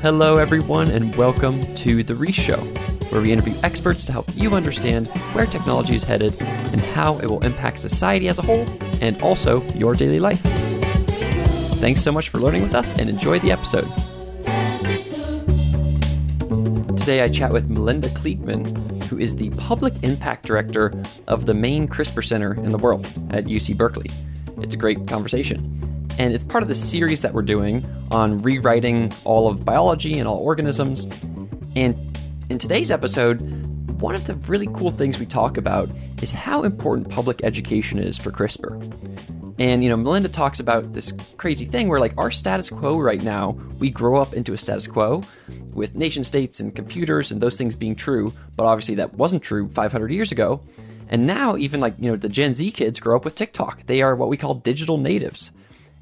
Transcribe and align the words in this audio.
Hello, 0.00 0.36
everyone, 0.36 0.92
and 0.92 1.12
welcome 1.16 1.74
to 1.74 2.04
The 2.04 2.14
Reese 2.14 2.36
Show, 2.36 2.58
where 3.10 3.20
we 3.20 3.32
interview 3.32 3.56
experts 3.64 4.04
to 4.04 4.12
help 4.12 4.28
you 4.36 4.54
understand 4.54 5.08
where 5.32 5.44
technology 5.44 5.96
is 5.96 6.04
headed 6.04 6.40
and 6.40 6.80
how 6.80 7.18
it 7.18 7.26
will 7.26 7.42
impact 7.42 7.80
society 7.80 8.28
as 8.28 8.38
a 8.38 8.42
whole 8.42 8.64
and 9.00 9.20
also 9.20 9.60
your 9.72 9.94
daily 9.94 10.20
life. 10.20 10.40
Thanks 11.80 12.00
so 12.00 12.12
much 12.12 12.28
for 12.28 12.38
learning 12.38 12.62
with 12.62 12.76
us 12.76 12.92
and 12.92 13.10
enjoy 13.10 13.40
the 13.40 13.50
episode. 13.50 13.88
Today, 16.96 17.22
I 17.22 17.28
chat 17.28 17.52
with 17.52 17.68
Melinda 17.68 18.08
Kliegman, 18.10 19.02
who 19.06 19.18
is 19.18 19.34
the 19.34 19.50
Public 19.50 19.94
Impact 20.04 20.46
Director 20.46 20.92
of 21.26 21.46
the 21.46 21.54
main 21.54 21.88
CRISPR 21.88 22.24
Center 22.24 22.54
in 22.54 22.70
the 22.70 22.78
world 22.78 23.04
at 23.30 23.46
UC 23.46 23.76
Berkeley. 23.76 24.12
It's 24.58 24.74
a 24.74 24.78
great 24.78 25.08
conversation 25.08 25.77
and 26.18 26.34
it's 26.34 26.44
part 26.44 26.62
of 26.62 26.68
the 26.68 26.74
series 26.74 27.22
that 27.22 27.32
we're 27.32 27.42
doing 27.42 27.86
on 28.10 28.42
rewriting 28.42 29.12
all 29.24 29.48
of 29.48 29.64
biology 29.64 30.18
and 30.18 30.26
all 30.26 30.38
organisms. 30.38 31.04
And 31.76 32.18
in 32.50 32.58
today's 32.58 32.90
episode, 32.90 33.40
one 34.00 34.14
of 34.14 34.26
the 34.26 34.34
really 34.34 34.66
cool 34.74 34.90
things 34.90 35.18
we 35.18 35.26
talk 35.26 35.56
about 35.56 35.88
is 36.20 36.32
how 36.32 36.64
important 36.64 37.08
public 37.08 37.42
education 37.44 37.98
is 37.98 38.18
for 38.18 38.32
CRISPR. 38.32 38.94
And, 39.60 39.82
you 39.82 39.88
know, 39.88 39.96
Melinda 39.96 40.28
talks 40.28 40.60
about 40.60 40.92
this 40.92 41.12
crazy 41.36 41.64
thing 41.64 41.88
where, 41.88 41.98
like, 41.98 42.14
our 42.16 42.30
status 42.30 42.70
quo 42.70 42.98
right 42.98 43.22
now, 43.22 43.58
we 43.78 43.90
grow 43.90 44.20
up 44.20 44.34
into 44.34 44.52
a 44.52 44.56
status 44.56 44.86
quo 44.86 45.24
with 45.72 45.96
nation 45.96 46.22
states 46.22 46.60
and 46.60 46.74
computers 46.74 47.32
and 47.32 47.40
those 47.40 47.56
things 47.56 47.74
being 47.74 47.96
true, 47.96 48.32
but 48.56 48.66
obviously 48.66 48.96
that 48.96 49.14
wasn't 49.14 49.42
true 49.42 49.68
500 49.70 50.12
years 50.12 50.30
ago. 50.30 50.60
And 51.08 51.26
now, 51.26 51.56
even 51.56 51.80
like, 51.80 51.94
you 51.98 52.10
know, 52.10 52.16
the 52.16 52.28
Gen 52.28 52.54
Z 52.54 52.70
kids 52.72 53.00
grow 53.00 53.16
up 53.16 53.24
with 53.24 53.34
TikTok. 53.34 53.86
They 53.86 54.02
are 54.02 54.14
what 54.14 54.28
we 54.28 54.36
call 54.36 54.54
digital 54.54 54.98
natives. 54.98 55.50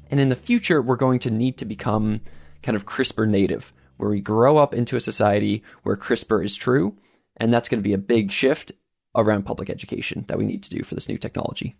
And 0.09 0.19
in 0.19 0.29
the 0.29 0.35
future, 0.35 0.81
we're 0.81 0.95
going 0.95 1.19
to 1.19 1.31
need 1.31 1.57
to 1.57 1.65
become 1.65 2.21
kind 2.63 2.75
of 2.75 2.85
CRISPR 2.85 3.27
native, 3.27 3.73
where 3.97 4.09
we 4.09 4.21
grow 4.21 4.57
up 4.57 4.73
into 4.73 4.95
a 4.95 5.01
society 5.01 5.63
where 5.83 5.97
CRISPR 5.97 6.43
is 6.43 6.55
true. 6.55 6.95
And 7.37 7.53
that's 7.53 7.69
going 7.69 7.79
to 7.79 7.87
be 7.87 7.93
a 7.93 7.99
big 7.99 8.31
shift 8.31 8.71
around 9.15 9.43
public 9.43 9.69
education 9.69 10.25
that 10.27 10.37
we 10.37 10.45
need 10.45 10.63
to 10.63 10.69
do 10.69 10.83
for 10.83 10.95
this 10.95 11.09
new 11.09 11.17
technology. 11.17 11.75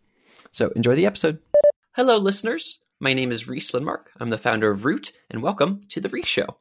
So 0.51 0.69
enjoy 0.75 0.95
the 0.95 1.05
episode. 1.05 1.39
Hello, 1.95 2.17
listeners. 2.17 2.79
My 2.99 3.13
name 3.13 3.31
is 3.31 3.47
Reese 3.47 3.71
Lindmark. 3.71 4.05
I'm 4.19 4.29
the 4.29 4.37
founder 4.37 4.71
of 4.71 4.85
Root, 4.85 5.11
and 5.29 5.41
welcome 5.41 5.81
to 5.89 6.01
The 6.01 6.09
Reese 6.09 6.27
Show. 6.27 6.57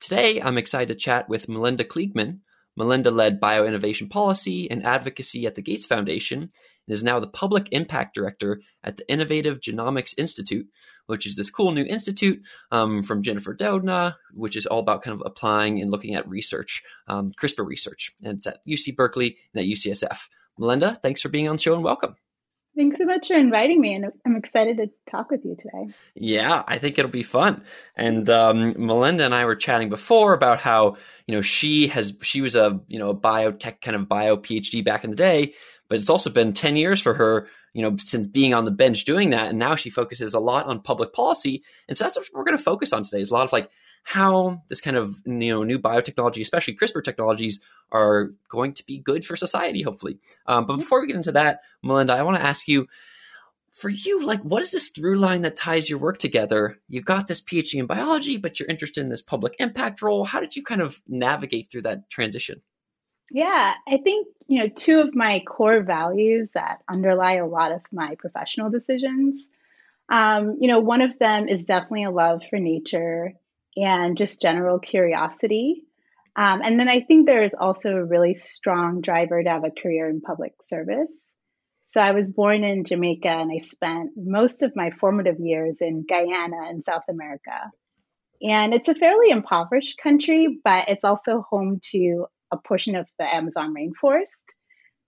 Today, 0.00 0.40
I'm 0.40 0.58
excited 0.58 0.88
to 0.88 0.94
chat 0.94 1.28
with 1.28 1.48
Melinda 1.48 1.84
Kliegman. 1.84 2.40
Melinda 2.76 3.10
led 3.10 3.40
bioinnovation 3.40 4.10
policy 4.10 4.70
and 4.70 4.84
advocacy 4.84 5.46
at 5.46 5.54
the 5.54 5.62
Gates 5.62 5.86
Foundation 5.86 6.50
and 6.86 6.94
is 6.94 7.02
now 7.02 7.20
the 7.20 7.26
public 7.26 7.68
impact 7.72 8.14
director 8.14 8.60
at 8.82 8.96
the 8.96 9.10
Innovative 9.10 9.60
Genomics 9.60 10.14
Institute, 10.18 10.68
which 11.06 11.26
is 11.26 11.36
this 11.36 11.50
cool 11.50 11.72
new 11.72 11.84
institute 11.84 12.42
um, 12.70 13.02
from 13.02 13.22
Jennifer 13.22 13.54
Doudna, 13.54 14.14
which 14.32 14.56
is 14.56 14.66
all 14.66 14.78
about 14.78 15.02
kind 15.02 15.14
of 15.14 15.22
applying 15.26 15.80
and 15.80 15.90
looking 15.90 16.14
at 16.14 16.28
research, 16.28 16.82
um, 17.08 17.30
CRISPR 17.30 17.66
research. 17.66 18.14
And 18.22 18.38
it's 18.38 18.46
at 18.46 18.66
UC 18.66 18.96
Berkeley 18.96 19.36
and 19.52 19.62
at 19.62 19.68
UCSF. 19.68 20.28
Melinda, 20.58 20.94
thanks 21.02 21.20
for 21.20 21.28
being 21.28 21.48
on 21.48 21.56
the 21.56 21.62
show 21.62 21.74
and 21.74 21.84
welcome. 21.84 22.16
Thanks 22.76 22.98
so 22.98 23.04
much 23.04 23.28
for 23.28 23.36
inviting 23.36 23.80
me, 23.80 23.94
and 23.94 24.06
I'm 24.26 24.34
excited 24.34 24.78
to 24.78 24.90
talk 25.08 25.30
with 25.30 25.44
you 25.44 25.54
today. 25.54 25.94
Yeah, 26.16 26.64
I 26.66 26.78
think 26.78 26.98
it'll 26.98 27.10
be 27.10 27.22
fun. 27.22 27.62
And 27.94 28.28
um, 28.28 28.74
Melinda 28.76 29.24
and 29.24 29.32
I 29.32 29.44
were 29.44 29.54
chatting 29.54 29.90
before 29.90 30.32
about 30.32 30.58
how 30.58 30.96
you 31.28 31.36
know 31.36 31.40
she 31.40 31.86
has 31.88 32.18
she 32.22 32.40
was 32.40 32.56
a 32.56 32.80
you 32.88 32.98
know 32.98 33.10
a 33.10 33.14
biotech 33.14 33.80
kind 33.80 33.94
of 33.94 34.08
bio 34.08 34.36
PhD 34.36 34.84
back 34.84 35.04
in 35.04 35.10
the 35.10 35.16
day, 35.16 35.54
but 35.94 36.00
it's 36.00 36.10
also 36.10 36.28
been 36.28 36.52
ten 36.52 36.74
years 36.76 37.00
for 37.00 37.14
her 37.14 37.46
you 37.74 37.82
know, 37.82 37.96
since 37.98 38.26
being 38.26 38.54
on 38.54 38.64
the 38.64 38.70
bench 38.70 39.04
doing 39.04 39.30
that. 39.30 39.48
And 39.50 39.58
now 39.58 39.74
she 39.74 39.90
focuses 39.90 40.32
a 40.32 40.40
lot 40.40 40.66
on 40.66 40.80
public 40.80 41.12
policy. 41.12 41.62
And 41.88 41.98
so 41.98 42.04
that's 42.04 42.16
what 42.16 42.28
we're 42.32 42.44
going 42.44 42.56
to 42.56 42.62
focus 42.62 42.92
on 42.92 43.02
today 43.02 43.20
is 43.20 43.30
a 43.30 43.34
lot 43.34 43.44
of 43.44 43.52
like 43.52 43.68
how 44.04 44.62
this 44.68 44.80
kind 44.80 44.96
of, 44.96 45.20
you 45.26 45.52
know, 45.52 45.64
new 45.64 45.78
biotechnology, 45.78 46.40
especially 46.40 46.76
CRISPR 46.76 47.02
technologies 47.02 47.60
are 47.90 48.30
going 48.48 48.74
to 48.74 48.86
be 48.86 48.98
good 48.98 49.24
for 49.24 49.36
society, 49.36 49.82
hopefully. 49.82 50.18
Um, 50.46 50.66
but 50.66 50.76
before 50.76 51.00
we 51.00 51.08
get 51.08 51.16
into 51.16 51.32
that, 51.32 51.60
Melinda, 51.82 52.14
I 52.14 52.22
want 52.22 52.36
to 52.36 52.46
ask 52.46 52.68
you, 52.68 52.86
for 53.72 53.88
you, 53.88 54.24
like, 54.24 54.40
what 54.42 54.62
is 54.62 54.70
this 54.70 54.90
through 54.90 55.16
line 55.16 55.42
that 55.42 55.56
ties 55.56 55.90
your 55.90 55.98
work 55.98 56.18
together? 56.18 56.78
You 56.88 57.02
got 57.02 57.26
this 57.26 57.40
PhD 57.40 57.80
in 57.80 57.86
biology, 57.86 58.36
but 58.36 58.60
you're 58.60 58.68
interested 58.68 59.00
in 59.00 59.08
this 59.08 59.20
public 59.20 59.56
impact 59.58 60.00
role. 60.00 60.24
How 60.24 60.38
did 60.38 60.54
you 60.54 60.62
kind 60.62 60.80
of 60.80 61.00
navigate 61.08 61.72
through 61.72 61.82
that 61.82 62.08
transition? 62.08 62.62
Yeah, 63.30 63.74
I 63.88 63.96
think, 63.98 64.28
you 64.46 64.60
know, 64.60 64.68
two 64.68 65.00
of 65.00 65.14
my 65.14 65.40
core 65.40 65.82
values 65.82 66.50
that 66.54 66.82
underlie 66.88 67.34
a 67.34 67.46
lot 67.46 67.72
of 67.72 67.80
my 67.92 68.16
professional 68.18 68.70
decisions. 68.70 69.44
Um, 70.08 70.58
you 70.60 70.68
know, 70.68 70.80
one 70.80 71.00
of 71.00 71.18
them 71.18 71.48
is 71.48 71.64
definitely 71.64 72.04
a 72.04 72.10
love 72.10 72.42
for 72.48 72.58
nature 72.58 73.32
and 73.76 74.16
just 74.16 74.42
general 74.42 74.78
curiosity. 74.78 75.84
Um, 76.36 76.60
and 76.62 76.78
then 76.78 76.88
I 76.88 77.00
think 77.00 77.26
there 77.26 77.44
is 77.44 77.54
also 77.58 77.90
a 77.92 78.04
really 78.04 78.34
strong 78.34 79.00
driver 79.00 79.42
to 79.42 79.48
have 79.50 79.64
a 79.64 79.70
career 79.70 80.08
in 80.08 80.20
public 80.20 80.52
service. 80.68 81.14
So 81.92 82.00
I 82.00 82.10
was 82.10 82.32
born 82.32 82.64
in 82.64 82.84
Jamaica 82.84 83.28
and 83.28 83.52
I 83.52 83.64
spent 83.64 84.10
most 84.16 84.62
of 84.62 84.74
my 84.74 84.90
formative 84.90 85.38
years 85.38 85.80
in 85.80 86.04
Guyana 86.08 86.68
in 86.70 86.82
South 86.82 87.04
America. 87.08 87.70
And 88.42 88.74
it's 88.74 88.88
a 88.88 88.94
fairly 88.96 89.30
impoverished 89.30 89.98
country, 89.98 90.60
but 90.62 90.88
it's 90.88 91.04
also 91.04 91.46
home 91.48 91.80
to 91.92 92.26
a 92.54 92.68
portion 92.68 92.96
of 92.96 93.06
the 93.18 93.32
Amazon 93.32 93.74
rainforest. 93.74 94.44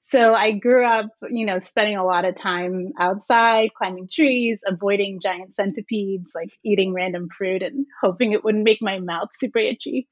So 0.09 0.35
I 0.35 0.53
grew 0.53 0.87
up, 0.87 1.07
you 1.29 1.47
know, 1.47 1.59
spending 1.59 1.97
a 1.97 2.05
lot 2.05 2.25
of 2.25 2.37
time 2.37 2.93
outside, 2.99 3.71
climbing 3.77 4.09
trees, 4.13 4.59
avoiding 4.65 5.21
giant 5.21 5.57
centipedes, 5.57 6.31
like 6.33 6.51
eating 6.65 6.93
random 6.93 7.29
fruit 7.37 7.63
and 7.63 7.87
hoping 8.01 8.31
it 8.31 8.45
wouldn't 8.45 8.65
make 8.65 8.79
my 8.81 9.01
mouth 9.01 9.31
super 9.41 9.59
itchy. 9.59 10.07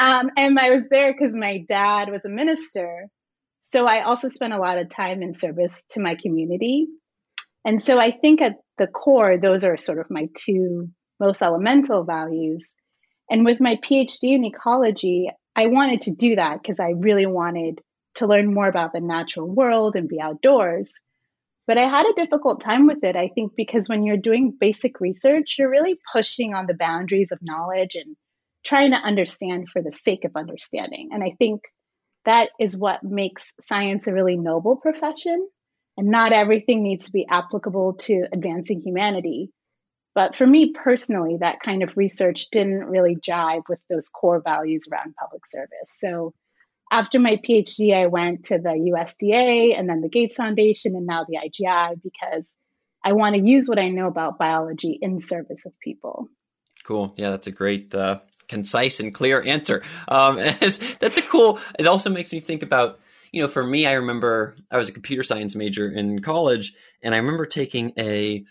Um, 0.00 0.30
and 0.36 0.58
I 0.58 0.70
was 0.70 0.82
there 0.90 1.12
because 1.12 1.34
my 1.34 1.64
dad 1.68 2.10
was 2.10 2.24
a 2.24 2.28
minister. 2.28 3.06
So 3.62 3.86
I 3.86 4.02
also 4.02 4.30
spent 4.30 4.52
a 4.52 4.58
lot 4.58 4.78
of 4.78 4.90
time 4.90 5.22
in 5.22 5.34
service 5.34 5.82
to 5.90 6.00
my 6.00 6.16
community. 6.16 6.88
And 7.64 7.80
so 7.82 7.98
I 7.98 8.10
think 8.10 8.42
at 8.42 8.56
the 8.78 8.86
core, 8.88 9.38
those 9.38 9.64
are 9.64 9.76
sort 9.76 9.98
of 9.98 10.10
my 10.10 10.28
two 10.34 10.90
most 11.20 11.40
elemental 11.40 12.04
values. 12.04 12.74
And 13.30 13.44
with 13.44 13.60
my 13.60 13.76
PhD 13.76 14.34
in 14.34 14.44
ecology, 14.44 15.28
I 15.56 15.66
wanted 15.68 16.02
to 16.02 16.10
do 16.10 16.36
that 16.36 16.62
because 16.62 16.78
I 16.78 16.90
really 16.90 17.24
wanted 17.24 17.80
to 18.16 18.26
learn 18.26 18.52
more 18.52 18.68
about 18.68 18.92
the 18.92 19.00
natural 19.00 19.48
world 19.48 19.96
and 19.96 20.08
be 20.08 20.20
outdoors. 20.20 20.92
But 21.66 21.78
I 21.78 21.88
had 21.88 22.06
a 22.06 22.12
difficult 22.12 22.60
time 22.60 22.86
with 22.86 23.02
it, 23.02 23.16
I 23.16 23.28
think, 23.34 23.52
because 23.56 23.88
when 23.88 24.04
you're 24.04 24.18
doing 24.18 24.56
basic 24.58 25.00
research, 25.00 25.56
you're 25.58 25.70
really 25.70 25.98
pushing 26.12 26.54
on 26.54 26.66
the 26.66 26.76
boundaries 26.78 27.32
of 27.32 27.38
knowledge 27.42 27.96
and 27.96 28.16
trying 28.64 28.92
to 28.92 28.98
understand 28.98 29.68
for 29.72 29.82
the 29.82 29.92
sake 29.92 30.24
of 30.24 30.36
understanding. 30.36 31.08
And 31.12 31.24
I 31.24 31.34
think 31.38 31.62
that 32.26 32.50
is 32.60 32.76
what 32.76 33.02
makes 33.02 33.52
science 33.62 34.06
a 34.06 34.12
really 34.12 34.36
noble 34.36 34.76
profession. 34.76 35.48
And 35.96 36.08
not 36.08 36.32
everything 36.32 36.82
needs 36.82 37.06
to 37.06 37.12
be 37.12 37.26
applicable 37.28 37.94
to 38.00 38.26
advancing 38.30 38.82
humanity. 38.84 39.50
But 40.16 40.34
for 40.34 40.46
me 40.46 40.72
personally, 40.72 41.36
that 41.40 41.60
kind 41.60 41.82
of 41.82 41.94
research 41.94 42.46
didn't 42.50 42.86
really 42.86 43.16
jive 43.16 43.64
with 43.68 43.80
those 43.90 44.08
core 44.08 44.40
values 44.42 44.88
around 44.90 45.14
public 45.14 45.46
service. 45.46 45.92
So 45.98 46.32
after 46.90 47.20
my 47.20 47.36
PhD, 47.36 47.94
I 47.94 48.06
went 48.06 48.46
to 48.46 48.56
the 48.56 48.92
USDA 48.94 49.78
and 49.78 49.86
then 49.86 50.00
the 50.00 50.08
Gates 50.08 50.36
Foundation 50.36 50.96
and 50.96 51.06
now 51.06 51.26
the 51.28 51.36
IGI 51.36 52.02
because 52.02 52.54
I 53.04 53.12
want 53.12 53.36
to 53.36 53.42
use 53.42 53.68
what 53.68 53.78
I 53.78 53.90
know 53.90 54.06
about 54.06 54.38
biology 54.38 54.98
in 55.00 55.18
service 55.18 55.66
of 55.66 55.78
people. 55.80 56.28
Cool. 56.84 57.12
Yeah, 57.18 57.30
that's 57.30 57.48
a 57.48 57.52
great, 57.52 57.94
uh, 57.94 58.20
concise 58.48 59.00
and 59.00 59.12
clear 59.12 59.42
answer. 59.42 59.82
Um, 60.08 60.36
that's 60.60 61.18
a 61.18 61.22
cool. 61.22 61.60
It 61.78 61.86
also 61.86 62.08
makes 62.08 62.32
me 62.32 62.40
think 62.40 62.62
about 62.62 63.00
you 63.32 63.42
know, 63.42 63.48
for 63.48 63.66
me, 63.66 63.86
I 63.86 63.94
remember 63.94 64.56
I 64.70 64.78
was 64.78 64.88
a 64.88 64.92
computer 64.92 65.22
science 65.22 65.54
major 65.54 65.90
in 65.90 66.22
college, 66.22 66.72
and 67.02 67.14
I 67.14 67.18
remember 67.18 67.44
taking 67.44 67.92
a 67.98 68.46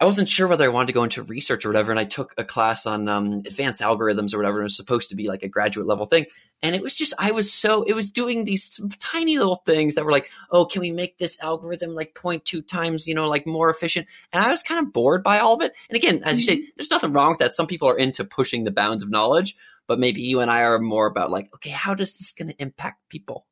I 0.00 0.04
wasn't 0.04 0.28
sure 0.28 0.46
whether 0.46 0.64
I 0.64 0.68
wanted 0.68 0.88
to 0.88 0.92
go 0.92 1.02
into 1.02 1.24
research 1.24 1.64
or 1.64 1.70
whatever, 1.70 1.90
and 1.90 1.98
I 1.98 2.04
took 2.04 2.32
a 2.38 2.44
class 2.44 2.86
on 2.86 3.08
um, 3.08 3.42
advanced 3.44 3.80
algorithms 3.80 4.32
or 4.32 4.38
whatever. 4.38 4.58
And 4.58 4.62
it 4.62 4.70
was 4.70 4.76
supposed 4.76 5.08
to 5.08 5.16
be 5.16 5.26
like 5.26 5.42
a 5.42 5.48
graduate 5.48 5.88
level 5.88 6.06
thing, 6.06 6.26
and 6.62 6.76
it 6.76 6.82
was 6.82 6.94
just 6.94 7.14
I 7.18 7.32
was 7.32 7.52
so 7.52 7.82
it 7.82 7.94
was 7.94 8.12
doing 8.12 8.44
these 8.44 8.80
tiny 9.00 9.38
little 9.38 9.56
things 9.56 9.96
that 9.96 10.04
were 10.04 10.12
like, 10.12 10.30
oh, 10.52 10.66
can 10.66 10.82
we 10.82 10.92
make 10.92 11.18
this 11.18 11.40
algorithm 11.40 11.96
like 11.96 12.14
0.2 12.14 12.66
times, 12.66 13.08
you 13.08 13.14
know, 13.14 13.28
like 13.28 13.44
more 13.44 13.70
efficient? 13.70 14.06
And 14.32 14.44
I 14.44 14.50
was 14.50 14.62
kind 14.62 14.86
of 14.86 14.92
bored 14.92 15.24
by 15.24 15.40
all 15.40 15.54
of 15.54 15.62
it. 15.62 15.72
And 15.90 15.96
again, 15.96 16.22
as 16.24 16.38
you 16.38 16.44
say, 16.44 16.58
mm-hmm. 16.58 16.70
there's 16.76 16.92
nothing 16.92 17.12
wrong 17.12 17.30
with 17.30 17.38
that. 17.38 17.56
Some 17.56 17.66
people 17.66 17.88
are 17.88 17.98
into 17.98 18.24
pushing 18.24 18.62
the 18.62 18.70
bounds 18.70 19.02
of 19.02 19.10
knowledge, 19.10 19.56
but 19.88 19.98
maybe 19.98 20.22
you 20.22 20.40
and 20.40 20.50
I 20.50 20.62
are 20.62 20.78
more 20.78 21.06
about 21.06 21.32
like, 21.32 21.52
okay, 21.54 21.70
how 21.70 21.94
does 21.94 22.16
this 22.18 22.30
going 22.30 22.48
to 22.48 22.62
impact 22.62 23.08
people? 23.08 23.46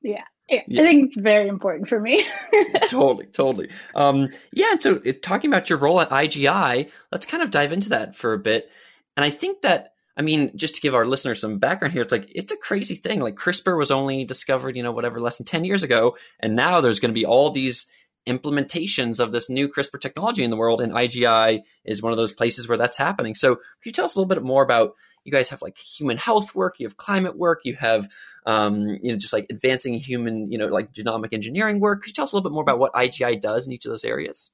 Yeah. 0.00 0.24
Yeah, 0.48 0.60
I 0.80 0.84
think 0.84 1.08
it's 1.08 1.18
very 1.18 1.48
important 1.48 1.88
for 1.88 1.98
me. 1.98 2.24
totally, 2.88 3.26
totally. 3.26 3.68
Um, 3.96 4.28
yeah, 4.52 4.72
and 4.72 4.82
so 4.82 5.00
it, 5.04 5.22
talking 5.22 5.50
about 5.50 5.68
your 5.68 5.78
role 5.78 6.00
at 6.00 6.10
IGI, 6.10 6.88
let's 7.10 7.26
kind 7.26 7.42
of 7.42 7.50
dive 7.50 7.72
into 7.72 7.88
that 7.88 8.14
for 8.14 8.32
a 8.32 8.38
bit. 8.38 8.70
And 9.16 9.24
I 9.24 9.30
think 9.30 9.62
that, 9.62 9.94
I 10.16 10.22
mean, 10.22 10.52
just 10.56 10.76
to 10.76 10.80
give 10.80 10.94
our 10.94 11.04
listeners 11.04 11.40
some 11.40 11.58
background 11.58 11.94
here, 11.94 12.02
it's 12.02 12.12
like 12.12 12.30
it's 12.32 12.52
a 12.52 12.56
crazy 12.56 12.94
thing. 12.94 13.20
Like 13.20 13.34
CRISPR 13.34 13.76
was 13.76 13.90
only 13.90 14.24
discovered, 14.24 14.76
you 14.76 14.84
know, 14.84 14.92
whatever, 14.92 15.20
less 15.20 15.38
than 15.38 15.46
ten 15.46 15.64
years 15.64 15.82
ago, 15.82 16.16
and 16.38 16.54
now 16.54 16.80
there's 16.80 17.00
going 17.00 17.12
to 17.12 17.18
be 17.18 17.26
all 17.26 17.50
these 17.50 17.86
implementations 18.28 19.20
of 19.20 19.32
this 19.32 19.50
new 19.50 19.68
CRISPR 19.68 20.00
technology 20.00 20.44
in 20.44 20.50
the 20.50 20.56
world, 20.56 20.80
and 20.80 20.92
IGI 20.92 21.60
is 21.84 22.02
one 22.02 22.12
of 22.12 22.18
those 22.18 22.32
places 22.32 22.68
where 22.68 22.78
that's 22.78 22.96
happening. 22.96 23.34
So, 23.34 23.56
could 23.56 23.86
you 23.86 23.92
tell 23.92 24.04
us 24.04 24.14
a 24.14 24.18
little 24.20 24.28
bit 24.28 24.42
more 24.44 24.62
about 24.62 24.92
you 25.26 25.32
guys 25.32 25.48
have 25.48 25.60
like 25.60 25.76
human 25.76 26.16
health 26.16 26.54
work, 26.54 26.78
you 26.78 26.86
have 26.86 26.96
climate 26.96 27.36
work, 27.36 27.60
you 27.64 27.74
have 27.76 28.08
um, 28.46 28.86
you 29.02 29.10
know 29.10 29.18
just 29.18 29.32
like 29.32 29.46
advancing 29.50 29.94
human 29.94 30.50
you 30.50 30.58
know 30.58 30.66
like 30.68 30.92
genomic 30.92 31.32
engineering 31.32 31.80
work. 31.80 32.02
Could 32.02 32.08
you 32.08 32.14
tell 32.14 32.24
us 32.24 32.32
a 32.32 32.36
little 32.36 32.48
bit 32.48 32.54
more 32.54 32.62
about 32.62 32.78
what 32.78 32.92
IGI 32.94 33.40
does 33.40 33.66
in 33.66 33.72
each 33.72 33.84
of 33.84 33.90
those 33.90 34.04
areas? 34.04 34.50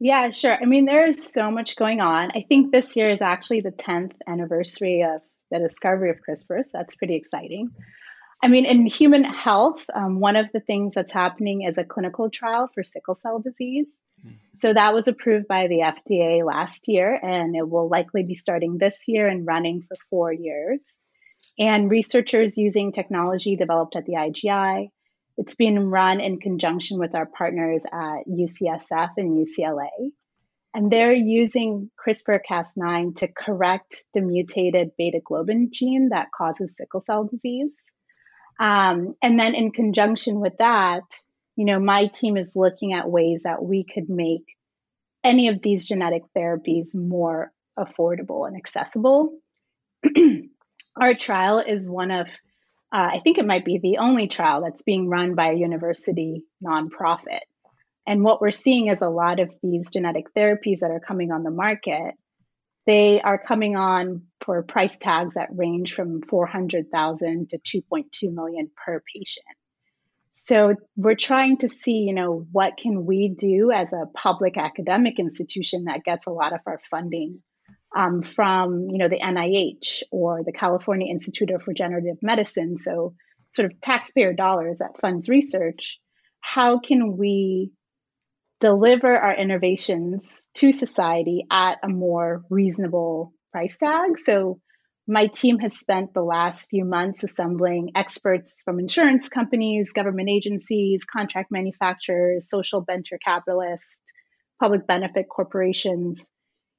Yeah, 0.00 0.30
sure. 0.30 0.54
I 0.60 0.64
mean, 0.64 0.84
there's 0.84 1.32
so 1.32 1.50
much 1.50 1.76
going 1.76 2.00
on. 2.00 2.32
I 2.32 2.44
think 2.48 2.72
this 2.72 2.96
year 2.96 3.10
is 3.10 3.22
actually 3.22 3.60
the 3.60 3.70
10th 3.70 4.14
anniversary 4.26 5.02
of 5.02 5.20
the 5.52 5.60
discovery 5.60 6.10
of 6.10 6.16
CRISPR, 6.28 6.64
so 6.64 6.70
that's 6.72 6.96
pretty 6.96 7.14
exciting. 7.14 7.70
I 8.42 8.48
mean, 8.48 8.66
in 8.66 8.86
human 8.86 9.22
health, 9.22 9.84
um, 9.94 10.18
one 10.18 10.34
of 10.34 10.50
the 10.52 10.58
things 10.58 10.94
that's 10.96 11.12
happening 11.12 11.62
is 11.62 11.78
a 11.78 11.84
clinical 11.84 12.28
trial 12.28 12.68
for 12.74 12.82
sickle 12.82 13.14
cell 13.14 13.38
disease. 13.38 14.00
Mm. 14.26 14.34
So 14.56 14.74
that 14.74 14.94
was 14.94 15.06
approved 15.06 15.46
by 15.46 15.68
the 15.68 15.80
FDA 15.80 16.44
last 16.44 16.88
year, 16.88 17.14
and 17.22 17.54
it 17.54 17.68
will 17.68 17.88
likely 17.88 18.24
be 18.24 18.34
starting 18.34 18.78
this 18.78 18.98
year 19.06 19.28
and 19.28 19.46
running 19.46 19.82
for 19.82 19.94
four 20.10 20.32
years. 20.32 20.98
And 21.56 21.88
researchers 21.88 22.58
using 22.58 22.92
technology 22.92 23.54
developed 23.54 23.94
at 23.94 24.06
the 24.06 24.14
IGI, 24.14 24.88
it's 25.38 25.54
being 25.54 25.78
run 25.78 26.20
in 26.20 26.40
conjunction 26.40 26.98
with 26.98 27.14
our 27.14 27.26
partners 27.26 27.84
at 27.92 28.26
UCSF 28.28 29.10
and 29.16 29.46
UCLA. 29.46 30.10
And 30.74 30.90
they're 30.90 31.12
using 31.12 31.90
CRISPR 31.96 32.40
Cas9 32.48 33.16
to 33.16 33.28
correct 33.28 34.04
the 34.14 34.20
mutated 34.20 34.92
beta 34.96 35.20
globin 35.20 35.70
gene 35.70 36.08
that 36.10 36.28
causes 36.36 36.76
sickle 36.76 37.02
cell 37.06 37.24
disease. 37.24 37.76
Um, 38.62 39.16
and 39.20 39.40
then 39.40 39.56
in 39.56 39.72
conjunction 39.72 40.38
with 40.38 40.58
that, 40.58 41.02
you 41.56 41.64
know, 41.64 41.80
my 41.80 42.06
team 42.06 42.36
is 42.36 42.54
looking 42.54 42.92
at 42.92 43.10
ways 43.10 43.42
that 43.42 43.60
we 43.60 43.82
could 43.82 44.08
make 44.08 44.44
any 45.24 45.48
of 45.48 45.60
these 45.60 45.84
genetic 45.84 46.22
therapies 46.36 46.94
more 46.94 47.50
affordable 47.76 48.46
and 48.46 48.56
accessible. 48.56 49.36
Our 50.96 51.14
trial 51.14 51.58
is 51.58 51.88
one 51.88 52.12
of, 52.12 52.28
uh, 52.92 53.10
I 53.14 53.20
think 53.24 53.38
it 53.38 53.46
might 53.46 53.64
be 53.64 53.80
the 53.82 53.98
only 53.98 54.28
trial 54.28 54.62
that's 54.62 54.82
being 54.82 55.08
run 55.08 55.34
by 55.34 55.50
a 55.50 55.56
university 55.56 56.44
nonprofit. 56.64 57.40
And 58.06 58.22
what 58.22 58.40
we're 58.40 58.52
seeing 58.52 58.86
is 58.86 59.02
a 59.02 59.08
lot 59.08 59.40
of 59.40 59.50
these 59.60 59.90
genetic 59.90 60.32
therapies 60.36 60.80
that 60.80 60.92
are 60.92 61.00
coming 61.00 61.32
on 61.32 61.42
the 61.42 61.50
market 61.50 62.14
they 62.86 63.20
are 63.20 63.38
coming 63.38 63.76
on 63.76 64.22
for 64.44 64.62
price 64.62 64.96
tags 64.98 65.34
that 65.34 65.50
range 65.52 65.94
from 65.94 66.22
400,000 66.22 67.48
to 67.50 67.58
2.2 67.58 68.32
million 68.32 68.70
per 68.84 69.02
patient. 69.14 69.46
So 70.34 70.74
we're 70.96 71.14
trying 71.14 71.58
to 71.58 71.68
see, 71.68 71.98
you 71.98 72.12
know, 72.12 72.46
what 72.50 72.76
can 72.76 73.06
we 73.06 73.28
do 73.28 73.70
as 73.70 73.92
a 73.92 74.06
public 74.12 74.56
academic 74.56 75.20
institution 75.20 75.84
that 75.84 76.02
gets 76.02 76.26
a 76.26 76.32
lot 76.32 76.52
of 76.52 76.60
our 76.66 76.80
funding 76.90 77.42
um, 77.96 78.22
from, 78.22 78.88
you 78.90 78.98
know, 78.98 79.08
the 79.08 79.20
NIH 79.20 80.02
or 80.10 80.42
the 80.44 80.52
California 80.52 81.08
Institute 81.08 81.50
of 81.50 81.68
Regenerative 81.68 82.16
Medicine. 82.22 82.76
So 82.78 83.14
sort 83.52 83.70
of 83.70 83.80
taxpayer 83.80 84.32
dollars 84.32 84.78
that 84.80 85.00
funds 85.00 85.28
research. 85.28 86.00
How 86.40 86.80
can 86.80 87.16
we 87.16 87.70
deliver 88.62 89.18
our 89.18 89.34
innovations 89.34 90.46
to 90.54 90.70
society 90.70 91.44
at 91.50 91.78
a 91.82 91.88
more 91.88 92.44
reasonable 92.48 93.32
price 93.50 93.76
tag. 93.76 94.20
So 94.20 94.60
my 95.08 95.26
team 95.26 95.58
has 95.58 95.76
spent 95.76 96.14
the 96.14 96.22
last 96.22 96.68
few 96.70 96.84
months 96.84 97.24
assembling 97.24 97.90
experts 97.96 98.54
from 98.64 98.78
insurance 98.78 99.28
companies, 99.28 99.90
government 99.90 100.28
agencies, 100.28 101.04
contract 101.04 101.50
manufacturers, 101.50 102.48
social 102.48 102.82
venture 102.82 103.18
capitalists, 103.18 104.00
public 104.60 104.86
benefit 104.86 105.26
corporations. 105.28 106.20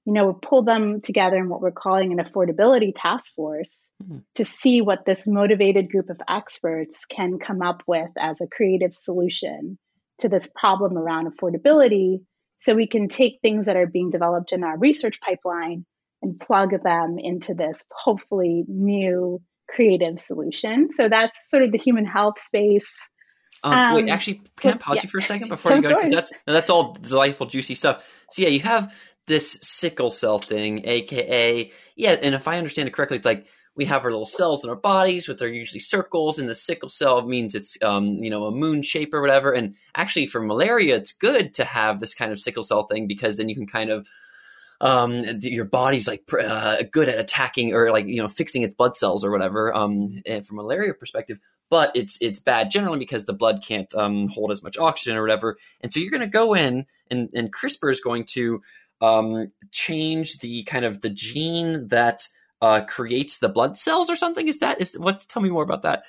You 0.06 0.14
know, 0.14 0.28
we 0.28 0.34
pull 0.42 0.64
them 0.64 1.02
together 1.02 1.36
in 1.36 1.50
what 1.50 1.60
we're 1.60 1.72
calling 1.72 2.18
an 2.18 2.26
affordability 2.26 2.94
task 2.96 3.36
force 3.36 3.90
mm-hmm. 4.02 4.20
to 4.36 4.46
see 4.46 4.80
what 4.80 5.06
this 5.06 5.28
motivated 5.28 5.92
group 5.92 6.10
of 6.10 6.22
experts 6.30 7.04
can 7.04 7.40
come 7.40 7.62
up 7.62 7.84
with 7.88 8.12
as 8.18 8.40
a 8.40 8.48
creative 8.48 8.94
solution 8.94 9.78
to 10.24 10.30
this 10.30 10.50
problem 10.56 10.98
around 10.98 11.32
affordability 11.32 12.24
so 12.60 12.74
we 12.74 12.88
can 12.88 13.10
take 13.10 13.40
things 13.42 13.66
that 13.68 13.76
are 13.76 13.88
being 13.88 14.10
developed 14.10 14.52
in 14.52 14.64
our 14.64 14.78
research 14.78 15.20
pipeline 15.22 15.86
and 16.22 16.40
plug 16.40 16.72
them 16.84 17.18
into 17.20 17.54
this 17.54 17.78
hopefully 17.92 18.64
new 18.68 19.42
creative 19.70 20.20
solution. 20.20 20.90
So 20.92 21.10
that's 21.10 21.50
sort 21.50 21.64
of 21.64 21.72
the 21.72 21.78
human 21.78 22.06
health 22.06 22.40
space. 22.42 22.90
Um, 23.64 23.74
um, 23.74 23.96
wait, 23.96 24.10
actually, 24.10 24.42
can 24.60 24.74
I 24.74 24.78
pause 24.78 24.98
yeah. 24.98 25.04
you 25.04 25.10
for 25.10 25.18
a 25.20 25.22
second 25.22 25.50
before 25.50 25.74
you 25.74 25.82
go? 25.82 25.90
Because 25.90 26.12
that's 26.12 26.32
that's 26.46 26.70
all 26.70 26.94
delightful, 26.94 27.48
juicy 27.48 27.76
stuff. 27.76 28.04
So 28.32 28.42
yeah, 28.42 28.50
you 28.50 28.62
have 28.62 28.94
this 29.28 29.60
sickle 29.62 30.12
cell 30.12 30.40
thing, 30.40 30.86
aka 30.86 31.72
yeah, 31.96 32.16
and 32.22 32.36
if 32.36 32.48
I 32.48 32.58
understand 32.58 32.88
it 32.88 32.94
correctly, 32.94 33.18
it's 33.18 33.26
like 33.26 33.48
we 33.76 33.86
have 33.86 34.04
our 34.04 34.12
little 34.12 34.26
cells 34.26 34.64
in 34.64 34.70
our 34.70 34.76
bodies, 34.76 35.28
which 35.28 35.42
are 35.42 35.48
usually 35.48 35.80
circles, 35.80 36.38
and 36.38 36.48
the 36.48 36.56
sickle 36.56 36.90
cell 36.90 37.26
means 37.26 37.56
it's 37.56 37.78
um, 37.82 38.24
you 38.24 38.30
know 38.30 38.46
a 38.46 38.52
moon 38.52 38.84
shape 38.84 39.14
or 39.14 39.22
whatever. 39.22 39.52
And 39.52 39.76
actually, 39.96 40.28
for 40.28 40.42
malaria, 40.42 40.96
it's 40.96 41.12
good 41.12 41.54
to 41.56 41.64
have 41.64 42.00
this 42.00 42.14
kind 42.14 42.32
of 42.32 42.40
sickle 42.40 42.64
cell 42.64 42.84
thing 42.84 43.08
because 43.08 43.38
then 43.38 43.50
you 43.50 43.56
can 43.56 43.68
kind 43.68 43.90
of 43.90 44.08
um, 44.82 45.24
your 45.40 45.66
body's 45.66 46.08
like 46.08 46.24
uh, 46.40 46.84
good 46.92 47.10
at 47.10 47.20
attacking 47.20 47.74
or 47.74 47.92
like 47.92 48.06
you 48.06 48.22
know 48.22 48.28
fixing 48.28 48.64
its 48.64 48.76
blood 48.76 48.96
cells 48.96 49.24
or 49.24 49.32
whatever. 49.32 49.76
Um, 49.76 50.22
from 50.46 50.58
malaria 50.58 50.94
perspective, 50.94 51.40
but 51.70 51.92
it's 51.96 52.20
it's 52.22 52.40
bad 52.40 52.70
generally 52.70 53.00
because 53.00 53.26
the 53.26 53.34
blood 53.34 53.64
can't 53.66 53.94
um, 53.96 54.28
hold 54.28 54.52
as 54.52 54.62
much 54.62 54.78
oxygen 54.78 55.18
or 55.18 55.22
whatever. 55.22 55.58
And 55.82 55.92
so 55.92 56.00
you're 56.00 56.12
going 56.12 56.22
to 56.22 56.28
go 56.28 56.54
in 56.54 56.86
and 57.10 57.30
and 57.34 57.52
CRISPR 57.52 57.92
is 57.92 58.02
going 58.02 58.26
to 58.34 58.62
um, 59.02 59.52
change 59.72 60.40
the 60.40 60.64
kind 60.64 60.86
of 60.86 61.02
the 61.02 61.10
gene 61.10 61.88
that 61.88 62.28
uh, 62.64 62.82
creates 62.86 63.40
the 63.40 63.50
blood 63.50 63.78
cells 63.78 64.10
or 64.10 64.16
something? 64.16 64.48
Is 64.48 64.60
that 64.60 64.80
is 64.80 64.98
what's 64.98 65.26
tell 65.26 65.42
me 65.42 65.50
more 65.50 65.64
about 65.64 65.82
that? 65.82 66.04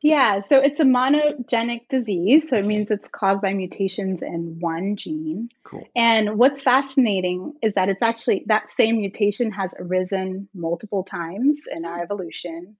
Yeah, 0.00 0.42
so 0.48 0.58
it's 0.58 0.78
a 0.78 0.84
monogenic 0.84 1.88
disease, 1.88 2.48
so 2.48 2.56
it 2.56 2.64
means 2.64 2.88
it's 2.88 3.08
caused 3.10 3.42
by 3.42 3.52
mutations 3.52 4.22
in 4.22 4.58
one 4.60 4.94
gene. 4.94 5.48
Cool. 5.64 5.88
And 5.96 6.38
what's 6.38 6.62
fascinating 6.62 7.54
is 7.62 7.74
that 7.74 7.88
it's 7.88 8.02
actually 8.02 8.44
that 8.46 8.70
same 8.70 8.98
mutation 8.98 9.50
has 9.50 9.74
arisen 9.76 10.48
multiple 10.54 11.02
times 11.02 11.62
in 11.68 11.84
our 11.84 12.00
evolution 12.00 12.76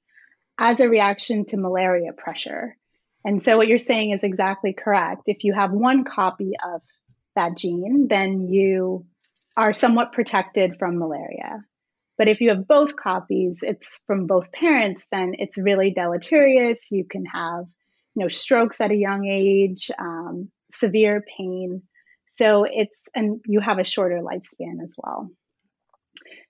as 0.56 0.78
a 0.78 0.88
reaction 0.88 1.44
to 1.46 1.56
malaria 1.56 2.12
pressure. 2.12 2.76
And 3.24 3.42
so 3.42 3.56
what 3.56 3.66
you're 3.66 3.78
saying 3.78 4.12
is 4.12 4.22
exactly 4.22 4.72
correct. 4.72 5.22
If 5.26 5.42
you 5.42 5.54
have 5.54 5.72
one 5.72 6.04
copy 6.04 6.52
of 6.64 6.82
that 7.34 7.56
gene, 7.56 8.06
then 8.08 8.46
you 8.46 9.06
are 9.56 9.72
somewhat 9.72 10.12
protected 10.12 10.78
from 10.78 11.00
malaria. 11.00 11.64
But 12.18 12.28
if 12.28 12.40
you 12.40 12.48
have 12.48 12.66
both 12.66 12.96
copies, 12.96 13.60
it's 13.62 14.00
from 14.06 14.26
both 14.26 14.50
parents, 14.50 15.06
then 15.12 15.34
it's 15.38 15.56
really 15.56 15.92
deleterious. 15.92 16.90
You 16.90 17.04
can 17.08 17.24
have, 17.26 17.64
you 18.14 18.22
know, 18.22 18.28
strokes 18.28 18.80
at 18.80 18.90
a 18.90 18.96
young 18.96 19.26
age, 19.26 19.90
um, 19.96 20.50
severe 20.72 21.24
pain. 21.38 21.82
So 22.26 22.64
it's, 22.64 23.00
and 23.14 23.40
you 23.46 23.60
have 23.60 23.78
a 23.78 23.84
shorter 23.84 24.20
lifespan 24.20 24.82
as 24.82 24.92
well. 24.98 25.30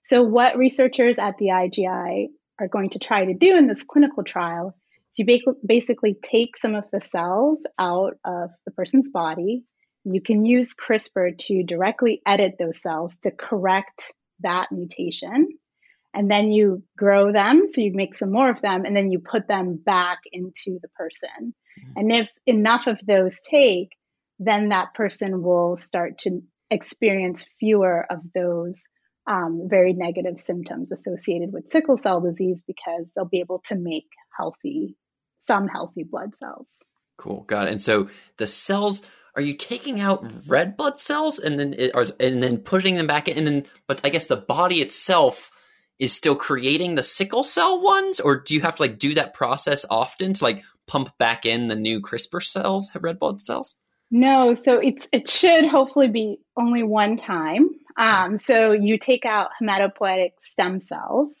So 0.03 0.23
what 0.23 0.57
researchers 0.57 1.19
at 1.19 1.37
the 1.37 1.47
IGI 1.47 2.29
are 2.59 2.67
going 2.67 2.89
to 2.91 2.99
try 2.99 3.25
to 3.25 3.35
do 3.35 3.55
in 3.55 3.67
this 3.67 3.83
clinical 3.83 4.23
trial 4.23 4.75
is 5.11 5.19
you 5.19 5.55
basically 5.65 6.17
take 6.21 6.57
some 6.57 6.73
of 6.73 6.85
the 6.91 7.01
cells 7.01 7.59
out 7.77 8.17
of 8.25 8.49
the 8.65 8.71
person's 8.71 9.09
body. 9.09 9.63
You 10.03 10.21
can 10.21 10.45
use 10.45 10.73
CRISPR 10.73 11.37
to 11.37 11.63
directly 11.63 12.23
edit 12.25 12.55
those 12.57 12.81
cells 12.81 13.19
to 13.19 13.31
correct 13.31 14.13
that 14.41 14.71
mutation. 14.71 15.47
And 16.13 16.29
then 16.29 16.51
you 16.51 16.83
grow 16.97 17.31
them 17.31 17.67
so 17.67 17.81
you 17.81 17.91
make 17.93 18.15
some 18.15 18.31
more 18.31 18.49
of 18.49 18.61
them 18.61 18.83
and 18.85 18.95
then 18.95 19.11
you 19.11 19.19
put 19.19 19.47
them 19.47 19.75
back 19.77 20.19
into 20.31 20.79
the 20.81 20.87
person. 20.89 21.53
Mm-hmm. 21.79 21.99
and 21.99 22.11
if 22.11 22.29
enough 22.45 22.87
of 22.87 22.99
those 23.05 23.39
take 23.41 23.89
then 24.39 24.69
that 24.69 24.93
person 24.93 25.43
will 25.43 25.75
start 25.75 26.17
to 26.19 26.41
experience 26.71 27.45
fewer 27.59 28.05
of 28.09 28.19
those 28.33 28.81
um, 29.27 29.67
very 29.69 29.93
negative 29.93 30.39
symptoms 30.39 30.91
associated 30.91 31.51
with 31.51 31.71
sickle 31.71 31.97
cell 31.97 32.21
disease 32.21 32.63
because 32.65 33.11
they'll 33.15 33.25
be 33.25 33.41
able 33.41 33.61
to 33.65 33.75
make 33.75 34.07
healthy 34.35 34.95
some 35.37 35.67
healthy 35.67 36.03
blood 36.03 36.35
cells. 36.35 36.67
Cool. 37.17 37.43
Got 37.43 37.67
it. 37.67 37.71
And 37.71 37.81
so 37.81 38.09
the 38.37 38.47
cells 38.47 39.03
are 39.39 39.41
you 39.41 39.53
taking 39.53 39.99
out 40.01 40.25
red 40.47 40.75
blood 40.77 40.99
cells 40.99 41.39
and 41.39 41.59
then 41.59 41.73
it, 41.77 41.91
or, 41.93 42.05
and 42.19 42.43
then 42.43 42.57
putting 42.57 42.95
them 42.95 43.07
back 43.07 43.27
in 43.27 43.37
and 43.37 43.47
then 43.47 43.65
but 43.87 44.01
i 44.03 44.09
guess 44.09 44.27
the 44.27 44.35
body 44.37 44.81
itself 44.81 45.51
is 45.99 46.13
still 46.13 46.35
creating 46.35 46.95
the 46.95 47.03
sickle 47.03 47.43
cell 47.43 47.81
ones, 47.81 48.19
or 48.19 48.37
do 48.37 48.55
you 48.55 48.61
have 48.61 48.77
to 48.77 48.81
like 48.81 48.97
do 48.97 49.13
that 49.15 49.33
process 49.33 49.85
often 49.89 50.33
to 50.33 50.43
like 50.43 50.63
pump 50.87 51.15
back 51.17 51.45
in 51.45 51.67
the 51.67 51.75
new 51.75 52.01
CRISPR 52.01 52.41
cells, 52.41 52.89
have 52.89 53.03
red 53.03 53.19
blood 53.19 53.41
cells? 53.41 53.75
No, 54.09 54.55
so 54.55 54.79
it's 54.79 55.07
it 55.11 55.29
should 55.29 55.65
hopefully 55.65 56.07
be 56.07 56.39
only 56.57 56.81
one 56.83 57.17
time. 57.17 57.69
Um, 57.97 58.37
so 58.37 58.71
you 58.71 58.97
take 58.97 59.25
out 59.25 59.49
hematopoietic 59.61 60.31
stem 60.41 60.79
cells, 60.79 61.33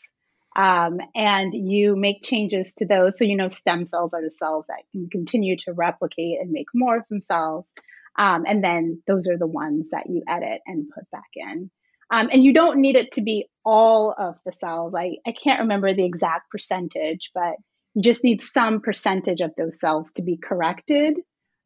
um, 0.59 0.99
and 1.15 1.53
you 1.53 1.95
make 1.95 2.21
changes 2.21 2.73
to 2.73 2.85
those. 2.85 3.17
So 3.17 3.23
you 3.23 3.37
know 3.37 3.47
stem 3.47 3.85
cells 3.85 4.13
are 4.13 4.21
the 4.21 4.29
cells 4.29 4.67
that 4.67 4.83
can 4.91 5.09
continue 5.09 5.55
to 5.59 5.71
replicate 5.71 6.39
and 6.41 6.51
make 6.51 6.67
more 6.73 6.97
of 6.97 7.03
themselves, 7.09 7.71
um, 8.17 8.43
and 8.45 8.61
then 8.61 9.01
those 9.07 9.27
are 9.27 9.37
the 9.37 9.47
ones 9.47 9.91
that 9.91 10.09
you 10.09 10.23
edit 10.27 10.59
and 10.67 10.89
put 10.93 11.09
back 11.11 11.29
in. 11.35 11.71
Um, 12.11 12.29
and 12.31 12.43
you 12.43 12.53
don't 12.53 12.81
need 12.81 12.95
it 12.95 13.13
to 13.13 13.21
be 13.21 13.47
all 13.63 14.13
of 14.17 14.35
the 14.45 14.51
cells. 14.51 14.95
I, 14.95 15.17
I 15.25 15.31
can't 15.31 15.61
remember 15.61 15.93
the 15.93 16.05
exact 16.05 16.49
percentage, 16.49 17.29
but 17.33 17.53
you 17.93 18.01
just 18.01 18.23
need 18.23 18.41
some 18.41 18.81
percentage 18.81 19.41
of 19.41 19.51
those 19.55 19.79
cells 19.79 20.11
to 20.15 20.23
be 20.23 20.37
corrected 20.37 21.19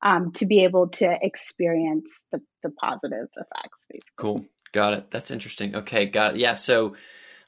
um, 0.04 0.34
to 0.34 0.46
be 0.46 0.66
able 0.66 0.90
to 0.90 1.18
experience 1.22 2.24
the, 2.32 2.42
the 2.62 2.70
positive 2.70 3.30
effects. 3.38 3.80
Basically. 3.90 4.12
Cool. 4.18 4.46
Got 4.74 4.94
it. 4.94 5.12
That's 5.12 5.32
interesting. 5.32 5.78
Okay. 5.78 6.06
Got 6.06 6.36
it. 6.36 6.42
Yeah. 6.42 6.56
So, 6.56 6.96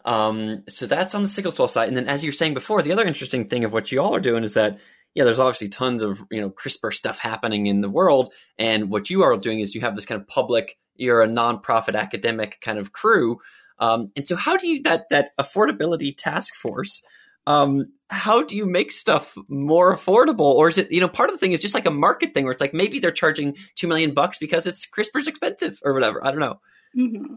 um, 0.06 0.64
so 0.70 0.86
that's 0.86 1.16
on 1.16 1.24
the 1.24 1.28
sickle 1.28 1.52
cell 1.52 1.68
side. 1.68 1.88
And 1.88 1.98
then 1.98 2.08
as 2.08 2.24
you 2.24 2.30
were 2.30 2.34
saying 2.34 2.54
before, 2.54 2.82
the 2.82 2.94
other 2.94 3.06
interesting 3.06 3.50
thing 3.50 3.66
of 3.66 3.74
what 3.74 3.92
you 3.92 4.02
all 4.02 4.16
are 4.16 4.22
doing 4.22 4.44
is 4.44 4.54
that 4.54 4.80
yeah, 5.16 5.24
there's 5.24 5.40
obviously 5.40 5.70
tons 5.70 6.02
of 6.02 6.24
you 6.30 6.42
know 6.42 6.50
CRISPR 6.50 6.94
stuff 6.94 7.20
happening 7.20 7.68
in 7.68 7.82
the 7.82 7.90
world, 7.90 8.34
and 8.60 8.90
what 8.90 9.10
you 9.10 9.24
are 9.24 9.36
doing 9.38 9.62
is 9.62 9.74
you 9.74 9.82
have 9.82 9.96
this 9.96 10.06
kind 10.06 10.22
of 10.22 10.28
public, 10.28 10.78
you're 10.96 11.22
a 11.22 11.28
nonprofit 11.28 11.96
academic 11.96 12.60
kind 12.62 12.78
of 12.78 12.92
crew, 12.92 13.40
um, 13.80 14.12
and 14.16 14.28
so 14.28 14.36
how 14.36 14.58
do 14.58 14.68
you 14.68 14.84
that 14.84 15.10
that 15.10 15.30
affordability 15.40 16.14
task 16.16 16.54
force? 16.54 17.02
Um, 17.48 17.86
how 18.10 18.44
do 18.44 18.58
you 18.58 18.66
make 18.66 18.92
stuff 18.92 19.36
more 19.48 19.96
affordable, 19.96 20.52
or 20.54 20.68
is 20.68 20.78
it 20.78 20.92
you 20.92 21.00
know 21.00 21.08
part 21.08 21.30
of 21.30 21.36
the 21.36 21.40
thing 21.40 21.54
is 21.54 21.62
just 21.62 21.76
like 21.76 21.88
a 21.88 21.92
market 21.92 22.34
thing 22.34 22.44
where 22.44 22.52
it's 22.52 22.62
like 22.62 22.74
maybe 22.74 23.00
they're 23.00 23.12
charging 23.12 23.56
two 23.76 23.88
million 23.88 24.14
bucks 24.14 24.38
because 24.38 24.68
it's 24.68 24.86
CRISPR's 24.86 25.28
expensive 25.28 25.80
or 25.84 25.94
whatever. 25.94 26.26
I 26.26 26.32
don't 26.32 26.42
know. 26.42 26.60
Mm-hmm. 26.98 27.36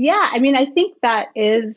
Yeah, 0.00 0.30
I 0.32 0.38
mean, 0.38 0.54
I 0.54 0.66
think 0.66 0.96
that 1.02 1.26
is 1.34 1.74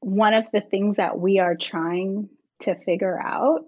one 0.00 0.34
of 0.34 0.44
the 0.52 0.60
things 0.60 0.96
that 0.96 1.18
we 1.18 1.38
are 1.38 1.56
trying 1.56 2.28
to 2.60 2.74
figure 2.84 3.18
out 3.18 3.60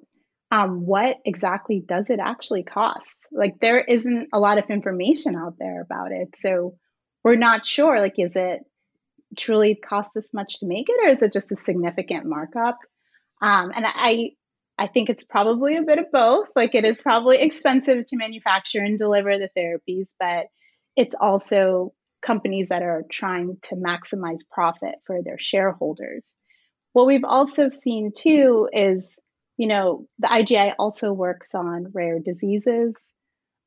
um, 0.52 0.84
what 0.84 1.16
exactly 1.24 1.82
does 1.84 2.10
it 2.10 2.20
actually 2.20 2.62
cost? 2.62 3.16
Like, 3.32 3.54
there 3.58 3.80
isn't 3.80 4.28
a 4.34 4.38
lot 4.38 4.58
of 4.58 4.68
information 4.68 5.34
out 5.34 5.54
there 5.58 5.80
about 5.80 6.12
it. 6.12 6.36
So, 6.36 6.76
we're 7.24 7.36
not 7.36 7.64
sure. 7.64 7.98
Like, 7.98 8.18
is 8.18 8.36
it 8.36 8.60
truly 9.36 9.74
cost 9.74 10.10
this 10.14 10.28
much 10.32 10.60
to 10.60 10.66
make 10.66 10.88
it, 10.90 11.00
or 11.02 11.08
is 11.08 11.22
it 11.22 11.32
just 11.32 11.50
a 11.50 11.56
significant 11.56 12.26
markup? 12.26 12.78
Um, 13.40 13.72
and 13.74 13.86
I, 13.88 14.32
I 14.78 14.88
think 14.88 15.08
it's 15.08 15.24
probably 15.24 15.78
a 15.78 15.82
bit 15.82 15.98
of 15.98 16.12
both. 16.12 16.48
Like, 16.54 16.74
it 16.74 16.84
is 16.84 17.00
probably 17.00 17.38
expensive 17.40 18.04
to 18.06 18.16
manufacture 18.16 18.80
and 18.80 18.98
deliver 18.98 19.38
the 19.38 19.50
therapies, 19.56 20.06
but 20.20 20.48
it's 20.96 21.14
also 21.18 21.94
companies 22.26 22.70
that 22.70 22.82
are 22.82 23.04
trying 23.10 23.58
to 23.62 23.76
maximize 23.76 24.40
profit 24.50 24.96
for 25.06 25.22
their 25.22 25.38
shareholders. 25.38 26.32
What 26.92 27.06
we've 27.06 27.24
also 27.24 27.68
seen 27.68 28.12
too 28.14 28.68
is 28.72 29.16
you 29.56 29.66
know, 29.66 30.06
the 30.18 30.28
IGI 30.28 30.74
also 30.78 31.12
works 31.12 31.54
on 31.54 31.90
rare 31.92 32.18
diseases. 32.18 32.94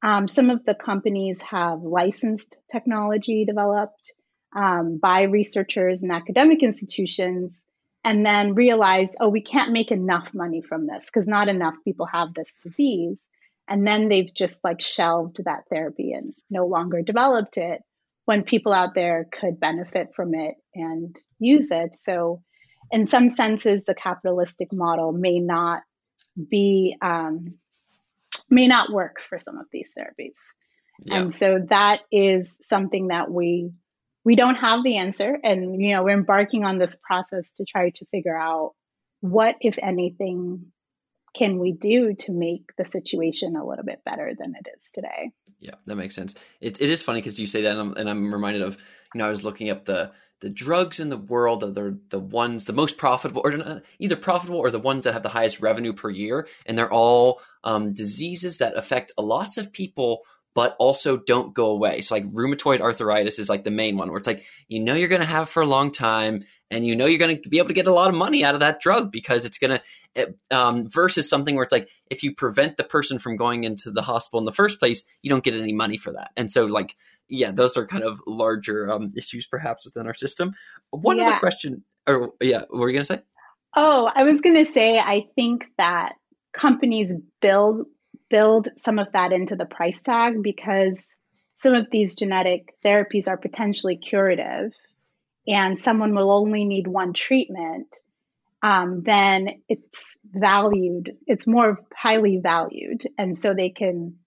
Um, 0.04 0.28
some 0.28 0.50
of 0.50 0.64
the 0.66 0.76
companies 0.76 1.40
have 1.42 1.82
licensed 1.82 2.56
technology 2.72 3.46
developed 3.46 4.14
um, 4.56 4.98
by 4.98 5.24
researchers 5.24 6.02
and 6.02 6.12
academic 6.12 6.64
institutions, 6.64 7.66
and 8.04 8.26
then 8.26 8.56
realize, 8.56 9.16
oh, 9.20 9.30
we 9.30 9.42
can't 9.42 9.74
make 9.74 9.92
enough 9.92 10.30
money 10.34 10.62
from 10.62 10.88
this 10.88 11.06
because 11.06 11.28
not 11.28 11.50
enough 11.50 11.76
people 11.84 12.06
have 12.06 12.34
this 12.34 12.56
disease. 12.64 13.18
And 13.68 13.86
then 13.86 14.08
they've 14.08 14.34
just 14.34 14.64
like 14.64 14.82
shelved 14.82 15.44
that 15.44 15.66
therapy 15.70 16.14
and 16.14 16.34
no 16.50 16.66
longer 16.66 17.02
developed 17.02 17.58
it 17.58 17.84
when 18.30 18.44
people 18.44 18.74
out 18.74 18.94
there 18.94 19.26
could 19.32 19.60
benefit 19.60 20.10
from 20.16 20.36
it 20.36 20.54
and 20.76 21.18
use 21.40 21.70
it. 21.72 21.98
So 21.98 22.44
in 22.92 23.08
some 23.08 23.32
senses, 23.32 23.82
the 23.88 23.96
capitalistic 23.96 24.72
model 24.72 25.12
may 25.12 25.40
not 25.40 25.82
be 26.48 26.96
um, 27.02 27.56
may 28.48 28.68
not 28.68 28.92
work 28.92 29.16
for 29.28 29.40
some 29.40 29.58
of 29.58 29.66
these 29.72 29.96
therapies. 29.98 30.36
Yeah. 31.06 31.16
And 31.16 31.34
so 31.34 31.66
that 31.72 32.02
is 32.12 32.56
something 32.62 33.08
that 33.08 33.32
we 33.32 33.72
we 34.24 34.36
don't 34.36 34.58
have 34.58 34.84
the 34.84 34.98
answer 34.98 35.40
and 35.44 35.82
you 35.82 35.96
know 35.96 36.04
we're 36.04 36.14
embarking 36.14 36.66
on 36.66 36.78
this 36.78 36.96
process 37.02 37.52
to 37.54 37.66
try 37.66 37.90
to 37.90 38.06
figure 38.12 38.38
out 38.38 38.76
what 39.22 39.56
if 39.60 39.80
anything 39.82 40.68
can 41.36 41.58
we 41.58 41.72
do 41.72 42.14
to 42.14 42.32
make 42.32 42.76
the 42.78 42.86
situation 42.86 43.56
a 43.56 43.66
little 43.66 43.86
bit 43.86 44.04
better 44.06 44.34
than 44.38 44.54
it 44.54 44.70
is 44.78 44.92
today 44.94 45.32
yeah 45.60 45.76
that 45.86 45.96
makes 45.96 46.16
sense. 46.16 46.36
It, 46.62 46.82
it 46.82 46.90
is 46.90 47.02
funny 47.02 47.22
because 47.22 47.40
you 47.40 47.48
say 47.48 47.64
that 47.64 47.72
and 47.72 47.80
I'm, 47.80 47.94
and 47.96 48.10
I'm 48.10 48.34
reminded 48.34 48.62
of 48.62 48.78
you 49.14 49.20
know 49.20 49.28
i 49.28 49.32
was 49.32 49.44
looking 49.44 49.70
up 49.70 49.86
the 49.86 50.12
the 50.42 50.50
drugs 50.50 51.00
in 51.00 51.10
the 51.10 51.18
world 51.18 51.60
that 51.62 51.78
are 51.78 51.98
the 52.10 52.20
ones 52.20 52.66
the 52.66 52.74
most 52.74 52.98
profitable 52.98 53.42
or 53.44 53.82
either 54.00 54.16
profitable 54.16 54.60
or 54.60 54.72
the 54.72 54.80
ones 54.80 55.04
that 55.04 55.14
have 55.14 55.24
the 55.24 55.30
highest 55.30 55.60
revenue 55.60 55.94
per 55.94 56.10
year 56.10 56.48
and 56.66 56.78
they're 56.78 56.92
all 56.92 57.42
um, 57.64 57.94
diseases 57.94 58.60
that 58.60 58.78
affect 58.78 59.12
lots 59.18 59.58
of 59.58 59.74
people 59.74 60.22
but 60.56 60.76
also 60.80 61.16
don't 61.16 61.54
go 61.54 61.68
away. 61.68 62.02
So 62.02 62.16
like 62.16 62.28
rheumatoid 62.28 62.82
arthritis 62.82 63.40
is 63.40 63.50
like 63.50 63.64
the 63.64 63.72
main 63.72 63.98
one 63.98 64.10
where 64.10 64.18
it's 64.18 64.28
like 64.28 64.44
you 64.68 64.80
know 64.80 64.94
you're 64.94 65.08
going 65.08 65.22
to 65.22 65.28
have 65.28 65.50
for 65.50 65.62
a 65.62 65.68
long 65.68 65.92
time 65.92 66.44
and 66.72 66.86
you 66.86 66.96
know 66.96 67.06
you're 67.06 67.20
going 67.20 67.42
to 67.42 67.50
be 67.50 67.58
able 67.58 67.68
to 67.68 67.74
get 67.74 67.88
a 67.88 67.94
lot 67.94 68.10
of 68.10 68.16
money 68.16 68.44
out 68.44 68.54
of 68.54 68.60
that 68.60 68.80
drug 68.80 69.12
because 69.12 69.46
it's 69.46 69.58
going 69.58 69.80
to 70.16 70.34
um, 70.52 70.90
versus 70.90 71.30
something 71.30 71.56
where 71.56 71.64
it's 71.64 71.72
like 71.72 71.90
if 72.10 72.24
you 72.24 72.34
prevent 72.34 72.78
the 72.78 72.84
person 72.84 73.20
from 73.20 73.36
going 73.36 73.64
into 73.64 73.92
the 73.92 74.02
hospital 74.02 74.40
in 74.40 74.46
the 74.46 74.52
first 74.52 74.80
place 74.80 75.04
you 75.22 75.30
don't 75.30 75.44
get 75.44 75.54
any 75.54 75.74
money 75.74 75.98
for 75.98 76.14
that 76.14 76.32
and 76.38 76.52
so 76.52 76.66
like 76.66 76.96
yeah, 77.30 77.52
those 77.52 77.78
are 77.78 77.86
kind 77.86 78.04
of 78.04 78.22
larger 78.28 78.92
um, 78.92 79.14
issues 79.16 79.46
perhaps 79.46 79.86
within 79.86 80.08
our 80.08 80.14
system. 80.14 80.54
One 80.90 81.20
yeah. 81.20 81.28
other 81.28 81.40
question, 81.40 81.84
or 82.08 82.34
yeah, 82.42 82.64
what 82.70 82.80
were 82.80 82.90
you 82.90 82.94
going 82.94 83.06
to 83.06 83.14
say? 83.14 83.22
Oh, 83.76 84.12
I 84.14 84.24
was 84.24 84.42
going 84.42 84.66
to 84.66 84.72
say, 84.72 84.98
I 84.98 85.28
think 85.36 85.68
that 85.78 86.16
companies 86.54 87.14
build 87.42 87.86
build 88.30 88.68
some 88.84 89.00
of 89.00 89.08
that 89.14 89.32
into 89.32 89.56
the 89.56 89.66
price 89.66 90.02
tag 90.04 90.44
because 90.44 91.04
some 91.62 91.74
of 91.74 91.88
these 91.92 92.16
genetic 92.16 92.76
therapies 92.86 93.28
are 93.28 93.38
potentially 93.38 93.98
curative, 93.98 94.72
and 95.50 95.78
someone 95.78 96.16
will 96.16 96.32
only 96.32 96.64
need 96.64 96.88
one 96.88 97.14
treatment. 97.14 97.94
Um, 98.62 99.04
then 99.04 99.62
it's 99.68 100.18
valued. 100.26 101.18
It's 101.28 101.48
more 101.48 101.80
highly 101.94 102.40
valued, 102.42 103.08
and 103.18 103.38
so 103.38 103.54
they 103.54 103.70
can 103.70 104.18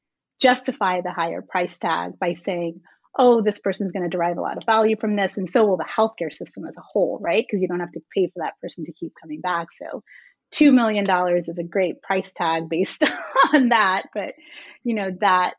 justify 0.40 1.00
the 1.00 1.12
higher 1.12 1.40
price 1.40 1.78
tag 1.78 2.18
by 2.18 2.32
saying, 2.32 2.80
oh, 3.18 3.42
this 3.42 3.58
person's 3.58 3.92
going 3.92 4.02
to 4.02 4.08
derive 4.08 4.38
a 4.38 4.40
lot 4.40 4.56
of 4.56 4.64
value 4.64 4.96
from 4.98 5.16
this. 5.16 5.36
And 5.36 5.48
so 5.48 5.66
will 5.66 5.76
the 5.76 5.84
healthcare 5.84 6.32
system 6.32 6.64
as 6.66 6.76
a 6.76 6.82
whole, 6.82 7.18
right? 7.20 7.44
Because 7.46 7.62
you 7.62 7.68
don't 7.68 7.80
have 7.80 7.92
to 7.92 8.02
pay 8.14 8.26
for 8.28 8.42
that 8.42 8.58
person 8.60 8.84
to 8.86 8.92
keep 8.92 9.12
coming 9.20 9.40
back. 9.40 9.68
So 9.72 10.02
$2 10.54 10.72
million 10.72 11.04
is 11.36 11.58
a 11.58 11.62
great 11.62 12.02
price 12.02 12.32
tag 12.32 12.68
based 12.68 13.04
on 13.54 13.68
that. 13.68 14.06
But, 14.14 14.32
you 14.82 14.94
know, 14.94 15.10
that, 15.20 15.54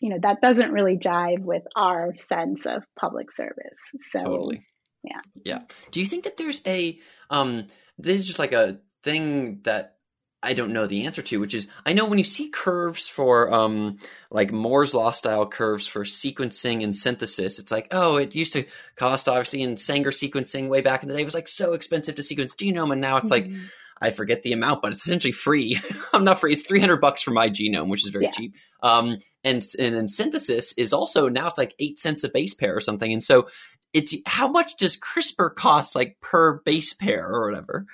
you 0.00 0.10
know, 0.10 0.18
that 0.22 0.40
doesn't 0.40 0.72
really 0.72 0.98
jive 0.98 1.40
with 1.40 1.62
our 1.76 2.16
sense 2.16 2.66
of 2.66 2.82
public 2.98 3.32
service. 3.32 3.78
So, 4.10 4.18
totally. 4.18 4.66
Yeah. 5.02 5.20
Yeah. 5.44 5.60
Do 5.90 6.00
you 6.00 6.06
think 6.06 6.24
that 6.24 6.36
there's 6.36 6.62
a, 6.66 6.98
um, 7.30 7.66
this 7.98 8.16
is 8.16 8.26
just 8.26 8.38
like 8.38 8.52
a 8.52 8.78
thing 9.02 9.60
that 9.62 9.96
I 10.42 10.54
don't 10.54 10.72
know 10.72 10.86
the 10.86 11.06
answer 11.06 11.22
to, 11.22 11.38
which 11.38 11.54
is 11.54 11.68
I 11.86 11.92
know 11.92 12.08
when 12.08 12.18
you 12.18 12.24
see 12.24 12.48
curves 12.48 13.08
for 13.08 13.52
um 13.52 13.98
like 14.30 14.50
Moore's 14.50 14.92
law 14.92 15.12
style 15.12 15.46
curves 15.46 15.86
for 15.86 16.04
sequencing 16.04 16.82
and 16.82 16.96
synthesis, 16.96 17.60
it's 17.60 17.70
like, 17.70 17.88
oh, 17.92 18.16
it 18.16 18.34
used 18.34 18.54
to 18.54 18.64
cost 18.96 19.28
obviously 19.28 19.62
in 19.62 19.76
Sanger 19.76 20.10
sequencing 20.10 20.68
way 20.68 20.80
back 20.80 21.02
in 21.02 21.08
the 21.08 21.14
day 21.14 21.22
it 21.22 21.24
was 21.24 21.34
like 21.34 21.46
so 21.46 21.74
expensive 21.74 22.16
to 22.16 22.22
sequence 22.24 22.56
genome, 22.56 22.90
and 22.90 23.00
now 23.00 23.18
it's 23.18 23.30
mm-hmm. 23.30 23.52
like 23.52 23.60
I 24.02 24.10
forget 24.10 24.42
the 24.42 24.52
amount, 24.52 24.82
but 24.82 24.92
it's 24.92 25.06
essentially 25.06 25.32
free. 25.32 25.80
I'm 26.12 26.24
not 26.24 26.40
free. 26.40 26.52
It's 26.52 26.66
300 26.66 26.96
bucks 26.96 27.22
for 27.22 27.30
my 27.30 27.48
genome, 27.48 27.88
which 27.88 28.04
is 28.04 28.10
very 28.10 28.24
yeah. 28.24 28.32
cheap. 28.32 28.56
Um, 28.82 29.18
and, 29.44 29.64
and 29.78 29.94
then 29.94 30.08
synthesis 30.08 30.72
is 30.72 30.92
also 30.92 31.28
now 31.28 31.46
it's 31.46 31.56
like 31.56 31.74
eight 31.78 32.00
cents 32.00 32.24
a 32.24 32.28
base 32.28 32.52
pair 32.52 32.76
or 32.76 32.80
something. 32.80 33.12
And 33.12 33.22
so 33.22 33.46
it's 33.92 34.14
how 34.26 34.48
much 34.48 34.76
does 34.76 34.96
CRISPR 34.96 35.54
cost 35.54 35.94
like 35.94 36.18
per 36.20 36.60
base 36.64 36.94
pair 36.94 37.28
or 37.28 37.48
whatever? 37.48 37.86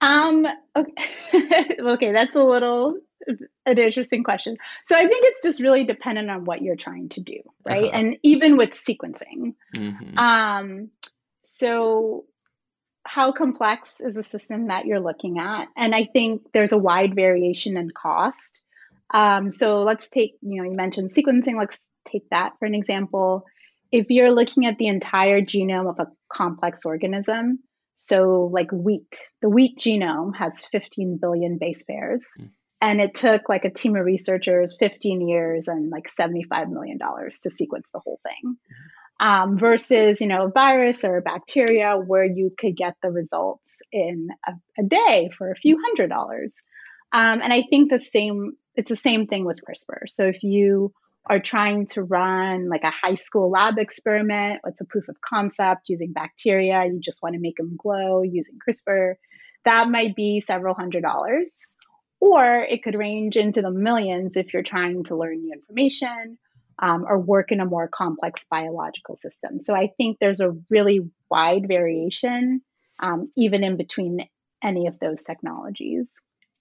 Um, 0.00 0.46
okay. 0.74 1.76
okay, 1.80 2.12
that's 2.12 2.34
a 2.34 2.42
little 2.42 2.96
an 3.26 3.78
interesting 3.78 4.24
question. 4.24 4.56
So 4.88 4.96
I 4.96 5.06
think 5.06 5.24
it's 5.26 5.42
just 5.42 5.60
really 5.60 5.84
dependent 5.84 6.30
on 6.30 6.44
what 6.44 6.62
you're 6.62 6.76
trying 6.76 7.10
to 7.10 7.20
do, 7.20 7.40
right? 7.64 7.84
Uh-huh. 7.84 7.98
And 7.98 8.16
even 8.22 8.56
with 8.56 8.70
sequencing. 8.70 9.54
Mm-hmm. 9.76 10.18
Um, 10.18 10.90
so 11.42 12.24
how 13.04 13.32
complex 13.32 13.92
is 14.00 14.14
the 14.14 14.22
system 14.22 14.68
that 14.68 14.86
you're 14.86 15.00
looking 15.00 15.38
at? 15.38 15.68
And 15.76 15.94
I 15.94 16.08
think 16.12 16.42
there's 16.52 16.72
a 16.72 16.78
wide 16.78 17.14
variation 17.14 17.76
in 17.76 17.90
cost. 17.90 18.60
Um, 19.12 19.50
so 19.50 19.82
let's 19.82 20.08
take, 20.08 20.36
you 20.40 20.62
know, 20.62 20.70
you 20.70 20.76
mentioned 20.76 21.12
sequencing. 21.12 21.58
Let's 21.58 21.78
take 22.08 22.28
that 22.30 22.52
for 22.58 22.66
an 22.66 22.74
example. 22.74 23.44
If 23.92 24.06
you're 24.08 24.32
looking 24.32 24.66
at 24.66 24.78
the 24.78 24.86
entire 24.86 25.40
genome 25.40 25.88
of 25.90 25.98
a 25.98 26.10
complex 26.32 26.84
organism, 26.84 27.58
so, 28.02 28.48
like 28.50 28.72
wheat, 28.72 29.20
the 29.42 29.50
wheat 29.50 29.78
genome 29.78 30.34
has 30.34 30.64
15 30.72 31.18
billion 31.20 31.58
base 31.58 31.82
pairs. 31.82 32.26
Mm. 32.40 32.50
And 32.80 32.98
it 32.98 33.14
took 33.14 33.50
like 33.50 33.66
a 33.66 33.70
team 33.70 33.94
of 33.94 34.06
researchers 34.06 34.74
15 34.80 35.28
years 35.28 35.68
and 35.68 35.90
like 35.90 36.08
$75 36.08 36.70
million 36.70 36.98
to 36.98 37.50
sequence 37.50 37.84
the 37.92 38.00
whole 38.00 38.18
thing. 38.22 38.56
Mm. 38.56 39.26
Um, 39.26 39.58
versus, 39.58 40.22
you 40.22 40.28
know, 40.28 40.46
a 40.46 40.50
virus 40.50 41.04
or 41.04 41.18
a 41.18 41.22
bacteria 41.22 41.94
where 41.94 42.24
you 42.24 42.54
could 42.58 42.74
get 42.74 42.94
the 43.02 43.10
results 43.10 43.82
in 43.92 44.28
a, 44.48 44.52
a 44.78 44.82
day 44.82 45.28
for 45.36 45.50
a 45.50 45.56
few 45.56 45.78
hundred 45.78 46.08
dollars. 46.08 46.62
Um, 47.12 47.42
and 47.42 47.52
I 47.52 47.64
think 47.68 47.90
the 47.90 48.00
same, 48.00 48.52
it's 48.76 48.88
the 48.88 48.96
same 48.96 49.26
thing 49.26 49.44
with 49.44 49.60
CRISPR. 49.60 50.08
So 50.08 50.24
if 50.24 50.42
you 50.42 50.94
are 51.26 51.38
trying 51.40 51.86
to 51.86 52.02
run 52.02 52.68
like 52.68 52.82
a 52.82 52.90
high 52.90 53.14
school 53.14 53.50
lab 53.50 53.78
experiment. 53.78 54.60
What's 54.62 54.80
a 54.80 54.84
proof 54.84 55.08
of 55.08 55.20
concept 55.20 55.88
using 55.88 56.12
bacteria? 56.12 56.84
You 56.86 56.98
just 57.00 57.22
want 57.22 57.34
to 57.34 57.40
make 57.40 57.56
them 57.56 57.76
glow 57.76 58.22
using 58.22 58.58
CRISPR. 58.66 59.14
That 59.64 59.88
might 59.88 60.16
be 60.16 60.40
several 60.40 60.74
hundred 60.74 61.02
dollars. 61.02 61.52
Or 62.20 62.66
it 62.68 62.82
could 62.82 62.96
range 62.96 63.36
into 63.36 63.62
the 63.62 63.70
millions 63.70 64.36
if 64.36 64.52
you're 64.52 64.62
trying 64.62 65.04
to 65.04 65.16
learn 65.16 65.40
new 65.40 65.54
information 65.54 66.38
um, 66.80 67.04
or 67.08 67.18
work 67.18 67.52
in 67.52 67.60
a 67.60 67.66
more 67.66 67.88
complex 67.88 68.44
biological 68.50 69.16
system. 69.16 69.60
So 69.60 69.74
I 69.74 69.90
think 69.96 70.18
there's 70.18 70.40
a 70.40 70.56
really 70.70 71.00
wide 71.30 71.66
variation, 71.68 72.62
um, 72.98 73.30
even 73.36 73.64
in 73.64 73.76
between 73.76 74.28
any 74.62 74.86
of 74.86 74.98
those 74.98 75.22
technologies. 75.22 76.10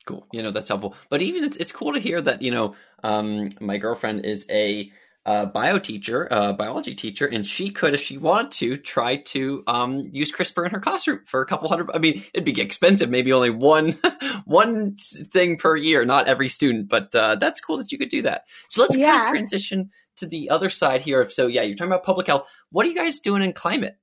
Cool. 0.10 0.25
You 0.32 0.42
know, 0.42 0.50
that's 0.50 0.68
helpful. 0.68 0.96
But 1.12 1.22
even 1.22 1.44
it's, 1.44 1.58
it's 1.58 1.72
cool 1.72 1.94
to 1.94 2.00
hear 2.00 2.20
that, 2.20 2.42
you 2.42 2.50
know, 2.50 2.74
um, 3.04 3.50
my 3.62 3.78
girlfriend 3.78 4.25
is 4.25 4.44
a 4.50 4.92
uh, 5.24 5.46
bio 5.46 5.78
teacher, 5.78 6.28
a 6.32 6.51
biology 6.51 6.96
teacher, 6.96 7.28
and 7.28 7.46
she 7.46 7.70
could, 7.70 7.94
if 7.94 8.01
she 8.01 8.18
wanted 8.18 8.51
to, 8.54 8.75
try 8.75 9.18
to 9.18 9.63
um, 9.68 10.01
use 10.12 10.32
CRISPR 10.32 10.66
in 10.66 10.72
her 10.72 10.80
classroom 10.80 11.20
for 11.28 11.44
a 11.44 11.46
couple 11.46 11.70
hundred. 11.70 11.92
I 11.94 12.00
mean, 12.00 12.24
it'd 12.34 12.44
be 12.44 12.60
expensive, 12.60 13.12
maybe 13.12 13.32
only 13.32 13.51
one 13.51 14.00
one 14.46 14.96
thing 14.96 15.58
per 15.58 15.75
year, 15.75 16.04
not 16.06 16.28
every 16.28 16.50
student, 16.50 16.89
but 16.89 17.13
uh, 17.13 17.36
that's 17.36 17.62
cool 17.62 17.78
that 17.78 17.92
you 17.92 18.00
could 18.00 18.10
do 18.10 18.24
that. 18.24 18.46
So 18.70 18.82
let's 18.82 18.98
yeah. 18.98 19.12
kind 19.12 19.28
of 19.28 19.30
transition 19.30 19.92
to 20.18 20.25
the 20.25 20.50
other 20.50 20.72
side 20.72 21.01
here. 21.01 21.30
So 21.30 21.46
yeah, 21.46 21.62
you're 21.62 21.75
talking 21.75 21.92
about 21.92 22.04
public 22.04 22.25
health. 22.25 22.48
What 22.72 22.88
are 22.88 22.89
you 22.89 22.96
guys 22.96 23.20
doing 23.20 23.44
in 23.44 23.54
climate? 23.54 23.96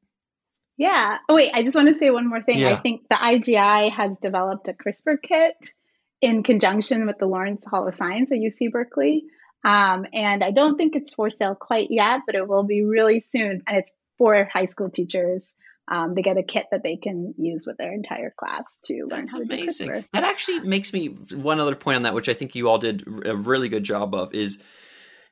Yeah. 0.77 1.19
Oh 1.29 1.35
wait, 1.35 1.51
I 1.53 1.65
just 1.65 1.75
want 1.75 1.89
to 1.89 1.97
say 1.97 2.11
one 2.11 2.29
more 2.29 2.43
thing. 2.43 2.59
Yeah. 2.59 2.75
I 2.75 2.77
think 2.77 3.09
the 3.11 3.17
IGI 3.17 3.91
has 3.91 4.13
developed 4.23 4.69
a 4.69 4.73
CRISPR 4.73 5.17
kit 5.21 5.73
in 6.20 6.42
conjunction 6.42 7.06
with 7.06 7.18
the 7.18 7.26
Lawrence 7.26 7.64
Hall 7.66 7.87
of 7.87 7.94
Science 7.94 8.30
at 8.32 8.38
UC 8.38 8.73
Berkeley. 8.73 9.25
Um, 9.64 10.06
and 10.12 10.44
I 10.44 10.50
don't 10.50 10.76
think 10.76 10.96
it's 10.96 11.12
for 11.12 11.30
sale 11.30 11.56
quite 11.56 11.88
yet, 11.90 12.20
but 12.26 12.35
it 12.35 12.46
will 12.46 12.62
be 12.62 12.85
really 12.85 13.20
soon. 13.20 13.62
And 13.66 13.78
it's 13.78 13.92
for 14.16 14.49
high 14.50 14.66
school 14.66 14.90
teachers. 14.90 15.52
Um, 15.88 16.14
they 16.14 16.23
get 16.23 16.37
a 16.37 16.42
kit 16.42 16.66
that 16.73 16.82
they 16.82 16.96
can 16.96 17.35
use 17.38 17.64
with 17.66 17.76
their 17.76 17.92
entire 17.92 18.32
class 18.37 18.64
to 18.87 19.06
learn 19.08 19.20
That's 19.20 19.32
how 19.32 19.38
to 19.38 19.44
amazing. 19.44 20.04
That 20.12 20.25
actually 20.25 20.61
makes 20.61 20.92
me 20.92 21.06
one 21.06 21.61
other 21.61 21.76
point 21.76 21.96
on 21.96 22.02
that, 22.02 22.14
which 22.14 22.28
I 22.28 22.35
think 22.35 22.54
you 22.54 22.68
all 22.68 22.78
did 22.78 23.04
a 23.25 23.37
really 23.37 23.68
good 23.68 23.85
job 23.85 24.14
of, 24.14 24.35
is 24.35 24.58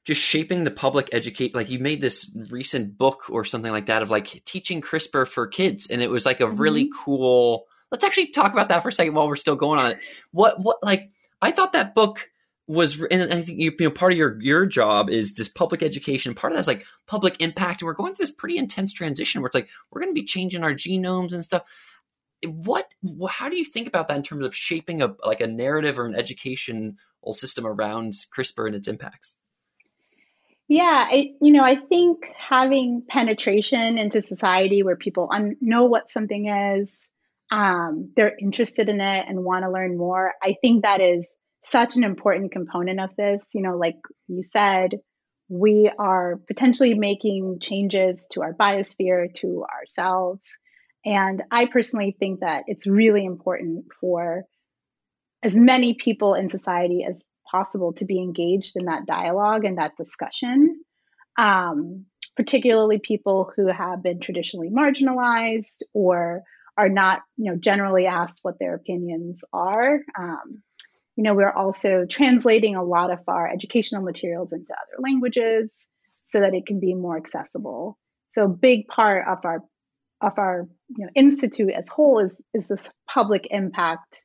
just 0.04 0.20
shaping 0.20 0.64
the 0.64 0.70
public 0.70 1.08
educate 1.12 1.54
like 1.54 1.70
you 1.70 1.78
made 1.78 2.00
this 2.00 2.30
recent 2.50 2.96
book 2.98 3.30
or 3.30 3.44
something 3.44 3.72
like 3.72 3.86
that 3.86 4.02
of 4.02 4.10
like 4.10 4.44
teaching 4.44 4.80
CRISPR 4.80 5.26
for 5.26 5.46
kids 5.46 5.88
and 5.90 6.02
it 6.02 6.10
was 6.10 6.26
like 6.26 6.40
a 6.40 6.44
mm-hmm. 6.44 6.60
really 6.60 6.90
cool 7.04 7.64
let's 7.94 8.02
actually 8.02 8.26
talk 8.26 8.52
about 8.52 8.70
that 8.70 8.82
for 8.82 8.88
a 8.88 8.92
second 8.92 9.14
while 9.14 9.28
we're 9.28 9.36
still 9.36 9.54
going 9.54 9.78
on 9.78 9.92
it. 9.92 10.00
What 10.32 10.60
what 10.60 10.78
like 10.82 11.12
I 11.40 11.52
thought 11.52 11.74
that 11.74 11.94
book 11.94 12.28
was 12.66 13.00
and 13.00 13.32
I 13.32 13.40
think 13.40 13.60
you, 13.60 13.72
you 13.78 13.86
know 13.86 13.92
part 13.92 14.10
of 14.10 14.18
your 14.18 14.36
your 14.42 14.66
job 14.66 15.10
is 15.10 15.30
just 15.30 15.54
public 15.54 15.80
education. 15.80 16.34
Part 16.34 16.52
of 16.52 16.56
that's 16.56 16.66
like 16.66 16.86
public 17.06 17.40
impact, 17.40 17.82
and 17.82 17.86
we're 17.86 17.94
going 17.94 18.12
through 18.12 18.26
this 18.26 18.34
pretty 18.34 18.58
intense 18.58 18.92
transition 18.92 19.40
where 19.40 19.46
it's 19.46 19.54
like 19.54 19.68
we're 19.92 20.00
going 20.00 20.12
to 20.12 20.20
be 20.20 20.26
changing 20.26 20.64
our 20.64 20.74
genomes 20.74 21.32
and 21.32 21.44
stuff. 21.44 21.62
What 22.44 22.92
how 23.28 23.48
do 23.48 23.56
you 23.56 23.64
think 23.64 23.86
about 23.86 24.08
that 24.08 24.16
in 24.16 24.24
terms 24.24 24.44
of 24.44 24.56
shaping 24.56 25.00
a 25.00 25.14
like 25.24 25.40
a 25.40 25.46
narrative 25.46 25.96
or 25.96 26.06
an 26.06 26.16
educational 26.16 26.94
system 27.30 27.64
around 27.64 28.14
CRISPR 28.36 28.66
and 28.66 28.74
its 28.74 28.88
impacts? 28.88 29.36
Yeah, 30.66 31.06
I, 31.08 31.34
you 31.40 31.52
know, 31.52 31.62
I 31.62 31.76
think 31.76 32.24
having 32.36 33.04
penetration 33.06 33.98
into 33.98 34.22
society 34.22 34.82
where 34.82 34.96
people 34.96 35.28
un- 35.30 35.58
know 35.60 35.84
what 35.84 36.10
something 36.10 36.48
is, 36.48 37.08
um, 37.50 38.12
they're 38.16 38.36
interested 38.40 38.88
in 38.88 39.00
it 39.00 39.24
and 39.28 39.44
want 39.44 39.64
to 39.64 39.70
learn 39.70 39.96
more. 39.96 40.32
I 40.42 40.56
think 40.60 40.82
that 40.82 41.00
is 41.00 41.30
such 41.64 41.96
an 41.96 42.04
important 42.04 42.52
component 42.52 43.00
of 43.00 43.10
this. 43.16 43.42
You 43.52 43.62
know, 43.62 43.76
like 43.76 43.96
you 44.28 44.42
said, 44.52 44.98
we 45.48 45.90
are 45.98 46.40
potentially 46.46 46.94
making 46.94 47.58
changes 47.60 48.26
to 48.32 48.42
our 48.42 48.54
biosphere, 48.54 49.32
to 49.36 49.64
ourselves. 49.72 50.48
And 51.04 51.42
I 51.50 51.66
personally 51.66 52.16
think 52.18 52.40
that 52.40 52.64
it's 52.66 52.86
really 52.86 53.24
important 53.24 53.86
for 54.00 54.45
as 55.42 55.54
many 55.54 55.95
people 55.95 56.34
in 56.34 56.49
society 56.49 57.04
as 57.08 57.23
possible 57.50 57.92
to 57.92 58.06
be 58.06 58.19
engaged 58.19 58.73
in 58.76 58.86
that 58.86 59.06
dialogue 59.06 59.66
and 59.66 59.76
that 59.76 59.97
discussion, 59.99 60.80
um, 61.36 62.06
particularly 62.36 62.99
people 62.99 63.52
who 63.54 63.66
have 63.66 64.02
been 64.02 64.21
traditionally 64.21 64.71
marginalized 64.71 65.82
or 65.92 66.42
are 66.76 66.89
not, 66.89 67.23
you 67.37 67.50
know, 67.50 67.58
generally 67.58 68.06
asked 68.06 68.41
what 68.43 68.58
their 68.58 68.75
opinions 68.75 69.41
are. 69.52 70.00
Um, 70.19 70.63
you 71.17 71.23
know, 71.23 71.34
we're 71.34 71.52
also 71.52 72.06
translating 72.08 72.75
a 72.75 72.84
lot 72.84 73.13
of 73.13 73.21
our 73.28 73.49
educational 73.49 74.02
materials 74.02 74.52
into 74.52 74.73
other 74.73 75.02
languages 75.02 75.71
so 76.28 76.41
that 76.41 76.54
it 76.54 76.67
can 76.67 76.80
be 76.80 76.95
more 76.95 77.17
accessible. 77.17 77.99
So, 78.32 78.45
a 78.45 78.49
big 78.49 78.89
part 78.89 79.26
of 79.28 79.45
our 79.45 79.60
of 80.21 80.39
our 80.39 80.67
you 80.89 81.04
know, 81.04 81.10
institute 81.15 81.71
as 81.71 81.89
whole 81.89 82.19
is 82.19 82.41
is 82.52 82.67
this 82.67 82.91
public 83.08 83.47
impact 83.50 84.23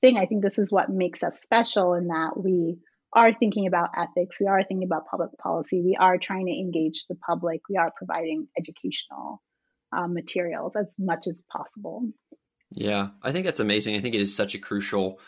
thing. 0.00 0.18
I 0.18 0.26
think 0.26 0.42
this 0.42 0.58
is 0.58 0.70
what 0.70 0.90
makes 0.90 1.22
us 1.22 1.40
special 1.40 1.94
in 1.94 2.08
that 2.08 2.32
we 2.36 2.78
are 3.12 3.32
thinking 3.32 3.66
about 3.66 3.90
ethics, 3.96 4.40
we 4.40 4.46
are 4.46 4.62
thinking 4.64 4.86
about 4.86 5.06
public 5.06 5.30
policy, 5.38 5.82
we 5.82 5.96
are 6.00 6.16
trying 6.18 6.46
to 6.46 6.52
engage 6.52 7.04
the 7.08 7.14
public, 7.14 7.60
we 7.68 7.76
are 7.76 7.92
providing 7.96 8.48
educational 8.58 9.42
uh, 9.92 10.08
materials 10.08 10.76
as 10.76 10.86
much 10.98 11.26
as 11.26 11.40
possible. 11.50 12.08
Yeah, 12.70 13.08
I 13.22 13.32
think 13.32 13.44
that's 13.44 13.60
amazing. 13.60 13.96
I 13.96 14.00
think 14.00 14.14
it 14.14 14.20
is 14.20 14.34
such 14.34 14.54
a 14.54 14.58
crucial. 14.58 15.20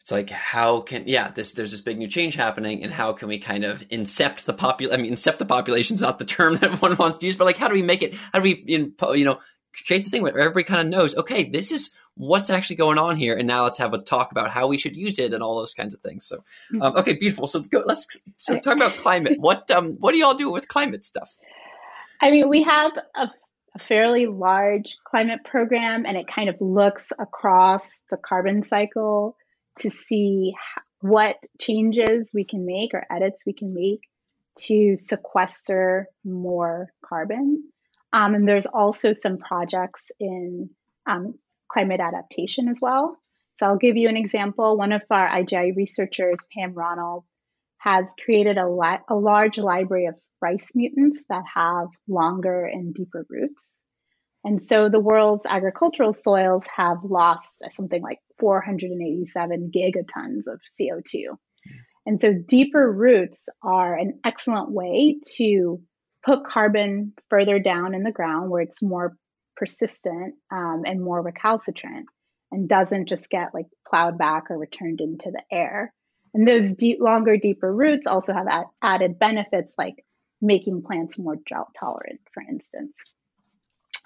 It's 0.00 0.10
like 0.10 0.30
how 0.30 0.80
can 0.80 1.04
yeah 1.06 1.30
this 1.30 1.52
there's 1.52 1.70
this 1.70 1.80
big 1.80 1.96
new 1.96 2.08
change 2.08 2.34
happening 2.34 2.82
and 2.82 2.92
how 2.92 3.12
can 3.12 3.28
we 3.28 3.38
kind 3.38 3.64
of 3.64 3.86
incept 3.88 4.44
the 4.44 4.52
popul 4.52 4.92
I 4.92 4.96
mean 4.96 5.12
incept 5.12 5.38
the 5.38 5.44
population 5.44 5.94
is 5.94 6.02
not 6.02 6.18
the 6.18 6.24
term 6.24 6.56
that 6.60 6.82
one 6.82 6.96
wants 6.96 7.18
to 7.18 7.26
use 7.26 7.36
but 7.36 7.44
like 7.44 7.56
how 7.56 7.68
do 7.68 7.74
we 7.74 7.82
make 7.82 8.02
it 8.02 8.16
how 8.16 8.40
do 8.40 8.42
we 8.42 8.64
you 8.66 9.24
know 9.24 9.38
create 9.86 10.02
this 10.02 10.10
thing 10.10 10.22
where 10.22 10.36
everybody 10.36 10.64
kind 10.64 10.80
of 10.80 10.88
knows 10.88 11.16
okay 11.16 11.48
this 11.48 11.70
is 11.70 11.90
what's 12.16 12.50
actually 12.50 12.74
going 12.74 12.98
on 12.98 13.14
here 13.14 13.36
and 13.36 13.46
now 13.46 13.62
let's 13.62 13.78
have 13.78 13.94
a 13.94 13.98
talk 13.98 14.32
about 14.32 14.50
how 14.50 14.66
we 14.66 14.76
should 14.76 14.96
use 14.96 15.20
it 15.20 15.32
and 15.32 15.40
all 15.40 15.56
those 15.56 15.72
kinds 15.72 15.94
of 15.94 16.00
things 16.00 16.26
so 16.26 16.38
um, 16.72 16.80
mm-hmm. 16.80 16.98
okay 16.98 17.12
beautiful 17.14 17.46
so 17.46 17.60
go, 17.60 17.84
let's 17.86 18.08
so 18.38 18.58
talk 18.58 18.76
about 18.76 18.96
climate 18.96 19.36
what 19.38 19.70
um 19.70 19.92
what 20.00 20.10
do 20.10 20.18
y'all 20.18 20.34
do 20.34 20.50
with 20.50 20.66
climate 20.66 21.04
stuff 21.04 21.30
I 22.20 22.32
mean 22.32 22.48
we 22.48 22.62
have 22.64 22.90
a 23.14 23.30
a 23.74 23.78
fairly 23.78 24.26
large 24.26 24.96
climate 25.04 25.44
program 25.44 26.04
and 26.06 26.16
it 26.16 26.26
kind 26.26 26.48
of 26.48 26.56
looks 26.60 27.12
across 27.18 27.82
the 28.10 28.16
carbon 28.16 28.66
cycle 28.66 29.36
to 29.78 29.90
see 29.90 30.52
what 31.00 31.36
changes 31.60 32.30
we 32.34 32.44
can 32.44 32.66
make 32.66 32.92
or 32.94 33.04
edits 33.10 33.42
we 33.46 33.52
can 33.52 33.74
make 33.74 34.00
to 34.56 34.96
sequester 34.96 36.06
more 36.24 36.92
carbon. 37.04 37.64
Um, 38.12 38.34
and 38.34 38.46
there's 38.46 38.66
also 38.66 39.14
some 39.14 39.38
projects 39.38 40.10
in 40.20 40.70
um, 41.06 41.38
climate 41.68 42.00
adaptation 42.00 42.68
as 42.68 42.76
well. 42.80 43.16
So 43.58 43.66
I'll 43.66 43.78
give 43.78 43.96
you 43.96 44.08
an 44.08 44.16
example. 44.16 44.76
One 44.76 44.92
of 44.92 45.02
our 45.10 45.28
IGI 45.28 45.74
researchers, 45.76 46.38
Pam 46.54 46.74
Ronald, 46.74 47.24
has 47.78 48.12
created 48.24 48.58
a, 48.58 48.66
a 49.08 49.14
large 49.14 49.58
library 49.58 50.06
of 50.06 50.14
rice 50.42 50.68
mutants 50.74 51.24
that 51.28 51.44
have 51.54 51.88
longer 52.08 52.64
and 52.64 52.94
deeper 52.94 53.24
roots. 53.28 53.80
And 54.44 54.64
so 54.64 54.88
the 54.88 55.00
world's 55.00 55.46
agricultural 55.46 56.12
soils 56.12 56.66
have 56.76 56.98
lost 57.04 57.62
something 57.72 58.02
like 58.02 58.18
487 58.40 59.70
gigatons 59.74 60.52
of 60.52 60.60
CO2. 60.80 61.36
And 62.04 62.20
so 62.20 62.32
deeper 62.32 62.90
roots 62.92 63.48
are 63.62 63.96
an 63.96 64.18
excellent 64.24 64.72
way 64.72 65.20
to 65.36 65.80
put 66.24 66.44
carbon 66.44 67.12
further 67.30 67.60
down 67.60 67.94
in 67.94 68.02
the 68.02 68.10
ground 68.10 68.50
where 68.50 68.62
it's 68.62 68.82
more 68.82 69.16
persistent 69.56 70.34
um, 70.50 70.82
and 70.84 71.02
more 71.02 71.22
recalcitrant 71.22 72.06
and 72.50 72.68
doesn't 72.68 73.08
just 73.08 73.30
get 73.30 73.54
like 73.54 73.66
plowed 73.88 74.18
back 74.18 74.50
or 74.50 74.58
returned 74.58 75.00
into 75.00 75.30
the 75.30 75.42
air. 75.50 75.92
And 76.34 76.48
those 76.48 76.74
deep, 76.74 76.98
longer, 77.00 77.36
deeper 77.36 77.72
roots 77.72 78.06
also 78.06 78.32
have 78.32 78.46
added 78.82 79.18
benefits 79.18 79.74
like 79.78 80.04
making 80.42 80.82
plants 80.82 81.18
more 81.18 81.36
drought 81.46 81.74
tolerant, 81.78 82.20
for 82.34 82.42
instance. 82.42 82.92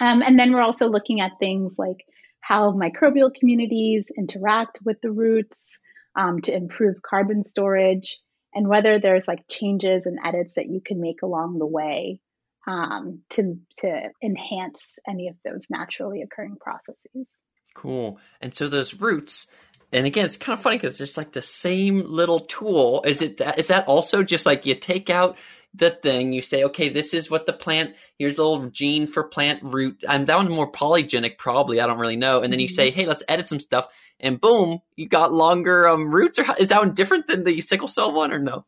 Um, 0.00 0.22
and 0.22 0.38
then 0.38 0.52
we're 0.52 0.62
also 0.62 0.88
looking 0.88 1.20
at 1.20 1.38
things 1.40 1.72
like 1.78 2.04
how 2.40 2.72
microbial 2.72 3.34
communities 3.34 4.06
interact 4.16 4.78
with 4.84 5.00
the 5.00 5.10
roots 5.10 5.78
um, 6.14 6.40
to 6.42 6.54
improve 6.54 7.02
carbon 7.02 7.42
storage 7.42 8.18
and 8.54 8.68
whether 8.68 8.98
there's 8.98 9.26
like 9.26 9.48
changes 9.48 10.06
and 10.06 10.18
edits 10.24 10.54
that 10.54 10.68
you 10.68 10.80
can 10.84 11.00
make 11.00 11.22
along 11.22 11.58
the 11.58 11.66
way 11.66 12.20
um, 12.66 13.20
to, 13.30 13.58
to 13.78 14.10
enhance 14.22 14.82
any 15.08 15.28
of 15.28 15.36
those 15.44 15.66
naturally 15.70 16.22
occurring 16.22 16.56
processes. 16.60 17.26
Cool. 17.74 18.18
And 18.40 18.54
so 18.54 18.68
those 18.68 18.94
roots, 18.94 19.46
and 19.92 20.06
again, 20.06 20.24
it's 20.24 20.36
kind 20.36 20.58
of 20.58 20.62
funny 20.62 20.76
because 20.76 20.90
it's 20.90 20.98
just 20.98 21.16
like 21.16 21.32
the 21.32 21.42
same 21.42 22.02
little 22.06 22.40
tool. 22.40 23.02
Is 23.04 23.22
it 23.22 23.40
is 23.56 23.68
that 23.68 23.86
also 23.86 24.22
just 24.22 24.46
like 24.46 24.66
you 24.66 24.74
take 24.74 25.10
out 25.10 25.36
the 25.74 25.90
thing. 25.90 26.32
You 26.32 26.42
say, 26.42 26.64
okay, 26.64 26.88
this 26.88 27.14
is 27.14 27.30
what 27.30 27.46
the 27.46 27.52
plant. 27.52 27.94
Here's 28.18 28.38
a 28.38 28.44
little 28.44 28.68
gene 28.70 29.06
for 29.06 29.24
plant 29.24 29.62
root. 29.62 30.02
And 30.08 30.26
that 30.26 30.36
one's 30.36 30.50
more 30.50 30.70
polygenic, 30.70 31.38
probably. 31.38 31.80
I 31.80 31.86
don't 31.86 31.98
really 31.98 32.16
know. 32.16 32.42
And 32.42 32.52
then 32.52 32.60
you 32.60 32.68
say, 32.68 32.90
mm-hmm. 32.90 33.00
hey, 33.00 33.06
let's 33.06 33.24
edit 33.28 33.48
some 33.48 33.60
stuff, 33.60 33.88
and 34.18 34.40
boom, 34.40 34.80
you 34.96 35.08
got 35.08 35.32
longer 35.32 35.88
um, 35.88 36.10
roots. 36.10 36.38
Or 36.38 36.46
is 36.58 36.68
that 36.68 36.78
one 36.78 36.94
different 36.94 37.26
than 37.26 37.44
the 37.44 37.60
sickle 37.60 37.88
cell 37.88 38.12
one, 38.12 38.32
or 38.32 38.38
no? 38.38 38.64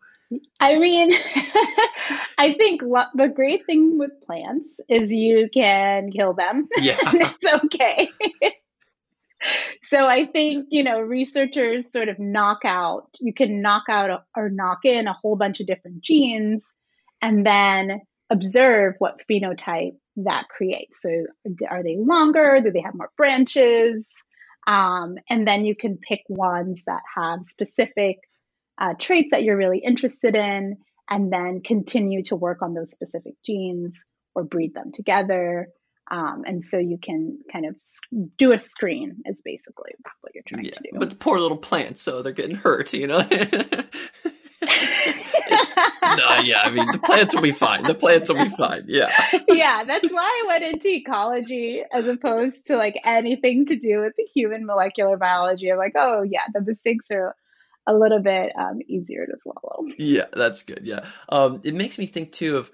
I 0.60 0.78
mean, 0.78 1.12
I 2.38 2.52
think 2.52 2.82
lo- 2.82 3.04
the 3.14 3.28
great 3.28 3.64
thing 3.66 3.98
with 3.98 4.10
plants 4.26 4.78
is 4.88 5.10
you 5.10 5.48
can 5.52 6.10
kill 6.12 6.34
them. 6.34 6.68
Yeah. 6.76 6.96
it's 7.00 7.64
okay. 7.64 8.10
so 9.84 10.04
I 10.04 10.26
think, 10.26 10.66
you 10.70 10.84
know, 10.84 11.00
researchers 11.00 11.90
sort 11.90 12.08
of 12.08 12.18
knock 12.18 12.60
out, 12.64 13.08
you 13.20 13.32
can 13.32 13.62
knock 13.62 13.84
out 13.88 14.24
or 14.36 14.50
knock 14.50 14.84
in 14.84 15.06
a 15.06 15.14
whole 15.14 15.36
bunch 15.36 15.60
of 15.60 15.66
different 15.66 16.02
genes 16.02 16.66
and 17.20 17.44
then 17.44 18.00
observe 18.30 18.94
what 18.98 19.20
phenotype 19.30 19.96
that 20.16 20.48
creates. 20.48 21.00
So 21.00 21.10
are 21.68 21.82
they 21.82 21.96
longer? 21.98 22.60
Do 22.62 22.70
they 22.70 22.82
have 22.82 22.94
more 22.94 23.10
branches? 23.16 24.06
Um, 24.66 25.16
and 25.30 25.46
then 25.46 25.64
you 25.64 25.74
can 25.74 25.96
pick 25.96 26.20
ones 26.28 26.82
that 26.86 27.00
have 27.16 27.40
specific 27.42 28.18
uh, 28.78 28.94
traits 28.98 29.30
that 29.30 29.42
you're 29.42 29.56
really 29.56 29.78
interested 29.84 30.34
in, 30.34 30.76
and 31.08 31.32
then 31.32 31.62
continue 31.64 32.22
to 32.24 32.36
work 32.36 32.62
on 32.62 32.74
those 32.74 32.90
specific 32.90 33.34
genes 33.44 33.98
or 34.34 34.44
breed 34.44 34.74
them 34.74 34.92
together. 34.92 35.68
Um, 36.10 36.44
and 36.46 36.64
so 36.64 36.78
you 36.78 36.98
can 37.02 37.38
kind 37.52 37.66
of 37.66 37.74
do 38.38 38.52
a 38.52 38.58
screen 38.58 39.16
is 39.26 39.40
basically 39.44 39.92
what 40.20 40.34
you're 40.34 40.44
trying 40.46 40.66
yeah, 40.66 40.72
to 40.72 40.82
do. 40.92 40.98
But 40.98 41.18
poor 41.18 41.38
little 41.38 41.56
plants, 41.56 42.02
so 42.02 42.22
they're 42.22 42.32
getting 42.32 42.56
hurt, 42.56 42.92
you 42.92 43.06
know. 43.06 43.20
no, 46.02 46.38
yeah, 46.42 46.60
I 46.62 46.70
mean 46.70 46.86
the 46.90 46.98
plants 46.98 47.34
will 47.34 47.42
be 47.42 47.52
fine. 47.52 47.84
The 47.84 47.94
plants 47.94 48.28
will 48.28 48.42
be 48.42 48.50
fine. 48.50 48.84
Yeah. 48.86 49.10
yeah, 49.48 49.84
that's 49.84 50.12
why 50.12 50.22
I 50.22 50.46
went 50.48 50.64
into 50.64 50.88
ecology 50.88 51.82
as 51.92 52.06
opposed 52.06 52.66
to 52.66 52.76
like 52.76 53.00
anything 53.04 53.66
to 53.66 53.76
do 53.76 54.00
with 54.00 54.14
the 54.16 54.24
human 54.34 54.66
molecular 54.66 55.16
biology. 55.16 55.70
I'm 55.70 55.78
like, 55.78 55.94
oh 55.94 56.22
yeah, 56.22 56.42
the 56.52 56.60
mistakes 56.60 57.10
are 57.10 57.34
a 57.86 57.94
little 57.94 58.20
bit 58.20 58.52
um, 58.56 58.80
easier 58.86 59.26
to 59.26 59.32
swallow. 59.40 59.86
Yeah, 59.98 60.26
that's 60.32 60.62
good. 60.62 60.82
Yeah, 60.84 61.06
um, 61.28 61.60
it 61.64 61.74
makes 61.74 61.98
me 61.98 62.06
think 62.06 62.32
too 62.32 62.56
of 62.56 62.70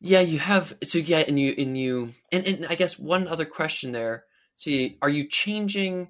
yeah, 0.00 0.20
you 0.20 0.38
have 0.38 0.74
so 0.84 0.98
yeah, 0.98 1.24
and 1.26 1.38
you 1.38 1.54
and 1.58 1.76
you 1.76 2.14
and, 2.30 2.46
and 2.46 2.66
I 2.68 2.74
guess 2.74 2.98
one 2.98 3.28
other 3.28 3.44
question 3.44 3.92
there. 3.92 4.24
See, 4.56 4.96
are 5.02 5.10
you 5.10 5.28
changing? 5.28 6.08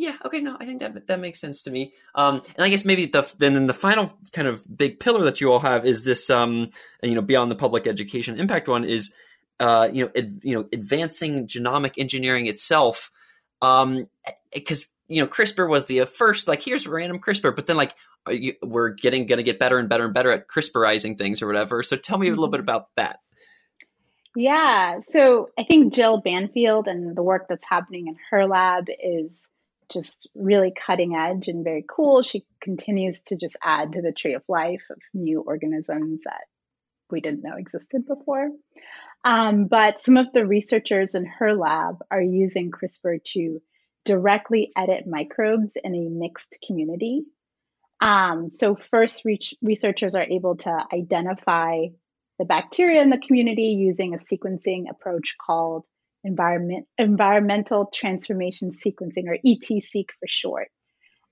Yeah. 0.00 0.14
Okay. 0.24 0.40
No, 0.40 0.56
I 0.60 0.64
think 0.64 0.78
that 0.78 1.08
that 1.08 1.18
makes 1.18 1.40
sense 1.40 1.62
to 1.62 1.72
me. 1.72 1.92
Um, 2.14 2.40
and 2.54 2.64
I 2.64 2.68
guess 2.68 2.84
maybe 2.84 3.06
the 3.06 3.28
then 3.38 3.66
the 3.66 3.74
final 3.74 4.16
kind 4.32 4.46
of 4.46 4.62
big 4.76 5.00
pillar 5.00 5.24
that 5.24 5.40
you 5.40 5.50
all 5.50 5.58
have 5.58 5.84
is 5.84 6.04
this. 6.04 6.30
Um, 6.30 6.70
you 7.02 7.16
know, 7.16 7.20
beyond 7.20 7.50
the 7.50 7.56
public 7.56 7.88
education 7.88 8.38
impact 8.38 8.68
one 8.68 8.84
is, 8.84 9.12
uh, 9.58 9.88
you 9.92 10.04
know, 10.04 10.12
ad, 10.16 10.38
you 10.44 10.54
know, 10.54 10.68
advancing 10.72 11.48
genomic 11.48 11.94
engineering 11.98 12.46
itself. 12.46 13.10
Um, 13.60 14.06
because 14.54 14.86
you 15.08 15.20
know, 15.20 15.26
CRISPR 15.26 15.68
was 15.68 15.86
the 15.86 16.04
first. 16.04 16.46
Like, 16.46 16.62
here's 16.62 16.86
random 16.86 17.18
CRISPR, 17.18 17.56
but 17.56 17.66
then 17.66 17.76
like 17.76 17.96
you, 18.28 18.54
we're 18.62 18.90
getting 18.90 19.26
going 19.26 19.38
to 19.38 19.42
get 19.42 19.58
better 19.58 19.78
and 19.78 19.88
better 19.88 20.04
and 20.04 20.14
better 20.14 20.30
at 20.30 20.46
CRISPRizing 20.46 21.18
things 21.18 21.42
or 21.42 21.48
whatever. 21.48 21.82
So 21.82 21.96
tell 21.96 22.18
me 22.18 22.28
a 22.28 22.30
little 22.30 22.46
bit 22.46 22.58
mm-hmm. 22.60 22.68
about 22.68 22.90
that. 22.94 23.18
Yeah. 24.36 25.00
So 25.08 25.48
I 25.58 25.64
think 25.64 25.92
Jill 25.92 26.18
Banfield 26.18 26.86
and 26.86 27.16
the 27.16 27.22
work 27.24 27.46
that's 27.48 27.66
happening 27.66 28.06
in 28.06 28.16
her 28.30 28.46
lab 28.46 28.84
is 29.02 29.48
just 29.92 30.28
really 30.34 30.72
cutting 30.72 31.14
edge 31.14 31.48
and 31.48 31.64
very 31.64 31.84
cool. 31.88 32.22
She 32.22 32.44
continues 32.60 33.20
to 33.22 33.36
just 33.36 33.56
add 33.62 33.92
to 33.92 34.02
the 34.02 34.12
tree 34.12 34.34
of 34.34 34.42
life 34.48 34.82
of 34.90 34.98
new 35.14 35.40
organisms 35.40 36.24
that 36.24 36.44
we 37.10 37.20
didn't 37.20 37.42
know 37.42 37.56
existed 37.56 38.06
before. 38.06 38.50
Um, 39.24 39.66
but 39.66 40.00
some 40.00 40.16
of 40.16 40.32
the 40.32 40.46
researchers 40.46 41.14
in 41.14 41.26
her 41.26 41.54
lab 41.54 41.98
are 42.10 42.22
using 42.22 42.70
CRISPR 42.70 43.22
to 43.32 43.60
directly 44.04 44.70
edit 44.76 45.06
microbes 45.06 45.72
in 45.82 45.94
a 45.94 46.08
mixed 46.08 46.58
community. 46.66 47.24
Um, 48.00 48.48
so, 48.48 48.76
first, 48.90 49.24
re- 49.24 49.40
researchers 49.60 50.14
are 50.14 50.22
able 50.22 50.56
to 50.58 50.84
identify 50.92 51.86
the 52.38 52.44
bacteria 52.44 53.02
in 53.02 53.10
the 53.10 53.18
community 53.18 53.70
using 53.70 54.14
a 54.14 54.18
sequencing 54.18 54.88
approach 54.88 55.34
called 55.44 55.84
environment, 56.24 56.86
environmental 56.98 57.90
transformation 57.92 58.72
sequencing, 58.72 59.26
or 59.26 59.36
ETSeq 59.46 60.06
for 60.18 60.26
short. 60.26 60.68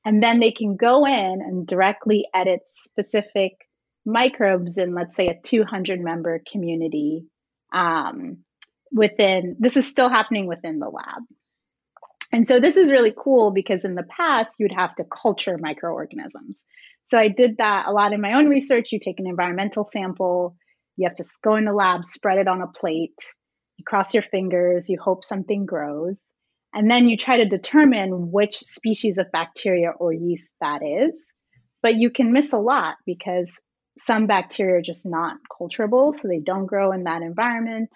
And 0.05 0.22
then 0.22 0.40
they 0.40 0.53
can 0.53 0.77
go 0.77 1.05
in 1.05 1.42
and 1.42 1.66
directly 1.66 2.27
edit 2.33 2.61
specific 2.75 3.53
microbes 4.05 4.79
in, 4.79 4.94
let's 4.94 5.16
say, 5.16 5.29
a 5.29 5.40
200 5.40 6.01
member 6.01 6.40
community 6.51 7.27
um, 7.72 8.38
within, 8.92 9.57
this 9.59 9.77
is 9.77 9.87
still 9.87 10.09
happening 10.09 10.46
within 10.46 10.79
the 10.79 10.88
lab. 10.88 11.22
And 12.33 12.46
so 12.46 12.61
this 12.61 12.77
is 12.77 12.90
really 12.90 13.14
cool 13.16 13.51
because 13.51 13.85
in 13.85 13.94
the 13.94 14.05
past, 14.05 14.57
you'd 14.59 14.75
have 14.75 14.94
to 14.96 15.05
culture 15.05 15.59
microorganisms. 15.59 16.64
So 17.11 17.18
I 17.18 17.29
did 17.29 17.59
that 17.59 17.87
a 17.87 17.92
lot 17.92 18.12
in 18.12 18.20
my 18.20 18.35
own 18.35 18.49
research. 18.49 18.92
You 18.92 18.99
take 19.01 19.20
an 19.20 19.27
environmental 19.27 19.88
sample, 19.90 20.57
you 20.96 21.09
have 21.09 21.16
to 21.16 21.25
go 21.42 21.57
in 21.57 21.64
the 21.64 21.72
lab, 21.72 22.05
spread 22.05 22.38
it 22.38 22.49
on 22.49 22.62
a 22.62 22.66
plate, 22.66 23.18
you 23.76 23.84
cross 23.84 24.14
your 24.14 24.22
fingers, 24.22 24.88
you 24.88 24.98
hope 25.00 25.24
something 25.24 25.66
grows, 25.66 26.22
and 26.74 26.90
then 26.90 27.08
you 27.08 27.16
try 27.16 27.38
to 27.38 27.44
determine 27.44 28.30
which 28.30 28.58
species 28.58 29.18
of 29.18 29.32
bacteria 29.32 29.90
or 29.90 30.12
yeast 30.12 30.52
that 30.60 30.82
is. 30.82 31.16
But 31.82 31.96
you 31.96 32.10
can 32.10 32.32
miss 32.32 32.52
a 32.52 32.58
lot 32.58 32.96
because 33.06 33.52
some 33.98 34.26
bacteria 34.26 34.76
are 34.76 34.82
just 34.82 35.06
not 35.06 35.36
culturable, 35.56 36.12
so 36.12 36.28
they 36.28 36.40
don't 36.40 36.66
grow 36.66 36.92
in 36.92 37.04
that 37.04 37.22
environment. 37.22 37.90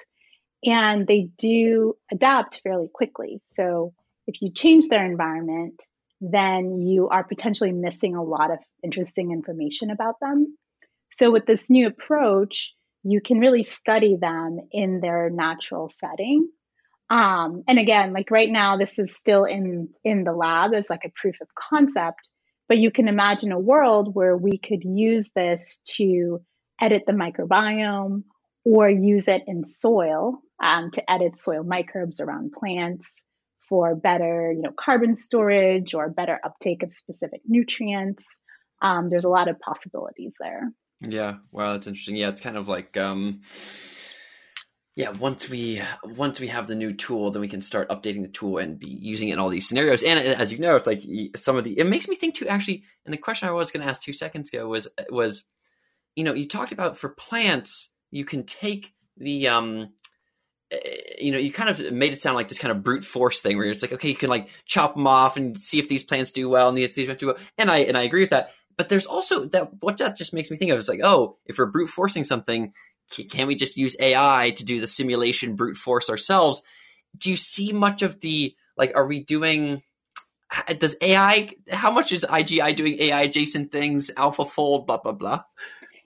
And 0.64 1.06
they 1.06 1.30
do 1.38 1.94
adapt 2.12 2.60
fairly 2.62 2.88
quickly. 2.92 3.40
So 3.52 3.94
if 4.26 4.40
you 4.40 4.52
change 4.52 4.88
their 4.88 5.04
environment, 5.04 5.82
then 6.20 6.80
you 6.80 7.08
are 7.08 7.24
potentially 7.24 7.72
missing 7.72 8.14
a 8.14 8.22
lot 8.22 8.50
of 8.50 8.58
interesting 8.84 9.32
information 9.32 9.90
about 9.90 10.20
them. 10.20 10.56
So, 11.12 11.30
with 11.30 11.46
this 11.46 11.68
new 11.68 11.86
approach, 11.86 12.72
you 13.02 13.20
can 13.20 13.38
really 13.38 13.62
study 13.62 14.16
them 14.20 14.58
in 14.72 15.00
their 15.00 15.30
natural 15.30 15.90
setting. 15.90 16.48
Um, 17.08 17.64
and 17.66 17.78
again, 17.78 18.12
like 18.12 18.30
right 18.30 18.50
now, 18.50 18.76
this 18.76 18.98
is 18.98 19.14
still 19.14 19.44
in 19.44 19.88
in 20.04 20.24
the 20.24 20.32
lab 20.32 20.74
as 20.74 20.88
like 20.88 21.04
a 21.04 21.12
proof 21.20 21.36
of 21.40 21.48
concept. 21.54 22.20
But 22.68 22.78
you 22.78 22.92
can 22.92 23.08
imagine 23.08 23.50
a 23.50 23.58
world 23.58 24.14
where 24.14 24.36
we 24.36 24.58
could 24.58 24.84
use 24.84 25.28
this 25.34 25.80
to 25.96 26.40
edit 26.80 27.02
the 27.04 27.12
microbiome 27.12 28.22
or 28.64 28.88
use 28.88 29.26
it 29.26 29.42
in 29.48 29.64
soil 29.64 30.38
um, 30.62 30.92
to 30.92 31.10
edit 31.10 31.38
soil 31.38 31.64
microbes 31.64 32.20
around 32.20 32.52
plants 32.52 33.22
for 33.68 33.96
better, 33.96 34.52
you 34.52 34.62
know, 34.62 34.72
carbon 34.78 35.16
storage 35.16 35.94
or 35.94 36.08
better 36.10 36.38
uptake 36.44 36.82
of 36.82 36.94
specific 36.94 37.40
nutrients. 37.46 38.22
Um, 38.82 39.10
there's 39.10 39.24
a 39.24 39.30
lot 39.30 39.48
of 39.48 39.58
possibilities 39.58 40.32
there. 40.38 40.70
Yeah, 41.00 41.36
well, 41.50 41.72
that's 41.72 41.86
interesting. 41.86 42.16
Yeah, 42.16 42.28
it's 42.28 42.40
kind 42.40 42.56
of 42.56 42.68
like 42.68 42.96
um 42.96 43.40
yeah, 44.96 45.10
once 45.10 45.48
we 45.48 45.80
once 46.04 46.40
we 46.40 46.48
have 46.48 46.66
the 46.66 46.74
new 46.74 46.92
tool, 46.92 47.30
then 47.30 47.40
we 47.40 47.48
can 47.48 47.60
start 47.60 47.88
updating 47.88 48.22
the 48.22 48.28
tool 48.28 48.58
and 48.58 48.78
be 48.78 48.88
using 48.88 49.28
it 49.28 49.34
in 49.34 49.38
all 49.38 49.48
these 49.48 49.66
scenarios. 49.68 50.02
And 50.02 50.18
as 50.18 50.52
you 50.52 50.58
know, 50.58 50.76
it's 50.76 50.86
like 50.86 51.02
some 51.36 51.56
of 51.56 51.64
the 51.64 51.78
it 51.78 51.86
makes 51.86 52.08
me 52.08 52.16
think 52.16 52.34
too 52.34 52.48
actually, 52.48 52.82
and 53.06 53.12
the 53.12 53.18
question 53.18 53.48
I 53.48 53.52
was 53.52 53.70
going 53.70 53.84
to 53.84 53.90
ask 53.90 54.02
2 54.02 54.12
seconds 54.12 54.50
ago 54.52 54.68
was 54.68 54.88
was 55.10 55.44
you 56.16 56.24
know, 56.24 56.34
you 56.34 56.48
talked 56.48 56.72
about 56.72 56.98
for 56.98 57.10
plants, 57.10 57.92
you 58.10 58.24
can 58.24 58.44
take 58.44 58.92
the 59.16 59.48
um 59.48 59.90
eh, 60.72 60.78
you 61.20 61.32
know, 61.32 61.38
you 61.38 61.52
kind 61.52 61.70
of 61.70 61.92
made 61.92 62.12
it 62.12 62.20
sound 62.20 62.36
like 62.36 62.48
this 62.48 62.58
kind 62.58 62.72
of 62.72 62.84
brute 62.84 63.04
force 63.04 63.40
thing 63.40 63.56
where 63.58 63.66
it's 63.66 63.82
like, 63.82 63.92
okay, 63.92 64.08
you 64.10 64.16
can 64.16 64.30
like 64.30 64.50
chop 64.66 64.94
them 64.94 65.06
off 65.06 65.36
and 65.36 65.58
see 65.58 65.78
if 65.78 65.88
these 65.88 66.04
plants 66.04 66.32
do 66.32 66.48
well 66.48 66.68
and 66.68 66.78
these 66.78 66.94
these 66.94 67.14
do 67.16 67.28
well. 67.28 67.38
And 67.58 67.70
I 67.70 67.80
and 67.80 67.98
I 67.98 68.04
agree 68.04 68.22
with 68.22 68.30
that. 68.30 68.52
But 68.80 68.88
there's 68.88 69.04
also 69.04 69.44
that 69.48 69.82
what 69.82 69.98
that 69.98 70.16
just 70.16 70.32
makes 70.32 70.50
me 70.50 70.56
think 70.56 70.70
of 70.70 70.78
is 70.78 70.88
like, 70.88 71.02
oh, 71.04 71.36
if 71.44 71.58
we're 71.58 71.66
brute 71.66 71.90
forcing 71.90 72.24
something, 72.24 72.72
can't 73.30 73.46
we 73.46 73.54
just 73.54 73.76
use 73.76 73.94
AI 74.00 74.54
to 74.56 74.64
do 74.64 74.80
the 74.80 74.86
simulation 74.86 75.54
brute 75.54 75.76
force 75.76 76.08
ourselves? 76.08 76.62
Do 77.14 77.28
you 77.28 77.36
see 77.36 77.74
much 77.74 78.00
of 78.00 78.20
the 78.20 78.56
like? 78.78 78.92
Are 78.96 79.06
we 79.06 79.22
doing? 79.22 79.82
Does 80.78 80.96
AI? 81.02 81.50
How 81.70 81.90
much 81.90 82.10
is 82.10 82.24
IGI 82.24 82.74
doing 82.74 82.96
AI 83.00 83.20
adjacent 83.20 83.70
things? 83.70 84.10
AlphaFold, 84.16 84.86
blah 84.86 84.96
blah 84.96 85.12
blah. 85.12 85.42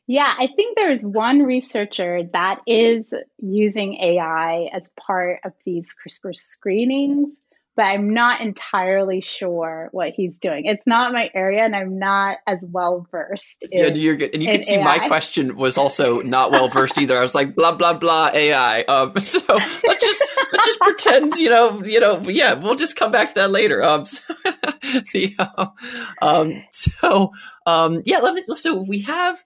Yeah, 0.08 0.34
I 0.37 0.48
think 0.48 0.76
there's 0.76 1.06
one 1.06 1.44
researcher 1.44 2.22
that 2.32 2.60
is 2.66 3.14
using 3.38 3.94
AI 4.02 4.68
as 4.72 4.90
part 4.98 5.38
of 5.44 5.52
these 5.64 5.94
CRISPR 5.94 6.34
screenings 6.34 7.28
but 7.76 7.82
I'm 7.82 8.14
not 8.14 8.40
entirely 8.40 9.20
sure 9.20 9.88
what 9.90 10.10
he's 10.10 10.37
doing. 10.37 10.66
It's 10.66 10.87
not 10.87 11.12
my 11.12 11.30
area, 11.34 11.64
and 11.64 11.74
I'm 11.74 11.98
not 11.98 12.38
as 12.46 12.64
well 12.66 13.06
versed. 13.10 13.66
Yeah, 13.70 13.88
you're 13.88 14.14
good. 14.14 14.32
And 14.32 14.42
you 14.42 14.48
can 14.48 14.62
see 14.62 14.76
AI. 14.76 14.84
my 14.84 15.08
question 15.08 15.56
was 15.56 15.76
also 15.76 16.20
not 16.20 16.52
well 16.52 16.68
versed 16.68 16.98
either. 16.98 17.16
I 17.18 17.20
was 17.20 17.34
like 17.34 17.54
blah 17.56 17.74
blah 17.74 17.94
blah 17.94 18.30
AI. 18.32 18.82
Um, 18.82 19.12
so 19.20 19.40
let's 19.48 20.04
just 20.04 20.24
let's 20.52 20.64
just 20.64 20.80
pretend, 20.80 21.34
you 21.34 21.50
know, 21.50 21.82
you 21.82 21.98
know, 21.98 22.22
yeah, 22.26 22.54
we'll 22.54 22.76
just 22.76 22.96
come 22.96 23.10
back 23.10 23.28
to 23.28 23.34
that 23.34 23.50
later. 23.50 23.82
Um, 23.82 24.04
so, 24.04 24.34
the, 25.12 25.34
um, 26.22 26.62
so 26.70 27.32
um, 27.66 28.02
yeah, 28.04 28.18
let 28.18 28.34
me. 28.34 28.42
So 28.56 28.74
we 28.74 29.02
have. 29.02 29.42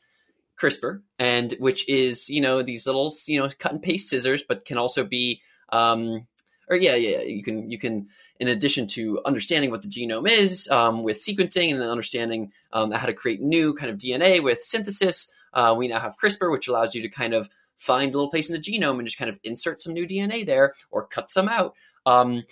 CRISPR, 0.61 1.03
and 1.21 1.55
which 1.61 1.89
is 1.89 2.29
you 2.29 2.41
know 2.41 2.63
these 2.63 2.85
little 2.85 3.13
you 3.29 3.41
know 3.41 3.49
cut 3.61 3.71
and 3.71 3.81
paste 3.81 4.09
scissors, 4.09 4.43
but 4.43 4.65
can 4.65 4.77
also 4.77 5.05
be 5.05 5.41
um, 5.69 6.27
or 6.69 6.77
yeah, 6.77 6.95
yeah, 6.95 7.21
you 7.23 7.43
can 7.43 7.71
you 7.71 7.79
can 7.79 8.09
in 8.39 8.49
addition 8.49 8.87
to 8.87 9.21
understanding 9.25 9.71
what 9.71 9.83
the 9.83 9.89
genome 9.89 10.29
is 10.29 10.69
um, 10.69 11.03
with 11.03 11.17
sequencing 11.17 11.73
and 11.73 11.83
understanding 11.83 12.53
um, 12.73 12.91
how 12.91 13.07
to 13.07 13.13
create 13.13 13.41
new 13.41 13.75
kind 13.75 13.91
of 13.91 13.99
DNA 13.99 14.43
with 14.43 14.63
synthesis, 14.63 15.31
uh, 15.53 15.75
we 15.77 15.89
now 15.89 15.99
have 15.99 16.17
CRISPR, 16.17 16.51
which 16.51 16.69
allows 16.69 16.95
you 16.95 17.03
to 17.03 17.09
kind 17.09 17.35
of 17.35 17.49
find 17.77 18.13
a 18.13 18.17
little 18.17 18.31
place 18.31 18.49
in 18.49 18.55
the 18.55 18.61
genome 18.61 18.99
and 18.99 19.07
just 19.07 19.19
kind 19.19 19.29
of 19.29 19.39
insert 19.43 19.83
some 19.83 19.93
new 19.93 20.07
DNA 20.07 20.45
there 20.45 20.75
or 20.91 21.07
cut 21.07 21.31
some 21.31 21.49
out. 21.49 21.75
Um, 22.07 22.45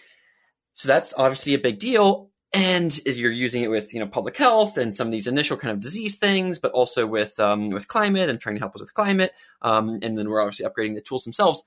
so 0.73 0.89
that's 0.89 1.15
obviously 1.17 1.55
a 1.55 1.59
big 1.59 1.79
deal. 1.79 2.31
And 2.53 2.97
you're 3.05 3.33
using 3.33 3.63
it 3.63 3.71
with 3.71 3.93
you 3.93 4.01
know 4.01 4.07
public 4.07 4.37
health 4.37 4.79
and 4.79 4.97
some 4.97 5.09
of 5.09 5.13
these 5.13 5.27
initial 5.27 5.57
kind 5.57 5.73
of 5.73 5.81
disease 5.81 6.17
things, 6.17 6.59
but 6.59 6.73
also 6.73 7.07
with 7.07 7.39
um, 7.39 7.71
with 7.71 7.89
climate 7.89 8.31
and 8.31 8.41
trying 8.41 8.55
to 8.55 8.61
help 8.61 8.75
us 8.75 8.81
with 8.81 8.95
climate. 8.95 9.33
Um, 9.63 9.99
and 10.03 10.17
then 10.17 10.29
we're 10.29 10.41
obviously 10.41 10.65
upgrading 10.65 10.95
the 10.95 11.01
tools 11.01 11.25
themselves. 11.25 11.63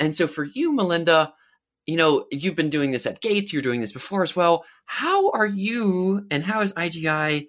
And 0.00 0.14
so 0.14 0.26
for 0.26 0.44
you, 0.44 0.74
Melinda, 0.74 1.32
you 1.88 1.96
know, 1.96 2.26
you've 2.30 2.54
been 2.54 2.68
doing 2.68 2.90
this 2.90 3.06
at 3.06 3.22
Gates, 3.22 3.50
you're 3.50 3.62
doing 3.62 3.80
this 3.80 3.92
before 3.92 4.22
as 4.22 4.36
well. 4.36 4.66
How 4.84 5.30
are 5.30 5.46
you 5.46 6.26
and 6.30 6.44
how 6.44 6.60
is 6.60 6.74
IGI 6.74 7.48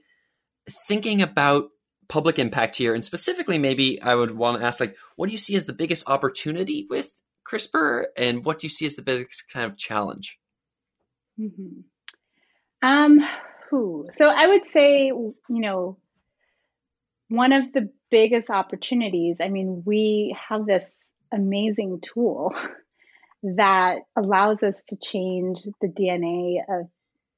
thinking 0.88 1.22
about 1.22 1.66
public 2.08 2.40
impact 2.40 2.78
here? 2.78 2.96
And 2.96 3.04
specifically, 3.04 3.58
maybe 3.58 4.02
I 4.02 4.16
would 4.16 4.32
want 4.32 4.62
to 4.62 4.66
ask, 4.66 4.80
like, 4.80 4.96
what 5.18 5.26
do 5.26 5.34
you 5.34 5.38
see 5.38 5.58
as 5.58 5.66
the 5.66 5.74
biggest 5.74 6.10
opportunity 6.10 6.88
with 6.90 7.12
CRISPR 7.52 8.06
and 8.16 8.46
what 8.46 8.60
do 8.60 8.68
you 8.68 8.70
see 8.70 8.86
as 8.86 8.96
the 8.96 9.02
biggest 9.02 9.44
kind 9.52 9.70
of 9.70 9.78
challenge? 9.78 10.40
Mm-hmm. 11.38 11.82
Um? 12.82 13.28
So 13.72 14.14
I 14.22 14.48
would 14.48 14.66
say, 14.66 15.08
you 15.08 15.36
know, 15.50 15.98
one 17.28 17.52
of 17.52 17.74
the 17.74 17.92
biggest 18.10 18.50
opportunities, 18.50 19.42
I 19.42 19.50
mean, 19.50 19.84
we 19.86 20.34
have 20.48 20.66
this 20.66 20.86
amazing 21.30 22.02
tool 22.02 22.56
that 23.44 24.00
allows 24.16 24.64
us 24.64 24.82
to 24.90 24.98
change 24.98 25.60
the 25.82 25.88
DNA 25.88 26.58
of 26.70 26.88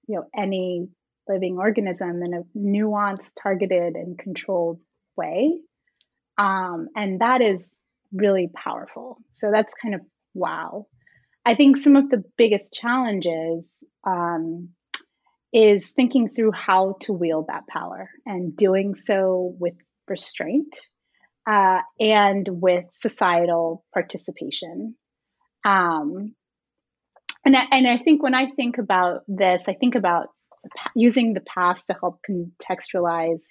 you 0.08 0.16
know 0.16 0.26
any 0.36 0.88
living 1.28 1.58
organism 1.58 2.22
in 2.24 2.34
a 2.34 2.58
nuanced, 2.58 3.32
targeted, 3.42 3.96
and 3.96 4.18
controlled 4.18 4.80
way. 5.16 5.60
Um, 6.38 6.90
and 6.96 7.22
that 7.22 7.42
is 7.42 7.78
really 8.12 8.50
powerful. 8.54 9.18
So 9.38 9.52
that's 9.52 9.74
kind 9.82 9.96
of 9.96 10.02
wow. 10.34 10.88
I 11.46 11.56
think 11.56 11.78
some 11.78 11.96
of 11.96 12.10
the 12.10 12.24
biggest 12.38 12.74
challenges 12.74 13.70
um, 14.06 14.70
is 15.54 15.92
thinking 15.92 16.30
through 16.30 16.52
how 16.52 16.98
to 17.02 17.14
wield 17.14 17.48
that 17.48 17.68
power 17.68 18.10
and 18.26 18.56
doing 18.56 18.96
so 18.96 19.56
with 19.60 19.74
restraint 20.08 20.74
uh, 21.48 21.80
and 22.00 22.48
with 22.50 22.86
societal 22.94 23.84
participation. 23.94 24.96
Um, 25.66 26.36
and 27.46 27.58
I, 27.58 27.64
and 27.72 27.88
I 27.88 27.98
think 27.98 28.22
when 28.22 28.36
I 28.36 28.52
think 28.52 28.78
about 28.78 29.24
this, 29.28 29.64
I 29.68 29.74
think 29.74 29.96
about 29.96 30.28
using 30.96 31.34
the 31.34 31.42
past 31.42 31.88
to 31.88 31.94
help 32.00 32.20
contextualize 32.30 33.42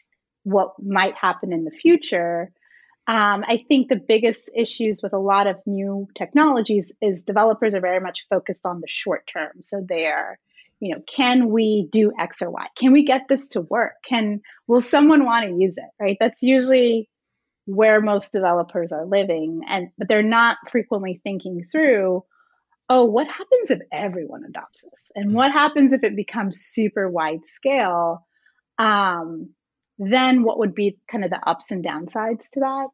what 0.45 0.75
might 0.81 1.15
happen 1.17 1.53
in 1.53 1.65
the 1.65 1.71
future. 1.71 2.53
Um, 3.07 3.45
I 3.47 3.65
think 3.67 3.89
the 3.89 3.97
biggest 3.97 4.49
issues 4.55 5.01
with 5.03 5.13
a 5.13 5.19
lot 5.19 5.49
of 5.49 5.57
new 5.67 6.07
technologies 6.17 6.93
is 7.03 7.23
developers 7.23 7.75
are 7.75 7.81
very 7.81 8.01
much 8.01 8.27
focused 8.31 8.65
on 8.65 8.81
the 8.81 8.87
short 8.89 9.27
term. 9.27 9.63
So 9.63 9.85
they're, 9.87 10.39
you 10.79 10.95
know, 10.95 11.03
can 11.09 11.51
we 11.51 11.89
do 11.91 12.13
X 12.17 12.43
or 12.43 12.51
Y? 12.51 12.67
Can 12.77 12.93
we 12.93 13.05
get 13.05 13.23
this 13.29 13.49
to 13.51 13.63
work? 13.63 13.95
Can 14.05 14.41
will 14.69 14.81
someone 14.81 15.25
want 15.25 15.49
to 15.49 15.55
use 15.55 15.75
it? 15.77 15.91
Right? 16.01 16.17
That's 16.21 16.43
usually 16.43 17.10
where 17.75 18.01
most 18.01 18.33
developers 18.33 18.93
are 18.93 19.07
living 19.07 19.61
and 19.69 19.91
but 19.99 20.09
they're 20.09 20.23
not 20.23 20.59
frequently 20.71 21.21
thinking 21.23 21.65
through 21.71 22.25
oh 22.89 23.05
what 23.05 23.29
happens 23.29 23.71
if 23.71 23.81
everyone 23.93 24.45
adopts 24.45 24.83
this? 24.83 25.03
And 25.15 25.27
mm-hmm. 25.27 25.37
what 25.37 25.53
happens 25.53 25.93
if 25.93 26.03
it 26.03 26.17
becomes 26.17 26.61
super 26.61 27.09
wide 27.09 27.47
scale? 27.47 28.27
Um, 28.79 29.51
then 29.99 30.43
what 30.43 30.59
would 30.59 30.75
be 30.75 30.99
kind 31.11 31.25
of 31.25 31.31
the 31.31 31.47
ups 31.47 31.71
and 31.71 31.85
downsides 31.85 32.49
to 32.53 32.61
that? 32.61 32.89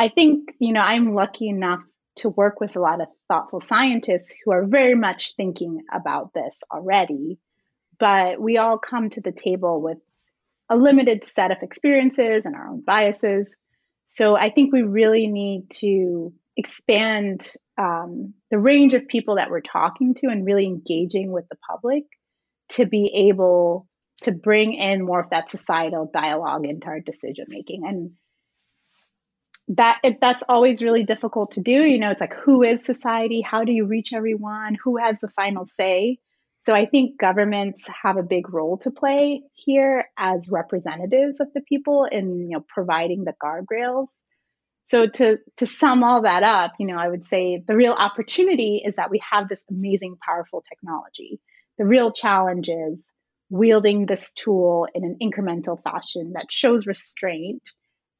I 0.00 0.08
think 0.08 0.54
you 0.58 0.72
know 0.72 0.80
i'm 0.80 1.14
lucky 1.14 1.50
enough 1.50 1.82
to 2.16 2.30
work 2.30 2.58
with 2.58 2.74
a 2.74 2.80
lot 2.80 3.02
of 3.02 3.08
thoughtful 3.28 3.60
scientists 3.60 4.34
who 4.42 4.50
are 4.50 4.64
very 4.64 4.94
much 4.94 5.34
thinking 5.36 5.82
about 5.92 6.32
this 6.32 6.58
already 6.72 7.38
but 7.98 8.40
we 8.40 8.56
all 8.56 8.78
come 8.78 9.10
to 9.10 9.20
the 9.20 9.30
table 9.30 9.82
with 9.82 9.98
a 10.70 10.76
limited 10.76 11.26
set 11.26 11.50
of 11.50 11.58
experiences 11.60 12.46
and 12.46 12.54
our 12.54 12.68
own 12.68 12.80
biases 12.80 13.54
so 14.12 14.36
I 14.36 14.50
think 14.50 14.72
we 14.72 14.82
really 14.82 15.28
need 15.28 15.70
to 15.80 16.32
expand 16.56 17.52
um, 17.78 18.34
the 18.50 18.58
range 18.58 18.92
of 18.94 19.06
people 19.06 19.36
that 19.36 19.50
we're 19.50 19.60
talking 19.60 20.14
to 20.16 20.26
and 20.26 20.44
really 20.44 20.66
engaging 20.66 21.30
with 21.30 21.48
the 21.48 21.56
public 21.68 22.04
to 22.70 22.86
be 22.86 23.28
able 23.30 23.86
to 24.22 24.32
bring 24.32 24.74
in 24.74 25.04
more 25.04 25.20
of 25.20 25.30
that 25.30 25.48
societal 25.48 26.10
dialogue 26.12 26.66
into 26.66 26.88
our 26.88 27.00
decision 27.00 27.46
making 27.48 27.86
and 27.86 28.10
that 29.76 30.00
it, 30.02 30.20
that's 30.20 30.42
always 30.48 30.82
really 30.82 31.04
difficult 31.04 31.52
to 31.52 31.60
do. 31.60 31.84
You 31.84 32.00
know 32.00 32.10
it's 32.10 32.20
like 32.20 32.34
who 32.34 32.64
is 32.64 32.84
society? 32.84 33.40
How 33.40 33.62
do 33.62 33.72
you 33.72 33.86
reach 33.86 34.12
everyone? 34.12 34.76
Who 34.82 34.96
has 34.96 35.20
the 35.20 35.28
final 35.28 35.64
say 35.64 36.18
so 36.66 36.74
I 36.74 36.86
think 36.86 37.18
governments 37.18 37.86
have 38.02 38.16
a 38.16 38.22
big 38.22 38.52
role 38.52 38.78
to 38.78 38.90
play 38.90 39.42
here 39.54 40.04
as 40.18 40.48
representatives 40.48 41.40
of 41.40 41.48
the 41.54 41.62
people 41.62 42.04
in 42.04 42.50
you 42.50 42.56
know 42.56 42.64
providing 42.68 43.24
the 43.24 43.34
guardrails. 43.42 44.08
So 44.86 45.06
to 45.06 45.38
to 45.58 45.66
sum 45.66 46.04
all 46.04 46.22
that 46.22 46.42
up, 46.42 46.72
you 46.78 46.86
know, 46.86 46.98
I 46.98 47.08
would 47.08 47.24
say 47.24 47.62
the 47.66 47.76
real 47.76 47.92
opportunity 47.92 48.82
is 48.84 48.96
that 48.96 49.10
we 49.10 49.22
have 49.30 49.48
this 49.48 49.64
amazing 49.70 50.16
powerful 50.26 50.62
technology. 50.68 51.40
The 51.78 51.86
real 51.86 52.12
challenge 52.12 52.68
is 52.68 52.98
wielding 53.48 54.06
this 54.06 54.32
tool 54.32 54.86
in 54.94 55.04
an 55.04 55.16
incremental 55.22 55.82
fashion 55.82 56.32
that 56.34 56.52
shows 56.52 56.86
restraint 56.86 57.62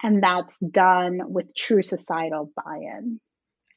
and 0.03 0.23
that's 0.23 0.59
done 0.59 1.21
with 1.33 1.55
true 1.55 1.83
societal 1.83 2.51
buy-in. 2.57 3.21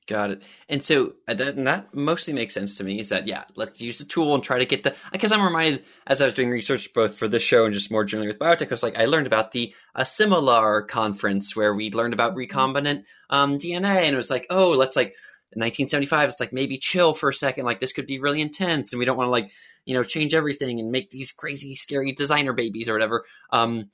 Got 0.06 0.32
it. 0.32 0.42
And 0.68 0.84
so 0.84 1.14
uh, 1.30 1.34
that, 1.34 1.56
and 1.56 1.66
that 1.66 1.94
mostly 1.94 2.34
makes 2.34 2.54
sense 2.54 2.78
to 2.78 2.84
me 2.84 3.00
is 3.00 3.10
that, 3.10 3.26
yeah, 3.26 3.46
let's 3.56 3.82
use 3.82 4.00
the 4.00 4.06
tool 4.06 4.36
and 4.36 4.44
try 4.44 4.58
to 4.58 4.66
get 4.66 4.84
the, 4.84 4.96
because 5.14 5.32
I'm 5.32 5.42
reminded 5.42 5.86
as 6.06 6.22
I 6.22 6.26
was 6.26 6.34
doing 6.34 6.50
research 6.50 6.94
both 6.94 7.16
for 7.16 7.30
this 7.30 7.44
show 7.44 7.64
and 7.64 7.74
just 7.74 7.90
more 7.90 8.04
generally 8.04 8.28
with 8.28 8.40
biotech, 8.40 8.68
I 8.68 8.74
was 8.74 8.84
like, 8.84 8.98
I 8.98 9.06
learned 9.06 9.28
about 9.28 9.54
the 9.54 9.74
Asilomar 9.96 10.86
conference 10.88 11.56
where 11.56 11.74
we 11.74 11.90
learned 11.90 12.14
about 12.14 12.36
mm-hmm. 12.36 12.58
recombinant 12.58 13.04
um, 13.30 13.56
DNA. 13.56 14.04
And 14.04 14.14
it 14.14 14.18
was 14.18 14.30
like, 14.30 14.46
oh, 14.50 14.72
let's 14.72 14.98
like, 14.98 15.16
1975, 15.56 16.30
it's 16.30 16.40
like 16.40 16.52
maybe 16.52 16.78
chill 16.78 17.14
for 17.14 17.30
a 17.30 17.34
second. 17.34 17.64
Like 17.64 17.80
this 17.80 17.94
could 17.94 18.08
be 18.08 18.20
really 18.20 18.42
intense 18.42 18.92
and 18.92 19.00
we 19.00 19.06
don't 19.06 19.18
want 19.18 19.28
to 19.28 19.32
like, 19.32 19.52
you 19.86 19.94
know, 19.94 20.04
change 20.04 20.34
everything 20.34 20.80
and 20.80 20.92
make 20.92 21.12
these 21.12 21.32
crazy, 21.32 21.76
scary 21.76 22.12
designer 22.12 22.54
babies 22.54 22.90
or 22.90 22.94
whatever. 22.94 23.24
Um, 23.52 23.92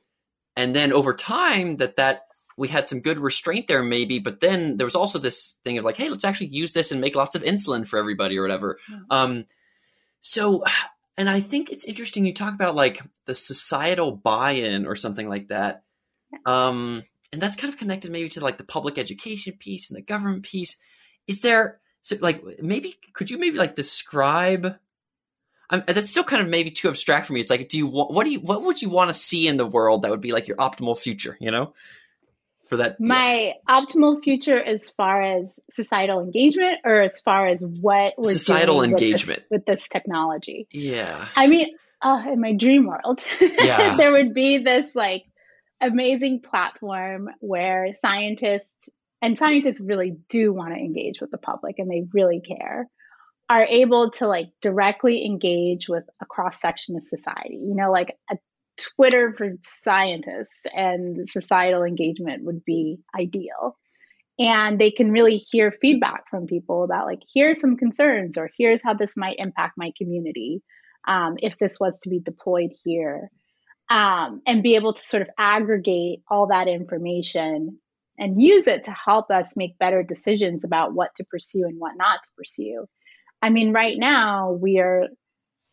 and 0.56 0.76
then 0.76 0.92
over 0.92 1.14
time 1.14 1.78
that 1.78 1.98
that 1.98 2.22
we 2.60 2.68
had 2.68 2.90
some 2.90 3.00
good 3.00 3.18
restraint 3.18 3.68
there 3.68 3.82
maybe 3.82 4.20
but 4.20 4.42
then 4.42 4.78
there 4.78 4.86
was 4.86 4.96
also 4.96 5.18
this 5.18 5.58
thing 5.64 5.78
of 5.78 5.86
like 5.86 5.98
hey 5.98 6.10
let's 6.10 6.26
actually 6.26 6.48
use 6.48 6.74
this 6.74 6.92
and 6.92 7.02
make 7.02 7.16
lots 7.16 7.36
of 7.36 7.44
insulin 7.44 7.88
for 7.88 7.98
everybody 7.98 8.38
or 8.38 8.42
whatever 8.42 8.78
mm-hmm. 8.92 9.04
um 9.10 9.46
so 10.22 10.64
and 11.18 11.30
i 11.30 11.40
think 11.40 11.72
it's 11.72 11.86
interesting 11.86 12.26
you 12.26 12.34
talk 12.34 12.54
about 12.54 12.76
like 12.76 13.02
the 13.26 13.34
societal 13.34 14.12
buy-in 14.12 14.86
or 14.86 14.96
something 14.96 15.30
like 15.30 15.48
that 15.48 15.84
um 16.46 17.04
and 17.32 17.42
that's 17.42 17.56
kind 17.56 17.72
of 17.74 17.80
connected 17.80 18.12
maybe 18.12 18.30
to 18.30 18.42
like 18.42 18.58
the 18.58 18.64
public 18.64 18.98
education 18.98 19.54
piece 19.58 19.90
and 19.90 19.98
the 19.98 20.02
government 20.02 20.44
piece 20.44 20.76
is 21.28 21.42
there 21.42 21.80
so 22.02 22.18
like 22.20 22.44
maybe 22.62 22.96
could 23.14 23.30
you 23.30 23.38
maybe 23.38 23.58
like 23.58 23.76
describe 23.76 24.76
I'm, 25.72 25.84
that's 25.86 26.10
still 26.10 26.24
kind 26.24 26.42
of 26.42 26.50
maybe 26.50 26.72
too 26.72 26.90
abstract 26.90 27.28
for 27.28 27.34
me. 27.34 27.42
It's 27.42 27.52
like, 27.52 27.70
do 27.70 27.78
you 27.78 27.86
what 27.86 28.24
do 28.24 28.32
you 28.32 28.40
what 28.40 28.64
would 28.64 28.82
you 28.82 28.90
want 28.90 29.12
to 29.12 29.14
see 29.14 29.48
in 29.48 29.58
the 29.58 29.68
world 29.68 30.02
that 30.02 30.10
would 30.10 30.20
be 30.20 30.32
like 30.32 30.48
your 30.48 30.58
optimal 30.58 30.98
future? 30.98 31.38
You 31.40 31.52
know? 31.52 31.74
For 32.70 32.78
that? 32.78 33.00
My 33.02 33.56
yeah. 33.56 33.82
optimal 33.82 34.24
future 34.24 34.58
as 34.62 34.90
far 34.92 35.22
as 35.22 35.46
societal 35.74 36.22
engagement 36.22 36.80
or 36.86 37.02
as 37.02 37.20
far 37.20 37.48
as 37.48 37.62
what 37.82 38.14
we're 38.18 38.32
societal 38.32 38.84
engagement 38.84 39.44
with 39.50 39.66
this, 39.66 39.74
with 39.74 39.80
this, 39.80 39.90
technology. 39.90 40.68
Yeah. 40.72 41.28
I 41.36 41.48
mean, 41.48 41.76
uh, 42.02 42.22
in 42.32 42.40
my 42.40 42.54
dream 42.54 42.88
world, 42.88 43.24
yeah. 43.42 43.96
there 43.98 44.12
would 44.12 44.34
be 44.34 44.60
this 44.60 44.96
like 44.96 45.24
amazing 45.82 46.42
platform 46.42 47.30
where 47.40 47.94
scientists 47.94 48.90
and 49.22 49.38
scientists 49.38 49.82
really 49.82 50.18
do 50.30 50.54
want 50.54 50.74
to 50.74 50.80
engage 50.80 51.20
with 51.20 51.32
the 51.32 51.38
public 51.38 51.80
and 51.80 51.90
they 51.90 52.04
really 52.14 52.42
care 52.42 52.88
are 53.50 53.66
able 53.68 54.12
to 54.12 54.28
like 54.28 54.50
directly 54.62 55.26
engage 55.26 55.90
with 55.90 56.04
a 56.22 56.26
cross 56.26 56.62
section 56.62 56.96
of 56.96 57.04
society 57.04 57.60
you 57.62 57.76
know 57.76 57.92
like 57.92 58.16
a 58.30 58.36
Twitter 58.96 59.34
for 59.38 59.52
scientists 59.84 60.66
and 60.76 61.28
societal 61.28 61.84
engagement 61.84 62.44
would 62.46 62.64
be 62.66 63.00
ideal. 63.18 63.78
And 64.38 64.80
they 64.80 64.92
can 64.92 65.12
really 65.12 65.38
hear 65.38 65.74
feedback 65.82 66.30
from 66.30 66.48
people 66.48 66.84
about, 66.84 67.06
like, 67.06 67.20
here's 67.34 67.60
some 67.60 67.76
concerns, 67.76 68.38
or 68.38 68.50
here's 68.58 68.82
how 68.82 68.94
this 68.94 69.18
might 69.18 69.36
impact 69.38 69.74
my 69.78 69.92
community 69.98 70.62
um, 71.08 71.36
if 71.42 71.58
this 71.58 71.80
was 71.80 72.00
to 72.00 72.10
be 72.10 72.20
deployed 72.20 72.72
here. 72.84 73.30
Um, 73.92 74.44
and 74.46 74.62
be 74.62 74.76
able 74.76 74.94
to 74.94 75.04
sort 75.04 75.24
of 75.24 75.30
aggregate 75.40 76.22
all 76.30 76.46
that 76.50 76.68
information 76.68 77.80
and 78.20 78.40
use 78.40 78.68
it 78.68 78.84
to 78.84 78.92
help 78.92 79.32
us 79.32 79.56
make 79.56 79.80
better 79.80 80.04
decisions 80.04 80.64
about 80.64 80.94
what 80.94 81.10
to 81.16 81.24
pursue 81.24 81.64
and 81.64 81.80
what 81.80 81.98
not 81.98 82.20
to 82.22 82.30
pursue. 82.38 82.86
I 83.42 83.50
mean, 83.50 83.74
right 83.74 83.98
now 83.98 84.52
we 84.52 84.78
are 84.78 85.08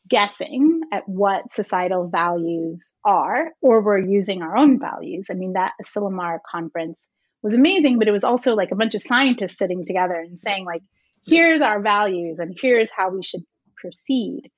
guessing 0.08 0.82
at 0.92 1.08
what 1.08 1.52
societal 1.52 2.08
values 2.08 2.90
are, 3.04 3.50
or 3.60 3.82
we're 3.82 3.98
using 3.98 4.42
our 4.42 4.56
own 4.56 4.78
values. 4.78 5.28
I 5.30 5.34
mean, 5.34 5.54
that 5.54 5.72
Asilomar 5.82 6.38
conference 6.50 7.00
was 7.42 7.54
amazing, 7.54 7.98
but 7.98 8.08
it 8.08 8.12
was 8.12 8.24
also 8.24 8.54
like 8.54 8.70
a 8.72 8.76
bunch 8.76 8.94
of 8.94 9.02
scientists 9.02 9.58
sitting 9.58 9.84
together 9.86 10.14
and 10.14 10.40
saying, 10.40 10.64
like, 10.64 10.82
here's 11.24 11.62
our 11.62 11.80
values 11.80 12.38
and 12.38 12.56
here's 12.60 12.90
how 12.90 13.10
we 13.10 13.22
should 13.22 13.42
proceed. 13.76 14.50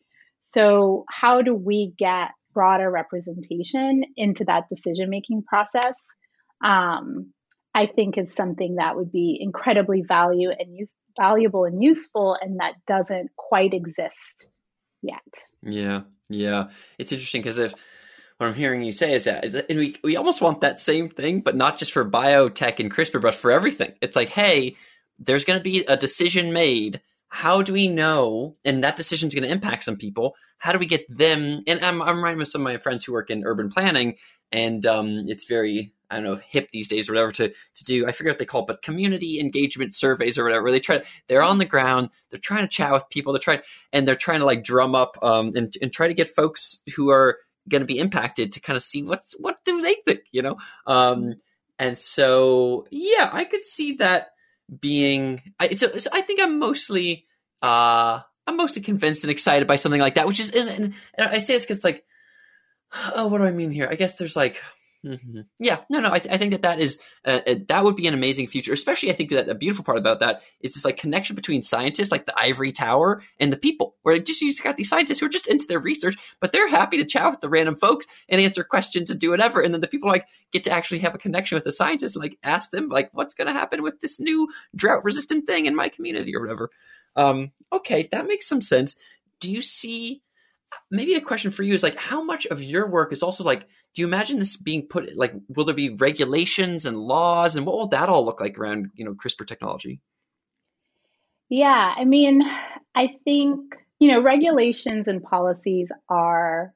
So, 0.43 1.05
how 1.11 1.43
do 1.43 1.55
we 1.55 1.93
get 1.99 2.31
broader 2.55 2.91
representation 2.91 4.03
into 4.17 4.45
that 4.45 4.69
decision 4.69 5.11
making 5.11 5.45
process? 5.45 5.97
Um, 6.65 7.33
I 7.75 7.87
think 7.87 8.19
is 8.19 8.35
something 8.35 8.77
that 8.77 8.97
would 8.97 9.13
be 9.13 9.39
incredibly 9.41 10.03
value 10.03 10.51
and 10.51 10.75
use, 10.75 10.95
valuable 11.19 11.65
and 11.65 11.83
useful, 11.83 12.37
and 12.41 12.59
that 12.61 12.75
doesn't 12.87 13.31
quite 13.37 13.75
exist 13.75 14.49
yet. 15.03 15.45
Yeah, 15.63 16.03
yeah, 16.29 16.71
it's 16.99 17.13
interesting 17.13 17.43
because 17.43 17.59
if 17.59 17.75
what 18.39 18.47
I'm 18.47 18.55
hearing 18.55 18.83
you 18.83 18.93
say 18.93 19.15
is 19.15 19.25
that 19.25 19.45
is 19.45 19.53
that 19.53 19.69
we 19.69 19.97
we 20.05 20.17
almost 20.17 20.41
want 20.41 20.61
that 20.61 20.79
same 20.79 21.09
thing, 21.09 21.41
but 21.41 21.57
not 21.57 21.79
just 21.79 21.93
for 21.93 22.09
biotech 22.09 22.79
and 22.79 22.93
CRISPR, 22.93 23.21
but 23.21 23.35
for 23.35 23.51
everything. 23.51 23.95
It's 24.01 24.17
like, 24.17 24.29
hey, 24.29 24.77
there's 25.19 25.45
going 25.45 25.59
to 25.59 25.63
be 25.63 25.81
a 25.81 25.97
decision 25.97 26.53
made. 26.53 27.01
How 27.31 27.63
do 27.63 27.73
we 27.73 27.89
know? 27.89 28.57
And 28.65 28.85
that 28.85 28.97
decision 28.97 29.27
is 29.27 29.35
going 29.35 29.45
to 29.45 29.53
impact 29.53 29.85
some 29.85 29.97
people. 29.97 30.35
How 30.59 30.73
do 30.73 30.79
we 30.79 30.87
get 30.87 31.05
them? 31.15 31.63
And 31.67 31.85
I'm, 31.85 32.01
I'm 32.01 32.17
reminded 32.17 32.43
of 32.43 32.49
some 32.49 32.63
of 32.63 32.73
my 32.73 32.79
friends 32.79 33.05
who 33.05 33.13
work 33.13 33.29
in 33.29 33.45
urban 33.45 33.69
planning, 33.69 34.17
and 34.51 34.85
um, 34.87 35.25
it's 35.27 35.45
very 35.45 35.93
I 36.11 36.17
don't 36.17 36.25
know 36.25 36.41
hip 36.47 36.71
these 36.71 36.89
days 36.89 37.09
or 37.09 37.13
whatever 37.13 37.33
to 37.33 37.49
to 37.49 37.85
do. 37.85 38.07
I 38.07 38.13
forget 38.13 38.33
what 38.33 38.39
they 38.39 38.45
call 38.45 38.63
it, 38.63 38.67
but 38.67 38.83
community 38.83 39.41
engagement 39.41 39.95
surveys 39.95 40.39
or 40.39 40.45
whatever. 40.45 40.71
They 40.71 40.81
try. 40.81 41.03
They're 41.27 41.43
on 41.43 41.59
the 41.59 41.65
ground. 41.65 42.11
They're 42.31 42.41
trying 42.41 42.63
to 42.63 42.69
chat 42.69 42.93
with 42.93 43.09
people. 43.11 43.33
They're 43.33 43.41
trying 43.41 43.61
and 43.93 44.07
they're 44.07 44.15
trying 44.15 44.41
to 44.41 44.47
like 44.47 44.65
drum 44.65 44.95
up 44.95 45.19
um, 45.23 45.53
and 45.55 45.75
and 45.81 45.93
try 45.93 46.09
to 46.09 46.15
get 46.15 46.29
folks 46.29 46.81
who 46.97 47.11
are 47.11 47.39
going 47.69 47.83
to 47.83 47.87
be 47.87 47.99
impacted 47.99 48.53
to 48.53 48.61
kind 48.61 48.77
of 48.77 48.83
see 48.83 49.03
what's 49.03 49.35
what 49.39 49.59
do 49.65 49.81
they 49.81 49.97
think, 50.07 50.21
you 50.33 50.43
know. 50.43 50.57
Um, 50.87 51.35
and 51.79 51.99
so 51.99 52.87
yeah, 52.91 53.29
I 53.33 53.45
could 53.45 53.65
see 53.65 53.95
that 53.95 54.29
being. 54.81 55.43
I, 55.61 55.71
so, 55.71 55.97
so 55.99 56.11
I 56.13 56.23
think 56.23 56.41
I'm 56.41 56.59
mostly. 56.59 57.27
Uh, 57.61 58.21
I'm 58.47 58.57
mostly 58.57 58.81
convinced 58.81 59.25
and 59.25 59.31
excited 59.31 59.69
by 59.69 59.77
something 59.77 60.01
like 60.01 60.15
that, 60.15 60.27
which 60.27 60.41
is, 60.41 60.51
and, 60.51 60.71
and, 60.71 60.95
and 61.19 61.29
I 61.29 61.37
say 61.37 61.53
this 61.53 61.65
because 61.65 61.85
like, 61.85 62.03
oh, 63.15 63.29
what 63.29 63.39
do 63.39 63.45
I 63.45 63.51
mean 63.51 63.71
here? 63.71 63.87
I 63.91 63.95
guess 63.95 64.17
there's 64.17 64.37
like 64.37 64.63
Mm-hmm. 65.07 65.43
Yeah, 65.61 65.79
no, 65.89 66.01
no. 66.01 66.11
I, 66.13 66.19
th- 66.19 66.35
I, 66.35 66.39
think 66.39 66.51
that 66.51 66.63
that 66.63 66.81
is 66.81 66.99
uh, 67.25 67.41
uh, 67.47 67.55
that 67.69 67.85
would 67.85 67.95
be 67.95 68.09
an 68.09 68.15
amazing 68.15 68.49
future. 68.49 68.73
Especially, 68.73 69.11
I 69.11 69.13
think 69.13 69.31
that 69.31 69.49
a 69.49 69.55
beautiful 69.55 69.85
part 69.85 69.97
about 69.97 70.19
that 70.21 70.43
is 70.61 70.75
this 70.75 70.85
like 70.85 70.97
connection 70.97 71.37
between 71.37 71.63
scientists, 71.63 72.11
like 72.11 72.27
the 72.27 72.37
ivory 72.37 72.73
tower, 72.73 73.23
and 73.39 73.53
the 73.53 73.57
people. 73.57 73.95
Where 74.03 74.17
like, 74.17 74.25
just 74.25 74.41
you 74.41 74.51
just 74.51 74.65
got 74.65 74.77
these 74.77 74.89
scientists 74.89 75.21
who 75.21 75.27
are 75.27 75.31
just 75.31 75.47
into 75.47 75.69
their 75.69 75.79
research, 75.79 76.17
but 76.41 76.51
they're 76.51 76.69
happy 76.69 76.97
to 76.97 77.05
chat 77.05 77.31
with 77.31 77.41
the 77.41 77.49
random 77.49 77.77
folks 77.77 78.07
and 78.29 78.41
answer 78.41 78.65
questions 78.65 79.09
and 79.09 79.21
do 79.21 79.31
whatever. 79.31 79.61
And 79.61 79.73
then 79.73 79.81
the 79.81 79.87
people 79.87 80.09
like 80.09 80.27
get 80.53 80.65
to 80.65 80.73
actually 80.73 80.99
have 81.01 81.15
a 81.15 81.19
connection 81.19 81.55
with 81.55 81.65
the 81.65 81.73
scientists 81.73 82.17
and 82.17 82.23
like 82.23 82.37
ask 82.43 82.71
them 82.71 82.89
like, 82.89 83.11
what's 83.13 83.35
going 83.35 83.47
to 83.47 83.53
happen 83.53 83.85
with 83.85 84.01
this 84.01 84.19
new 84.19 84.49
drought 84.75 85.05
resistant 85.05 85.47
thing 85.47 85.67
in 85.67 85.77
my 85.77 85.89
community 85.89 86.35
or 86.35 86.41
whatever. 86.41 86.71
Um, 87.15 87.53
okay, 87.73 88.09
that 88.11 88.27
makes 88.27 88.49
some 88.49 88.61
sense. 88.61 88.97
Do 89.39 89.49
you 89.49 89.63
see? 89.63 90.23
Maybe 90.91 91.15
a 91.15 91.21
question 91.21 91.51
for 91.51 91.63
you 91.63 91.75
is 91.75 91.83
like, 91.83 91.97
how 91.97 92.23
much 92.23 92.47
of 92.47 92.63
your 92.63 92.89
work 92.89 93.13
is 93.13 93.23
also 93.23 93.45
like 93.45 93.67
do 93.95 94.03
you 94.03 94.07
imagine 94.07 94.39
this 94.39 94.57
being 94.57 94.87
put 94.87 95.17
like 95.17 95.35
will 95.49 95.65
there 95.65 95.75
be 95.75 95.91
regulations 95.91 96.85
and 96.85 96.97
laws 96.97 97.57
and 97.57 97.67
what 97.67 97.77
will 97.77 97.89
that 97.89 98.09
all 98.09 98.25
look 98.25 98.41
like 98.41 98.59
around 98.59 98.91
you 98.95 99.05
know 99.05 99.15
CRISPR 99.15 99.47
technology? 99.47 100.01
Yeah, 101.49 101.95
I 101.97 102.05
mean, 102.05 102.43
I 102.95 103.17
think 103.25 103.75
you 103.99 104.13
know 104.13 104.23
regulations 104.23 105.09
and 105.09 105.23
policies 105.23 105.89
are 106.09 106.75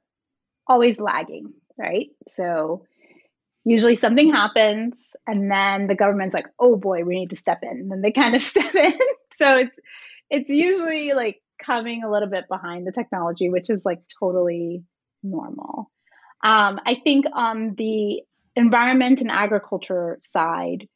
always 0.67 0.99
lagging, 0.99 1.53
right? 1.77 2.09
So 2.37 2.87
usually 3.65 3.95
something 3.95 4.33
happens 4.33 4.95
and 5.27 5.51
then 5.51 5.87
the 5.87 5.95
government's 5.95 6.35
like, 6.35 6.49
"Oh 6.59 6.77
boy, 6.77 7.05
we 7.05 7.15
need 7.15 7.31
to 7.31 7.37
step 7.37 7.61
in." 7.63 7.69
And 7.69 7.93
then 7.93 8.01
they 8.01 8.13
kind 8.13 8.35
of 8.35 8.43
step 8.53 8.75
in. 8.75 8.99
so 9.39 9.59
it's 9.59 9.77
it's 10.31 10.51
usually 10.51 11.13
like 11.13 11.43
coming 11.65 12.03
a 12.03 12.11
little 12.11 12.29
bit 12.29 12.45
behind 12.49 12.87
the 12.87 12.93
technology, 12.93 13.49
which 13.49 13.71
is 13.71 13.85
like 13.85 14.01
totally 14.19 14.83
normal. 15.23 15.91
Um, 16.43 16.81
I 16.85 16.95
think 16.95 17.27
on 17.33 17.75
the 17.77 18.23
environment 18.57 19.21
and 19.21 19.31
agriculture 19.31 20.19
side, 20.23 20.89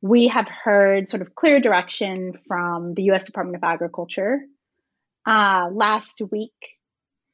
we 0.00 0.28
have 0.28 0.48
heard 0.48 1.08
sort 1.08 1.22
of 1.22 1.34
clear 1.34 1.60
direction 1.60 2.32
from 2.48 2.94
the 2.94 3.04
US 3.12 3.24
Department 3.24 3.56
of 3.56 3.64
Agriculture. 3.64 4.40
Uh, 5.24 5.68
last 5.72 6.20
week, 6.30 6.52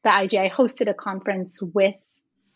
the 0.05 0.11
IGI 0.11 0.51
hosted 0.51 0.89
a 0.89 0.95
conference 0.95 1.61
with 1.63 1.95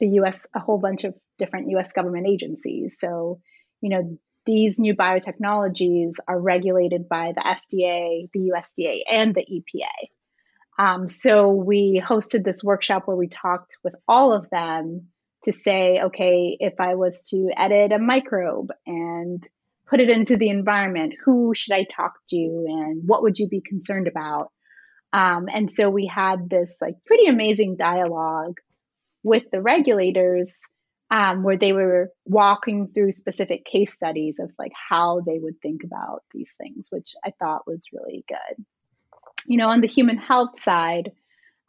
the 0.00 0.08
US, 0.20 0.46
a 0.54 0.60
whole 0.60 0.78
bunch 0.78 1.04
of 1.04 1.14
different 1.38 1.70
US 1.70 1.92
government 1.92 2.26
agencies. 2.26 2.96
So, 2.98 3.40
you 3.80 3.88
know, 3.88 4.18
these 4.46 4.78
new 4.78 4.94
biotechnologies 4.94 6.14
are 6.26 6.40
regulated 6.40 7.08
by 7.08 7.32
the 7.34 7.40
FDA, 7.42 8.28
the 8.32 8.52
USDA, 8.54 9.02
and 9.10 9.34
the 9.34 9.42
EPA. 9.42 10.08
Um, 10.78 11.08
so 11.08 11.50
we 11.50 12.02
hosted 12.04 12.44
this 12.44 12.62
workshop 12.62 13.06
where 13.06 13.16
we 13.16 13.28
talked 13.28 13.78
with 13.84 13.94
all 14.08 14.32
of 14.32 14.48
them 14.50 15.08
to 15.44 15.52
say, 15.52 16.00
okay, 16.02 16.56
if 16.58 16.74
I 16.80 16.94
was 16.94 17.22
to 17.30 17.50
edit 17.56 17.92
a 17.92 17.98
microbe 17.98 18.70
and 18.86 19.46
put 19.86 20.00
it 20.00 20.10
into 20.10 20.36
the 20.36 20.48
environment, 20.48 21.14
who 21.24 21.52
should 21.54 21.74
I 21.74 21.84
talk 21.84 22.14
to 22.30 22.36
and 22.36 23.02
what 23.06 23.22
would 23.22 23.38
you 23.38 23.48
be 23.48 23.60
concerned 23.60 24.08
about? 24.08 24.50
Um, 25.12 25.48
and 25.52 25.70
so 25.70 25.90
we 25.90 26.06
had 26.06 26.48
this 26.48 26.78
like 26.80 26.94
pretty 27.04 27.26
amazing 27.26 27.76
dialogue 27.76 28.58
with 29.22 29.44
the 29.52 29.60
regulators 29.60 30.52
um, 31.12 31.44
where 31.44 31.56
they 31.56 31.72
were 31.72 32.10
walking 32.24 32.88
through 32.88 33.12
specific 33.12 33.64
case 33.64 33.94
studies 33.94 34.40
of 34.40 34.50
like 34.58 34.72
how 34.90 35.20
they 35.20 35.38
would 35.38 35.60
think 35.60 35.84
about 35.84 36.24
these 36.32 36.52
things, 36.58 36.88
which 36.90 37.14
I 37.24 37.32
thought 37.38 37.68
was 37.68 37.84
really 37.92 38.24
good 38.28 38.64
you 39.46 39.56
know, 39.56 39.68
on 39.68 39.80
the 39.80 39.88
human 39.88 40.16
health 40.16 40.60
side, 40.60 41.12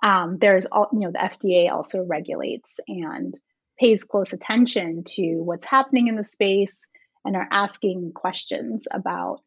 um, 0.01 0.37
there's 0.39 0.65
all, 0.65 0.89
you 0.93 0.99
know, 0.99 1.11
the 1.11 1.17
FDA 1.17 1.71
also 1.71 2.03
regulates 2.03 2.69
and 2.87 3.35
pays 3.79 4.03
close 4.03 4.33
attention 4.33 5.03
to 5.03 5.41
what's 5.41 5.65
happening 5.65 6.07
in 6.07 6.15
the 6.15 6.25
space 6.25 6.79
and 7.25 7.35
are 7.35 7.47
asking 7.51 8.11
questions 8.13 8.85
about, 8.91 9.39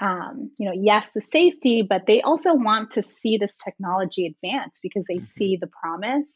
um, 0.00 0.50
you 0.58 0.66
know, 0.66 0.74
yes, 0.74 1.10
the 1.10 1.20
safety, 1.20 1.82
but 1.82 2.06
they 2.06 2.22
also 2.22 2.54
want 2.54 2.92
to 2.92 3.02
see 3.02 3.36
this 3.36 3.56
technology 3.62 4.26
advance 4.26 4.78
because 4.82 5.04
they 5.08 5.16
mm-hmm. 5.16 5.24
see 5.24 5.56
the 5.60 5.66
promise. 5.66 6.28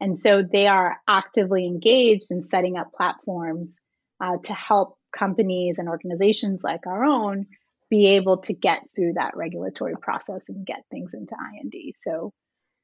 And 0.00 0.18
so 0.18 0.42
they 0.42 0.66
are 0.66 0.98
actively 1.08 1.66
engaged 1.66 2.26
in 2.30 2.44
setting 2.44 2.76
up 2.76 2.92
platforms 2.92 3.80
uh, 4.20 4.36
to 4.44 4.52
help 4.52 4.98
companies 5.16 5.78
and 5.78 5.88
organizations 5.88 6.60
like 6.62 6.86
our 6.86 7.04
own 7.04 7.46
be 7.88 8.16
able 8.16 8.38
to 8.38 8.52
get 8.52 8.82
through 8.94 9.14
that 9.14 9.36
regulatory 9.36 9.94
process 10.00 10.48
and 10.48 10.66
get 10.66 10.82
things 10.90 11.14
into 11.14 11.34
IND. 11.34 11.74
So 12.00 12.32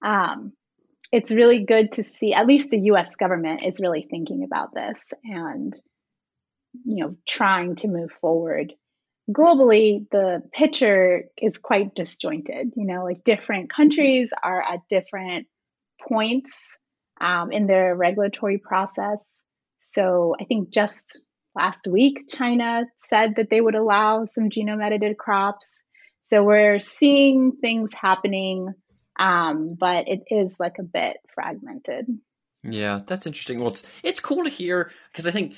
um, 0.03 0.53
it's 1.11 1.33
really 1.33 1.65
good 1.65 1.93
to 1.93 2.05
see 2.05 2.33
at 2.33 2.47
least 2.47 2.71
the 2.71 2.81
US 2.93 3.17
government 3.17 3.65
is 3.65 3.81
really 3.81 4.07
thinking 4.09 4.45
about 4.45 4.75
this 4.75 5.13
and 5.25 5.79
you 6.85 7.05
know 7.05 7.17
trying 7.29 7.77
to 7.77 7.89
move 7.89 8.11
forward. 8.21 8.73
Globally, 9.31 10.09
the 10.11 10.43
picture 10.53 11.25
is 11.41 11.59
quite 11.59 11.95
disjointed. 11.95 12.73
You 12.77 12.87
know, 12.87 13.05
like 13.05 13.25
different 13.25 13.71
countries 13.71 14.31
are 14.43 14.61
at 14.63 14.81
different 14.89 15.47
points 16.09 16.77
um, 17.23 17.53
in 17.53 17.67
their 17.67 17.95
regulatory 17.95 18.59
process. 18.59 19.25
So 19.79 20.35
I 20.39 20.45
think 20.45 20.71
just 20.71 21.19
last 21.55 21.87
week, 21.87 22.25
China 22.29 22.85
said 23.09 23.37
that 23.37 23.49
they 23.51 23.61
would 23.61 23.77
allow 23.77 24.27
some 24.27 24.51
genome 24.51 24.85
edited 24.85 25.17
crops. 25.17 25.81
So 26.29 26.43
we're 26.43 26.81
seeing 26.81 27.53
things 27.61 27.93
happening, 27.95 28.75
um, 29.19 29.77
but 29.79 30.09
it 30.09 30.23
is 30.31 30.55
like 30.59 30.79
a 30.79 30.83
bit 30.83 31.19
fragmented. 31.35 32.07
Yeah, 32.65 33.01
that's 33.07 33.27
interesting. 33.27 33.59
Well, 33.59 33.69
it's 33.69 33.83
it's 34.03 34.21
cool 34.21 34.45
to 34.45 34.51
hear 34.51 34.91
because 35.11 35.27
I 35.27 35.31
think 35.31 35.57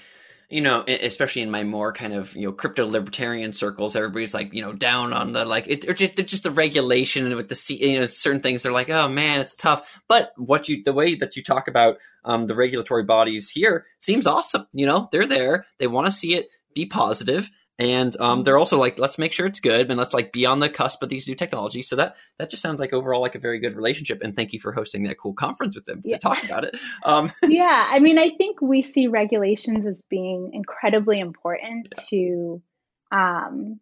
you 0.49 0.61
know, 0.61 0.85
especially 0.87 1.43
in 1.43 1.51
my 1.51 1.65
more 1.65 1.93
kind 1.93 2.13
of 2.13 2.35
you 2.37 2.47
know 2.47 2.53
crypto 2.53 2.87
libertarian 2.87 3.53
circles, 3.53 3.97
everybody's 3.97 4.35
like 4.35 4.53
you 4.53 4.63
know 4.63 4.73
down 4.73 5.13
on 5.13 5.33
the 5.33 5.45
like 5.45 5.67
it, 5.67 5.89
or 5.89 5.95
just, 5.95 6.17
just 6.27 6.43
the 6.43 6.51
regulation 6.51 7.35
with 7.37 7.49
the 7.49 7.75
you 7.75 7.99
know 7.99 8.07
certain 8.07 8.41
things. 8.41 8.63
They're 8.63 8.73
like, 8.73 8.91
oh 8.91 9.09
man, 9.09 9.41
it's 9.41 9.55
tough. 9.55 10.01
But 10.09 10.33
what 10.37 10.69
you 10.69 10.83
the 10.83 10.93
way 10.93 11.15
that 11.17 11.37
you 11.37 11.43
talk 11.43 11.69
about 11.69 11.99
um, 12.25 12.47
the 12.47 12.55
regulatory 12.55 13.05
bodies 13.05 13.51
here 13.51 13.87
seems 13.99 14.27
awesome. 14.27 14.67
You 14.73 14.87
know, 14.87 15.09
they're 15.13 15.27
there. 15.27 15.67
They 15.79 15.87
want 15.87 16.07
to 16.07 16.13
see 16.13 16.35
it 16.35 16.49
be 16.75 16.87
positive 16.87 17.51
and 17.79 18.19
um, 18.21 18.45
they're 18.45 18.59
also 18.59 18.79
like 18.79 18.99
let's 18.99 19.19
make 19.19 19.33
sure 19.33 19.47
it's 19.47 19.61
good 19.61 19.91
and 19.91 19.99
let's 19.99 20.15
like 20.15 20.33
be 20.33 20.47
on 20.47 20.61
the 20.61 20.69
cusp 20.69 21.03
of 21.03 21.09
these 21.09 21.27
new 21.27 21.35
technologies 21.35 21.89
so 21.89 21.97
that 21.97 22.17
that 22.39 22.51
just 22.51 22.63
sounds 22.63 22.81
like 22.81 22.93
overall 22.93 23.21
like 23.21 23.35
a 23.35 23.39
very 23.39 23.59
good 23.59 23.75
relationship 23.75 24.21
and 24.23 24.37
thank 24.37 24.53
you 24.53 24.61
for 24.61 24.73
hosting 24.73 25.05
that 25.05 25.19
cool 25.19 25.35
conference 25.35 25.75
with 25.75 25.85
them 25.85 26.01
yeah. 26.05 26.17
to 26.17 26.21
talk 26.21 26.45
about 26.45 26.65
it 26.65 26.79
um, 27.05 27.33
yeah 27.43 27.89
i 27.91 27.99
mean 27.99 28.19
i 28.19 28.31
think 28.31 28.61
we 28.61 28.83
see 28.83 29.09
regulations 29.09 29.87
as 29.87 30.01
being 30.09 30.51
incredibly 30.53 31.19
important 31.19 31.89
yeah. 31.97 32.05
to 32.09 32.63
um, 33.11 33.81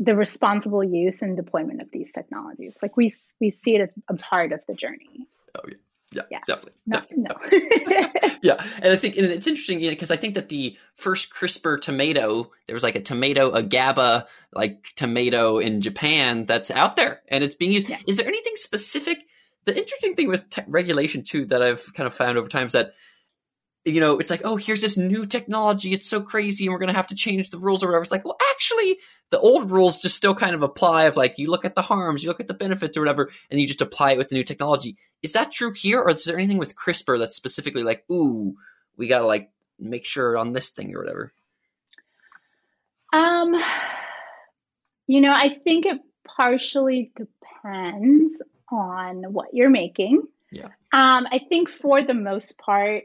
the 0.00 0.16
responsible 0.16 0.82
use 0.82 1.20
and 1.20 1.36
deployment 1.36 1.82
of 1.82 1.88
these 1.92 2.10
technologies. 2.12 2.74
Like 2.82 2.96
we 2.96 3.14
we 3.40 3.50
see 3.50 3.76
it 3.76 3.82
as 3.82 3.92
a 4.08 4.14
part 4.14 4.52
of 4.52 4.60
the 4.66 4.74
journey. 4.74 5.28
Oh 5.54 5.68
yeah. 5.68 5.76
Yeah, 6.12 6.22
yeah, 6.30 6.40
definitely. 6.46 6.72
No, 6.86 7.00
definitely. 7.00 7.84
no. 7.86 8.30
yeah, 8.42 8.64
and 8.82 8.92
I 8.92 8.96
think 8.96 9.16
and 9.16 9.26
it's 9.26 9.46
interesting 9.46 9.78
because 9.78 10.10
you 10.10 10.14
know, 10.14 10.18
I 10.18 10.20
think 10.20 10.34
that 10.34 10.48
the 10.48 10.76
first 10.96 11.32
CRISPR 11.32 11.80
tomato, 11.80 12.50
there 12.66 12.74
was 12.74 12.82
like 12.82 12.96
a 12.96 13.00
tomato, 13.00 13.52
a 13.52 13.62
GABA 13.62 14.26
like 14.52 14.92
tomato 14.96 15.58
in 15.58 15.80
Japan 15.80 16.46
that's 16.46 16.70
out 16.70 16.96
there 16.96 17.22
and 17.28 17.44
it's 17.44 17.54
being 17.54 17.70
used. 17.70 17.88
Yeah. 17.88 17.98
Is 18.08 18.16
there 18.16 18.26
anything 18.26 18.54
specific? 18.56 19.18
The 19.66 19.76
interesting 19.76 20.14
thing 20.16 20.28
with 20.28 20.48
te- 20.50 20.62
regulation 20.66 21.22
too 21.22 21.46
that 21.46 21.62
I've 21.62 21.92
kind 21.94 22.08
of 22.08 22.14
found 22.14 22.38
over 22.38 22.48
time 22.48 22.66
is 22.66 22.72
that 22.72 22.94
you 23.84 24.00
know, 24.00 24.18
it's 24.18 24.30
like, 24.30 24.42
oh, 24.44 24.56
here's 24.56 24.82
this 24.82 24.96
new 24.96 25.24
technology. 25.24 25.92
It's 25.92 26.08
so 26.08 26.20
crazy, 26.20 26.66
and 26.66 26.72
we're 26.72 26.78
going 26.78 26.90
to 26.90 26.96
have 26.96 27.06
to 27.08 27.14
change 27.14 27.50
the 27.50 27.58
rules 27.58 27.82
or 27.82 27.86
whatever. 27.86 28.02
It's 28.02 28.12
like, 28.12 28.24
well, 28.24 28.36
actually, 28.50 28.98
the 29.30 29.38
old 29.38 29.70
rules 29.70 30.02
just 30.02 30.16
still 30.16 30.34
kind 30.34 30.54
of 30.54 30.62
apply. 30.62 31.04
Of 31.04 31.16
like, 31.16 31.38
you 31.38 31.50
look 31.50 31.64
at 31.64 31.74
the 31.74 31.82
harms, 31.82 32.22
you 32.22 32.28
look 32.28 32.40
at 32.40 32.46
the 32.46 32.54
benefits 32.54 32.96
or 32.96 33.00
whatever, 33.00 33.30
and 33.50 33.60
you 33.60 33.66
just 33.66 33.80
apply 33.80 34.12
it 34.12 34.18
with 34.18 34.28
the 34.28 34.34
new 34.34 34.44
technology. 34.44 34.96
Is 35.22 35.32
that 35.32 35.50
true 35.50 35.72
here, 35.72 36.00
or 36.00 36.10
is 36.10 36.24
there 36.24 36.36
anything 36.36 36.58
with 36.58 36.76
CRISPR 36.76 37.18
that's 37.18 37.36
specifically 37.36 37.82
like, 37.82 38.04
ooh, 38.10 38.54
we 38.96 39.06
got 39.06 39.20
to 39.20 39.26
like 39.26 39.50
make 39.78 40.06
sure 40.06 40.36
on 40.36 40.52
this 40.52 40.68
thing 40.68 40.94
or 40.94 41.00
whatever? 41.00 41.32
Um, 43.12 43.60
you 45.06 45.20
know, 45.20 45.32
I 45.32 45.58
think 45.64 45.86
it 45.86 46.00
partially 46.24 47.12
depends 47.16 48.40
on 48.70 49.32
what 49.32 49.48
you're 49.52 49.70
making. 49.70 50.22
Yeah. 50.52 50.68
Um, 50.92 51.26
I 51.30 51.40
think 51.48 51.70
for 51.70 52.02
the 52.02 52.14
most 52.14 52.58
part, 52.58 53.04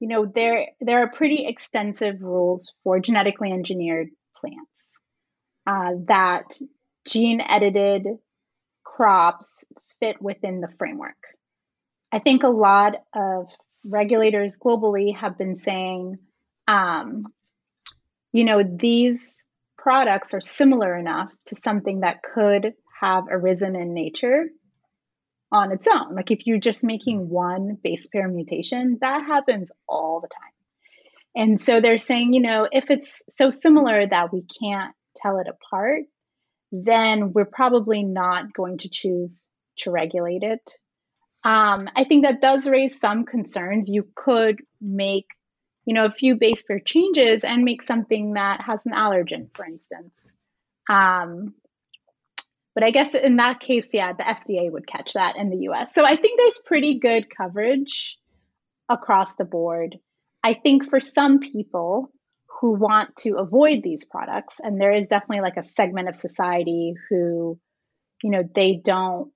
you 0.00 0.08
know, 0.08 0.26
there 0.26 0.66
there 0.80 1.02
are 1.02 1.10
pretty 1.10 1.46
extensive 1.46 2.20
rules 2.20 2.72
for 2.84 3.00
genetically 3.00 3.50
engineered 3.50 4.08
plants 4.40 4.98
uh, 5.66 5.92
that 6.06 6.58
gene 7.06 7.40
edited 7.40 8.06
crops 8.84 9.64
fit 10.00 10.20
within 10.22 10.60
the 10.60 10.68
framework. 10.78 11.16
I 12.12 12.20
think 12.20 12.42
a 12.42 12.48
lot 12.48 12.94
of 13.14 13.48
regulators 13.84 14.58
globally 14.58 15.16
have 15.16 15.36
been 15.36 15.58
saying, 15.58 16.18
um, 16.66 17.26
you 18.32 18.44
know, 18.44 18.62
these 18.62 19.44
products 19.76 20.34
are 20.34 20.40
similar 20.40 20.96
enough 20.96 21.30
to 21.46 21.56
something 21.56 22.00
that 22.00 22.22
could 22.22 22.74
have 23.00 23.24
arisen 23.30 23.76
in 23.76 23.94
nature 23.94 24.46
on 25.50 25.72
its 25.72 25.86
own. 25.86 26.14
Like 26.14 26.30
if 26.30 26.46
you're 26.46 26.58
just 26.58 26.84
making 26.84 27.28
one 27.28 27.78
base 27.82 28.06
pair 28.06 28.28
mutation, 28.28 28.98
that 29.00 29.24
happens 29.26 29.72
all 29.88 30.20
the 30.20 30.28
time. 30.28 30.52
And 31.34 31.60
so 31.60 31.80
they're 31.80 31.98
saying, 31.98 32.32
you 32.32 32.40
know, 32.40 32.68
if 32.70 32.90
it's 32.90 33.22
so 33.38 33.50
similar 33.50 34.06
that 34.06 34.32
we 34.32 34.44
can't 34.60 34.94
tell 35.16 35.38
it 35.38 35.46
apart, 35.48 36.02
then 36.72 37.32
we're 37.32 37.44
probably 37.44 38.02
not 38.02 38.52
going 38.52 38.78
to 38.78 38.88
choose 38.88 39.46
to 39.78 39.90
regulate 39.90 40.42
it. 40.42 40.72
Um, 41.44 41.78
I 41.94 42.04
think 42.04 42.24
that 42.24 42.42
does 42.42 42.66
raise 42.66 42.98
some 42.98 43.24
concerns. 43.24 43.88
You 43.88 44.06
could 44.14 44.60
make, 44.80 45.26
you 45.84 45.94
know, 45.94 46.04
a 46.04 46.10
few 46.10 46.34
base 46.34 46.62
pair 46.62 46.80
changes 46.80 47.44
and 47.44 47.64
make 47.64 47.82
something 47.82 48.34
that 48.34 48.60
has 48.62 48.84
an 48.84 48.92
allergen, 48.92 49.48
for 49.54 49.64
instance. 49.64 50.12
Um, 50.90 51.54
but 52.78 52.86
I 52.86 52.92
guess 52.92 53.12
in 53.12 53.38
that 53.38 53.58
case, 53.58 53.88
yeah, 53.92 54.12
the 54.12 54.22
FDA 54.22 54.70
would 54.70 54.86
catch 54.86 55.14
that 55.14 55.34
in 55.34 55.50
the 55.50 55.68
US. 55.68 55.92
So 55.92 56.04
I 56.04 56.14
think 56.14 56.38
there's 56.38 56.60
pretty 56.64 57.00
good 57.00 57.26
coverage 57.28 58.16
across 58.88 59.34
the 59.34 59.44
board. 59.44 59.96
I 60.44 60.54
think 60.54 60.88
for 60.88 61.00
some 61.00 61.40
people 61.40 62.12
who 62.60 62.74
want 62.74 63.16
to 63.16 63.38
avoid 63.38 63.82
these 63.82 64.04
products, 64.04 64.60
and 64.62 64.80
there 64.80 64.92
is 64.92 65.08
definitely 65.08 65.40
like 65.40 65.56
a 65.56 65.64
segment 65.64 66.08
of 66.08 66.14
society 66.14 66.94
who, 67.10 67.58
you 68.22 68.30
know, 68.30 68.44
they 68.54 68.80
don't 68.84 69.32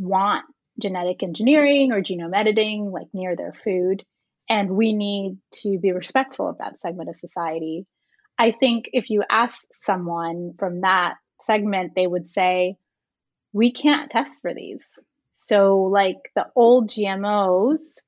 want 0.00 0.44
genetic 0.82 1.22
engineering 1.22 1.92
or 1.92 2.02
genome 2.02 2.36
editing 2.36 2.90
like 2.90 3.06
near 3.14 3.36
their 3.36 3.54
food. 3.62 4.02
And 4.48 4.70
we 4.70 4.92
need 4.92 5.38
to 5.62 5.78
be 5.78 5.92
respectful 5.92 6.48
of 6.48 6.58
that 6.58 6.80
segment 6.80 7.10
of 7.10 7.14
society. 7.14 7.86
I 8.36 8.50
think 8.50 8.86
if 8.92 9.08
you 9.08 9.22
ask 9.30 9.60
someone 9.70 10.54
from 10.58 10.80
that 10.80 11.14
segment, 11.44 11.94
they 11.94 12.06
would 12.06 12.28
say, 12.28 12.76
we 13.52 13.72
can't 13.72 14.10
test 14.10 14.40
for 14.40 14.54
these. 14.54 14.82
So, 15.46 15.82
like 15.82 16.16
the 16.34 16.46
old 16.54 16.90
GMOs, 16.90 17.98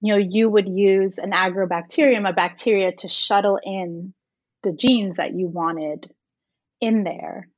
you 0.00 0.14
know, 0.14 0.18
you 0.18 0.48
would 0.48 0.68
use 0.68 1.18
an 1.18 1.32
agrobacterium, 1.32 2.28
a 2.28 2.32
bacteria, 2.32 2.92
to 2.92 3.08
shuttle 3.08 3.58
in 3.62 4.14
the 4.62 4.72
genes 4.72 5.16
that 5.16 5.34
you 5.34 5.48
wanted 5.48 6.12
in 6.80 7.04
there. 7.04 7.48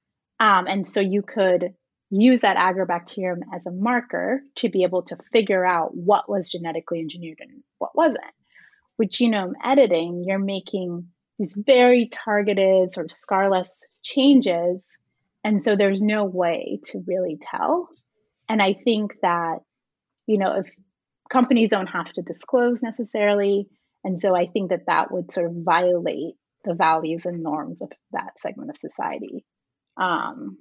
Um, 0.41 0.67
and 0.67 0.87
so 0.87 1.01
you 1.01 1.23
could 1.23 1.75
use 2.11 2.43
that 2.43 2.57
agrobacterium 2.57 3.41
as 3.55 3.67
a 3.67 3.71
marker 3.71 4.43
to 4.57 4.69
be 4.69 4.83
able 4.83 5.03
to 5.05 5.17
figure 5.33 5.65
out 5.65 5.97
what 5.97 6.29
was 6.29 6.51
genetically 6.51 7.01
engineered 7.01 7.39
and 7.41 7.63
what 7.79 7.97
wasn't. 7.97 8.25
With 8.99 9.11
genome 9.11 9.53
editing, 9.65 10.25
you're 10.27 10.39
making 10.39 11.09
these 11.39 11.55
very 11.57 12.09
targeted, 12.09 12.93
sort 12.93 13.11
of 13.11 13.17
scarless 13.17 13.69
changes 14.03 14.81
and 15.45 15.63
so 15.63 15.77
there's 15.77 16.03
no 16.03 16.25
way 16.25 16.81
to 16.87 17.03
really 17.07 17.39
tell. 17.41 17.89
And 18.49 18.63
I 18.63 18.75
think 18.75 19.15
that, 19.23 19.59
you 20.27 20.39
know, 20.39 20.59
if 20.59 20.67
companies 21.31 21.71
don't 21.71 21.89
have 21.89 22.13
to 22.13 22.23
disclose 22.23 22.83
necessarily, 22.83 23.67
and 24.05 24.21
so 24.21 24.37
I 24.37 24.47
think 24.47 24.71
that 24.71 24.87
that 24.87 25.11
would 25.11 25.33
sort 25.33 25.47
of 25.47 25.57
violate 25.65 26.35
the 26.65 26.75
values 26.75 27.27
and 27.27 27.43
norms 27.43 27.83
of 27.83 27.91
that 28.13 28.39
segment 28.39 28.71
of 28.71 28.79
society. 28.79 29.45
Um, 29.97 30.59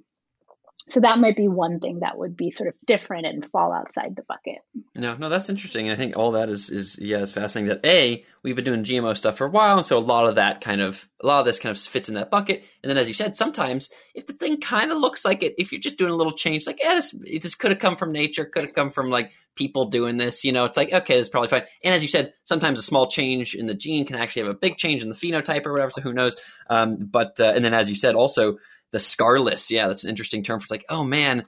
so 0.88 1.00
that 1.00 1.18
might 1.18 1.36
be 1.36 1.48
one 1.48 1.78
thing 1.78 2.00
that 2.00 2.18
would 2.18 2.36
be 2.36 2.50
sort 2.50 2.68
of 2.68 2.74
different 2.86 3.26
and 3.26 3.48
fall 3.50 3.72
outside 3.72 4.16
the 4.16 4.22
bucket. 4.22 4.58
No, 4.94 5.14
no, 5.16 5.28
that's 5.28 5.48
interesting. 5.48 5.90
I 5.90 5.96
think 5.96 6.16
all 6.16 6.32
that 6.32 6.50
is 6.50 6.70
is 6.70 6.98
yeah, 7.00 7.18
is 7.18 7.32
fascinating. 7.32 7.68
That 7.68 7.86
a 7.86 8.24
we've 8.42 8.56
been 8.56 8.64
doing 8.64 8.82
GMO 8.82 9.16
stuff 9.16 9.36
for 9.36 9.46
a 9.46 9.50
while, 9.50 9.76
and 9.76 9.86
so 9.86 9.96
a 9.96 10.00
lot 10.00 10.28
of 10.28 10.36
that 10.36 10.60
kind 10.60 10.80
of 10.80 11.08
a 11.22 11.26
lot 11.26 11.40
of 11.40 11.46
this 11.46 11.60
kind 11.60 11.74
of 11.74 11.80
fits 11.80 12.08
in 12.08 12.16
that 12.16 12.30
bucket. 12.30 12.64
And 12.82 12.90
then, 12.90 12.98
as 12.98 13.06
you 13.06 13.14
said, 13.14 13.36
sometimes 13.36 13.90
if 14.14 14.26
the 14.26 14.32
thing 14.32 14.60
kind 14.60 14.90
of 14.90 14.98
looks 14.98 15.24
like 15.24 15.42
it, 15.42 15.54
if 15.56 15.70
you're 15.70 15.80
just 15.80 15.98
doing 15.98 16.10
a 16.10 16.16
little 16.16 16.32
change, 16.32 16.66
like 16.66 16.80
yeah, 16.82 16.94
this 16.94 17.14
this 17.40 17.54
could 17.54 17.70
have 17.70 17.80
come 17.80 17.96
from 17.96 18.10
nature, 18.10 18.44
could 18.44 18.64
have 18.64 18.74
come 18.74 18.90
from 18.90 19.08
like 19.08 19.30
people 19.54 19.86
doing 19.86 20.16
this. 20.16 20.44
You 20.44 20.50
know, 20.50 20.64
it's 20.64 20.76
like 20.76 20.92
okay, 20.92 21.14
this 21.14 21.26
is 21.26 21.30
probably 21.30 21.48
fine. 21.48 21.64
And 21.84 21.94
as 21.94 22.02
you 22.02 22.08
said, 22.08 22.32
sometimes 22.44 22.80
a 22.80 22.82
small 22.82 23.06
change 23.06 23.54
in 23.54 23.66
the 23.66 23.74
gene 23.74 24.04
can 24.04 24.16
actually 24.16 24.42
have 24.42 24.50
a 24.50 24.58
big 24.58 24.78
change 24.78 25.02
in 25.02 25.08
the 25.08 25.14
phenotype 25.14 25.64
or 25.64 25.72
whatever. 25.72 25.92
So 25.92 26.00
who 26.00 26.12
knows? 26.12 26.34
Um, 26.68 26.96
but 26.98 27.38
uh, 27.38 27.52
and 27.54 27.64
then, 27.64 27.72
as 27.72 27.88
you 27.88 27.94
said, 27.94 28.16
also 28.16 28.58
the 28.92 28.98
scarless. 28.98 29.70
Yeah, 29.70 29.88
that's 29.88 30.04
an 30.04 30.10
interesting 30.10 30.42
term 30.42 30.60
for 30.60 30.64
it's 30.64 30.70
like, 30.70 30.84
oh 30.88 31.04
man, 31.04 31.44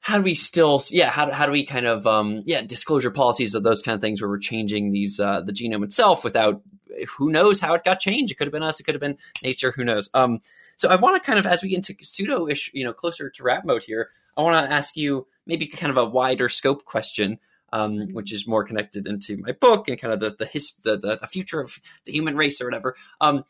how 0.00 0.18
do 0.18 0.24
we 0.24 0.34
still 0.34 0.82
yeah 0.90 1.10
how, 1.10 1.30
how 1.30 1.46
do 1.46 1.52
we 1.52 1.64
kind 1.64 1.86
of 1.86 2.06
um, 2.06 2.42
yeah 2.44 2.62
disclosure 2.62 3.10
policies 3.10 3.54
of 3.54 3.62
those 3.62 3.80
kind 3.80 3.94
of 3.94 4.00
things 4.00 4.20
where 4.20 4.28
we're 4.28 4.38
changing 4.38 4.90
these 4.90 5.20
uh, 5.20 5.40
the 5.40 5.52
genome 5.52 5.84
itself 5.84 6.24
without 6.24 6.60
who 7.16 7.30
knows 7.30 7.60
how 7.60 7.72
it 7.74 7.84
got 7.84 8.00
changed? 8.00 8.32
It 8.32 8.34
could 8.34 8.46
have 8.46 8.52
been 8.52 8.62
us 8.62 8.80
it 8.80 8.82
could 8.82 8.94
have 8.94 9.00
been 9.00 9.18
nature 9.42 9.72
who 9.74 9.84
knows? 9.84 10.10
Um, 10.12 10.40
so 10.76 10.88
i 10.88 10.96
want 10.96 11.22
to 11.22 11.24
kind 11.24 11.38
of 11.38 11.46
as 11.46 11.62
we 11.62 11.68
get 11.68 11.76
into 11.76 11.94
pseudo-ish 12.02 12.70
you 12.74 12.84
know 12.84 12.92
closer 12.92 13.30
to 13.30 13.42
wrap 13.42 13.64
mode 13.64 13.82
here 13.82 14.10
i 14.36 14.42
want 14.42 14.66
to 14.66 14.74
ask 14.74 14.96
you 14.96 15.26
maybe 15.46 15.66
kind 15.66 15.90
of 15.90 15.96
a 15.96 16.08
wider 16.08 16.48
scope 16.48 16.84
question 16.84 17.38
um, 17.72 18.08
which 18.12 18.32
is 18.32 18.46
more 18.46 18.64
connected 18.64 19.06
into 19.06 19.38
my 19.38 19.52
book 19.52 19.88
and 19.88 19.98
kind 19.98 20.12
of 20.12 20.20
the 20.20 20.34
the, 20.38 20.46
his, 20.46 20.74
the, 20.82 20.96
the 20.96 21.26
future 21.26 21.60
of 21.60 21.80
the 22.04 22.12
human 22.12 22.36
race 22.36 22.60
or 22.60 22.66
whatever. 22.66 22.94
Um, 23.20 23.44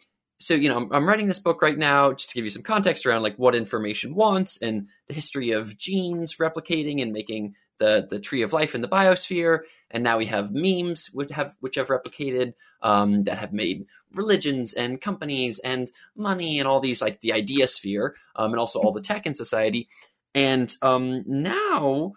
so 0.47 0.55
you 0.55 0.69
know 0.69 0.77
I'm, 0.77 0.93
I'm, 0.93 1.09
writing 1.09 1.27
this 1.27 1.39
book 1.39 1.63
right 1.63 1.77
now 1.77 2.13
just 2.13 2.31
to 2.31 2.35
give 2.35 2.45
you 2.45 2.51
some 2.51 2.63
context 2.63 3.07
around 3.07 3.23
like 3.23 3.37
what 3.37 3.55
information 3.55 4.15
wants 4.15 4.59
and 4.59 4.89
the 5.09 5.15
history 5.15 5.53
of 5.53 5.77
genes 5.77 6.37
replicating 6.37 7.03
and 7.03 7.13
making 7.13 7.55
the 7.83 8.07
the 8.09 8.21
tree 8.21 8.43
of 8.43 8.53
life 8.53 8.75
in 8.75 8.81
the 8.81 8.89
biosphere. 8.89 9.61
And 9.91 10.05
now 10.05 10.19
we 10.19 10.27
have 10.27 10.53
memes 10.53 11.11
which 11.13 11.31
have 11.31 11.55
which 11.61 11.75
have 11.75 11.89
replicated 11.89 12.55
um, 12.81 13.25
that 13.25 13.39
have 13.39 13.53
made 13.53 13.87
religions 14.15 14.73
and 14.73 15.01
companies 15.01 15.59
and 15.59 15.91
money 16.17 16.59
and 16.59 16.69
all 16.69 16.81
these 16.81 17.03
like 17.03 17.21
the 17.21 17.33
idea 17.33 17.67
sphere 17.67 18.15
um, 18.37 18.53
and 18.53 18.61
also 18.61 18.79
all 18.81 18.93
the 18.93 19.01
tech 19.01 19.27
in 19.27 19.35
society. 19.35 19.89
And 20.35 20.75
um, 20.81 21.25
now 21.27 22.13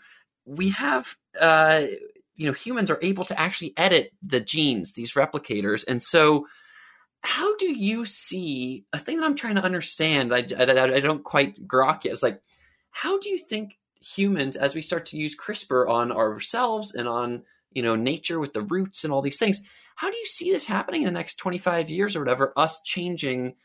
we 0.45 0.69
have 0.69 1.15
uh, 1.39 1.84
you 2.36 2.45
know 2.45 2.53
humans 2.53 2.91
are 2.91 2.99
able 3.01 3.26
to 3.26 3.39
actually 3.39 3.73
edit 3.76 4.11
the 4.21 4.39
genes 4.39 4.93
these 4.93 5.13
replicators. 5.13 5.84
And 5.88 6.01
so 6.01 6.47
how 7.26 7.55
do 7.57 7.71
you 7.71 8.05
see 8.05 8.86
a 8.93 8.99
thing 8.99 9.19
that 9.19 9.26
I'm 9.26 9.36
trying 9.36 9.55
to 9.55 9.63
understand? 9.63 10.34
I, 10.34 10.45
I, 10.57 10.95
I 10.95 10.99
don't 10.99 11.23
quite 11.23 11.67
grok 11.67 12.05
it. 12.05 12.11
It's 12.11 12.21
like, 12.21 12.39
how 12.91 13.19
do 13.19 13.30
you 13.30 13.38
think 13.38 13.78
humans, 13.99 14.55
as 14.55 14.76
we 14.76 14.82
start 14.84 15.07
to 15.07 15.17
use 15.17 15.36
CRISPR 15.36 15.89
on 15.89 16.11
ourselves 16.11 16.93
and 16.93 17.07
on 17.07 17.43
you 17.71 17.82
know 17.82 17.95
nature 17.95 18.39
with 18.39 18.53
the 18.53 18.61
roots 18.61 19.03
and 19.03 19.11
all 19.11 19.23
these 19.23 19.39
things, 19.39 19.61
how 19.95 20.11
do 20.11 20.17
you 20.17 20.26
see 20.26 20.51
this 20.51 20.65
happening 20.65 21.01
in 21.01 21.07
the 21.07 21.11
next 21.11 21.36
25 21.36 21.89
years 21.89 22.15
or 22.15 22.19
whatever? 22.19 22.53
Us 22.55 22.82
changing 22.84 23.55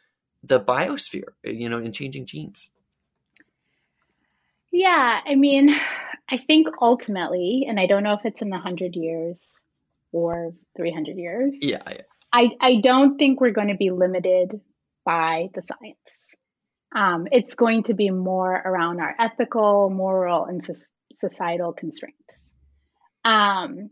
the 0.42 0.58
biosphere, 0.58 1.34
you 1.44 1.68
know, 1.68 1.78
and 1.78 1.94
changing 1.94 2.24
genes. 2.24 2.70
Yeah, 4.72 5.20
I 5.26 5.34
mean, 5.34 5.74
I 6.30 6.38
think 6.38 6.68
ultimately, 6.80 7.66
and 7.68 7.78
I 7.78 7.86
don't 7.86 8.04
know 8.04 8.14
if 8.14 8.24
it's 8.24 8.40
in 8.40 8.48
the 8.48 8.58
hundred 8.58 8.96
years 8.96 9.46
or 10.12 10.54
300 10.76 11.18
years. 11.18 11.56
Yeah, 11.60 11.82
yeah. 11.86 12.02
I, 12.32 12.50
I 12.60 12.76
don't 12.76 13.18
think 13.18 13.40
we're 13.40 13.50
going 13.50 13.68
to 13.68 13.76
be 13.76 13.90
limited 13.90 14.60
by 15.04 15.48
the 15.54 15.62
science. 15.62 16.36
Um, 16.94 17.28
it's 17.30 17.54
going 17.54 17.84
to 17.84 17.94
be 17.94 18.10
more 18.10 18.52
around 18.52 19.00
our 19.00 19.14
ethical, 19.18 19.90
moral, 19.90 20.44
and 20.44 20.64
so- 20.64 20.74
societal 21.20 21.72
constraints. 21.72 22.50
Um, 23.24 23.90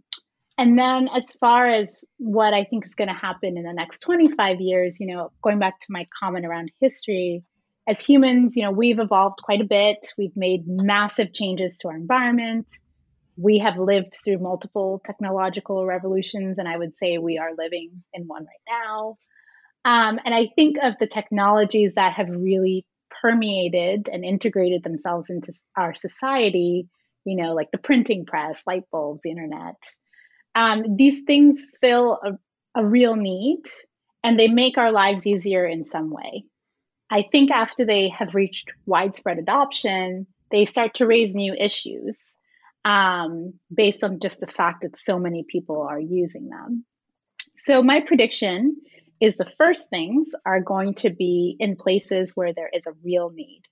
and 0.56 0.76
then, 0.76 1.08
as 1.08 1.30
far 1.38 1.68
as 1.68 2.04
what 2.16 2.52
I 2.52 2.64
think 2.64 2.86
is 2.86 2.94
going 2.94 3.08
to 3.08 3.14
happen 3.14 3.56
in 3.56 3.62
the 3.62 3.72
next 3.72 4.00
25 4.00 4.60
years, 4.60 4.98
you 4.98 5.06
know, 5.06 5.30
going 5.42 5.60
back 5.60 5.78
to 5.80 5.86
my 5.90 6.06
comment 6.18 6.44
around 6.44 6.72
history, 6.80 7.44
as 7.86 8.00
humans, 8.00 8.56
you 8.56 8.64
know, 8.64 8.72
we've 8.72 8.98
evolved 8.98 9.38
quite 9.42 9.60
a 9.60 9.64
bit. 9.64 9.98
We've 10.18 10.36
made 10.36 10.66
massive 10.66 11.32
changes 11.32 11.78
to 11.78 11.88
our 11.88 11.96
environment. 11.96 12.66
We 13.40 13.58
have 13.58 13.78
lived 13.78 14.18
through 14.24 14.38
multiple 14.38 15.00
technological 15.06 15.86
revolutions, 15.86 16.58
and 16.58 16.68
I 16.68 16.76
would 16.76 16.96
say 16.96 17.18
we 17.18 17.38
are 17.38 17.50
living 17.56 18.02
in 18.12 18.26
one 18.26 18.44
right 18.44 18.66
now. 18.68 19.16
Um, 19.84 20.18
and 20.24 20.34
I 20.34 20.48
think 20.56 20.76
of 20.82 20.94
the 20.98 21.06
technologies 21.06 21.92
that 21.94 22.14
have 22.14 22.28
really 22.28 22.84
permeated 23.22 24.08
and 24.12 24.24
integrated 24.24 24.82
themselves 24.82 25.30
into 25.30 25.52
our 25.76 25.94
society, 25.94 26.88
you 27.24 27.36
know, 27.36 27.54
like 27.54 27.70
the 27.70 27.78
printing 27.78 28.26
press, 28.26 28.60
light 28.66 28.84
bulbs, 28.90 29.24
internet. 29.24 29.76
Um, 30.54 30.96
these 30.96 31.22
things 31.22 31.64
fill 31.80 32.18
a, 32.24 32.80
a 32.80 32.84
real 32.84 33.14
need 33.14 33.62
and 34.24 34.38
they 34.38 34.48
make 34.48 34.78
our 34.78 34.90
lives 34.90 35.26
easier 35.26 35.64
in 35.64 35.86
some 35.86 36.10
way. 36.10 36.44
I 37.10 37.24
think 37.30 37.50
after 37.50 37.86
they 37.86 38.08
have 38.08 38.34
reached 38.34 38.70
widespread 38.84 39.38
adoption, 39.38 40.26
they 40.50 40.64
start 40.64 40.94
to 40.94 41.06
raise 41.06 41.34
new 41.34 41.54
issues 41.54 42.34
um, 42.84 43.54
based 43.74 44.04
on 44.04 44.20
just 44.20 44.40
the 44.40 44.46
fact 44.46 44.82
that 44.82 44.98
so 45.02 45.18
many 45.18 45.44
people 45.48 45.82
are 45.82 46.00
using 46.00 46.48
them. 46.48 46.84
So, 47.64 47.82
my 47.82 48.00
prediction 48.00 48.76
is 49.20 49.36
the 49.36 49.50
first 49.58 49.90
things 49.90 50.30
are 50.46 50.60
going 50.60 50.94
to 50.94 51.10
be 51.10 51.56
in 51.58 51.76
places 51.76 52.32
where 52.34 52.52
there 52.54 52.70
is 52.72 52.86
a 52.86 52.94
real 53.04 53.30
need. 53.30 53.62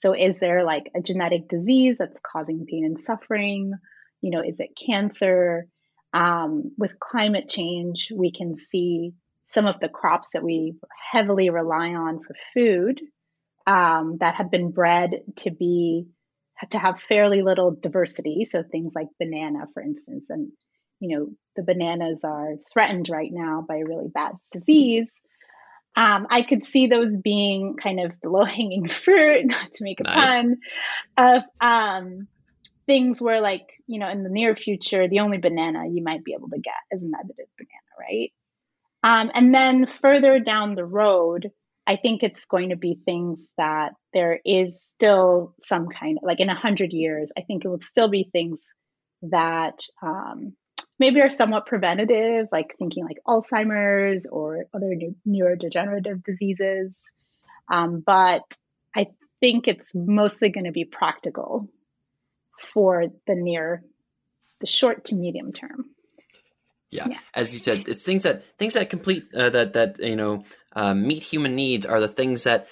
So, 0.00 0.14
is 0.14 0.38
there 0.38 0.64
like 0.64 0.90
a 0.94 1.00
genetic 1.00 1.48
disease 1.48 1.96
that's 1.98 2.20
causing 2.20 2.66
pain 2.66 2.84
and 2.84 3.00
suffering? 3.00 3.72
You 4.20 4.30
know, 4.30 4.42
is 4.42 4.60
it 4.60 4.76
cancer? 4.76 5.66
Um, 6.12 6.72
with 6.76 6.98
climate 6.98 7.48
change, 7.48 8.10
we 8.12 8.32
can 8.32 8.56
see 8.56 9.12
some 9.48 9.66
of 9.66 9.80
the 9.80 9.88
crops 9.88 10.30
that 10.32 10.42
we 10.42 10.74
heavily 11.12 11.50
rely 11.50 11.94
on 11.94 12.20
for 12.22 12.34
food 12.54 13.00
um, 13.66 14.18
that 14.20 14.36
have 14.36 14.50
been 14.50 14.70
bred 14.70 15.10
to 15.36 15.50
be 15.50 16.06
to 16.70 16.78
have 16.78 17.00
fairly 17.00 17.42
little 17.42 17.70
diversity. 17.70 18.46
So 18.48 18.62
things 18.62 18.92
like 18.94 19.08
banana, 19.18 19.66
for 19.72 19.82
instance, 19.82 20.28
and 20.28 20.52
you 21.00 21.16
know 21.16 21.26
the 21.56 21.62
bananas 21.62 22.20
are 22.24 22.56
threatened 22.72 23.08
right 23.08 23.30
now 23.32 23.64
by 23.66 23.76
a 23.76 23.84
really 23.84 24.08
bad 24.08 24.32
disease. 24.52 25.10
Um, 25.96 26.28
I 26.30 26.42
could 26.42 26.64
see 26.64 26.86
those 26.86 27.16
being 27.16 27.76
kind 27.76 28.00
of 28.00 28.12
the 28.22 28.28
low 28.30 28.44
hanging 28.44 28.88
fruit, 28.88 29.46
not 29.46 29.72
to 29.74 29.84
make 29.84 30.00
a 30.00 30.04
nice. 30.04 30.34
pun, 30.34 30.56
of 31.16 31.42
um, 31.60 32.28
things 32.86 33.20
where, 33.20 33.40
like, 33.40 33.66
you 33.86 33.98
know, 33.98 34.08
in 34.08 34.22
the 34.22 34.30
near 34.30 34.54
future, 34.54 35.08
the 35.08 35.20
only 35.20 35.38
banana 35.38 35.84
you 35.88 36.02
might 36.02 36.24
be 36.24 36.34
able 36.34 36.48
to 36.50 36.58
get 36.58 36.74
is 36.90 37.02
an 37.02 37.12
edited 37.18 37.46
banana, 37.56 37.90
right? 37.98 38.32
Um, 39.02 39.30
and 39.34 39.54
then 39.54 39.86
further 40.00 40.38
down 40.40 40.74
the 40.74 40.84
road, 40.84 41.50
I 41.90 41.96
think 41.96 42.22
it's 42.22 42.44
going 42.44 42.68
to 42.68 42.76
be 42.76 43.00
things 43.04 43.40
that 43.58 43.94
there 44.12 44.38
is 44.44 44.80
still 44.80 45.56
some 45.58 45.88
kind 45.88 46.18
of 46.18 46.22
like 46.22 46.38
in 46.38 46.48
a 46.48 46.54
hundred 46.54 46.92
years, 46.92 47.32
I 47.36 47.40
think 47.40 47.64
it 47.64 47.68
will 47.68 47.80
still 47.80 48.06
be 48.06 48.30
things 48.30 48.64
that 49.22 49.74
um, 50.00 50.52
maybe 51.00 51.20
are 51.20 51.30
somewhat 51.30 51.66
preventative, 51.66 52.46
like 52.52 52.76
thinking 52.78 53.04
like 53.04 53.18
Alzheimer's 53.26 54.26
or 54.30 54.66
other 54.72 54.94
neurodegenerative 55.26 56.22
diseases. 56.22 56.96
Um, 57.68 58.04
but 58.06 58.44
I 58.94 59.08
think 59.40 59.66
it's 59.66 59.92
mostly 59.92 60.50
going 60.50 60.66
to 60.66 60.70
be 60.70 60.84
practical 60.84 61.68
for 62.72 63.06
the 63.26 63.34
near, 63.34 63.82
the 64.60 64.68
short 64.68 65.06
to 65.06 65.16
medium 65.16 65.52
term. 65.52 65.86
Yeah. 66.90 67.06
yeah. 67.08 67.18
as 67.34 67.52
you 67.52 67.60
said, 67.60 67.88
it's 67.88 68.02
things 68.02 68.24
that 68.24 68.44
things 68.58 68.74
that 68.74 68.90
complete 68.90 69.26
uh, 69.34 69.50
that 69.50 69.74
that 69.74 69.98
you 70.00 70.16
know 70.16 70.44
uh, 70.74 70.94
meet 70.94 71.22
human 71.22 71.54
needs 71.54 71.86
are 71.86 72.00
the 72.00 72.08
things 72.08 72.44
that 72.44 72.66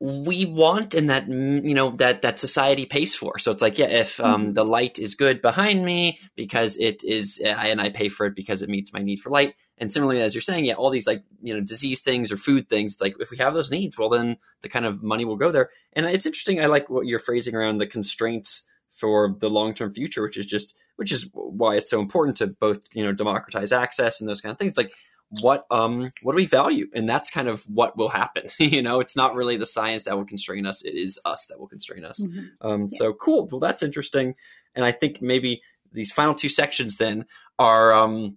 we 0.00 0.44
want 0.44 0.94
and 0.94 1.08
that 1.08 1.28
you 1.28 1.74
know 1.74 1.90
that 1.90 2.22
that 2.22 2.40
society 2.40 2.84
pays 2.84 3.14
for. 3.14 3.38
So 3.38 3.50
it's 3.50 3.62
like 3.62 3.78
yeah, 3.78 3.86
if 3.86 4.18
um, 4.20 4.42
mm-hmm. 4.42 4.52
the 4.52 4.64
light 4.64 4.98
is 4.98 5.14
good 5.14 5.40
behind 5.40 5.84
me 5.84 6.18
because 6.36 6.76
it 6.76 7.04
is, 7.04 7.38
and 7.38 7.80
I 7.80 7.90
pay 7.90 8.08
for 8.08 8.26
it 8.26 8.34
because 8.34 8.62
it 8.62 8.68
meets 8.68 8.92
my 8.92 9.00
need 9.00 9.20
for 9.20 9.30
light. 9.30 9.54
And 9.76 9.90
similarly, 9.90 10.20
as 10.20 10.34
you're 10.34 10.42
saying, 10.42 10.64
yeah, 10.64 10.74
all 10.74 10.90
these 10.90 11.06
like 11.06 11.24
you 11.42 11.54
know 11.54 11.60
disease 11.60 12.02
things 12.02 12.32
or 12.32 12.36
food 12.36 12.68
things. 12.68 12.94
It's 12.94 13.02
like 13.02 13.16
if 13.20 13.30
we 13.30 13.38
have 13.38 13.54
those 13.54 13.70
needs, 13.70 13.98
well 13.98 14.08
then 14.08 14.36
the 14.62 14.68
kind 14.68 14.84
of 14.84 15.02
money 15.02 15.24
will 15.24 15.36
go 15.36 15.52
there. 15.52 15.70
And 15.92 16.06
it's 16.06 16.26
interesting. 16.26 16.60
I 16.60 16.66
like 16.66 16.90
what 16.90 17.06
you're 17.06 17.18
phrasing 17.18 17.54
around 17.54 17.78
the 17.78 17.86
constraints 17.86 18.64
for 18.94 19.36
the 19.40 19.50
long 19.50 19.74
term 19.74 19.92
future, 19.92 20.22
which 20.22 20.36
is 20.36 20.46
just 20.46 20.74
which 20.96 21.12
is 21.12 21.28
why 21.32 21.74
it's 21.74 21.90
so 21.90 22.00
important 22.00 22.36
to 22.38 22.46
both 22.46 22.80
you 22.92 23.04
know 23.04 23.12
democratize 23.12 23.72
access 23.72 24.20
and 24.20 24.28
those 24.28 24.40
kind 24.40 24.52
of 24.52 24.58
things. 24.58 24.76
like 24.76 24.92
what 25.40 25.66
um 25.70 26.10
what 26.22 26.32
do 26.32 26.36
we 26.36 26.46
value, 26.46 26.86
and 26.94 27.08
that's 27.08 27.30
kind 27.30 27.48
of 27.48 27.62
what 27.64 27.96
will 27.96 28.08
happen. 28.08 28.48
you 28.58 28.82
know, 28.82 29.00
it's 29.00 29.16
not 29.16 29.34
really 29.34 29.56
the 29.56 29.66
science 29.66 30.02
that 30.04 30.16
will 30.16 30.24
constrain 30.24 30.66
us; 30.66 30.82
it 30.84 30.94
is 30.94 31.18
us 31.24 31.46
that 31.46 31.58
will 31.58 31.68
constrain 31.68 32.04
us. 32.04 32.20
Mm-hmm. 32.20 32.66
Um, 32.66 32.82
yeah. 32.90 32.98
So 32.98 33.12
cool. 33.12 33.48
Well, 33.50 33.60
that's 33.60 33.82
interesting, 33.82 34.34
and 34.74 34.84
I 34.84 34.92
think 34.92 35.20
maybe 35.20 35.62
these 35.92 36.12
final 36.12 36.34
two 36.34 36.48
sections 36.48 36.96
then 36.96 37.26
are 37.58 37.92
um 37.92 38.36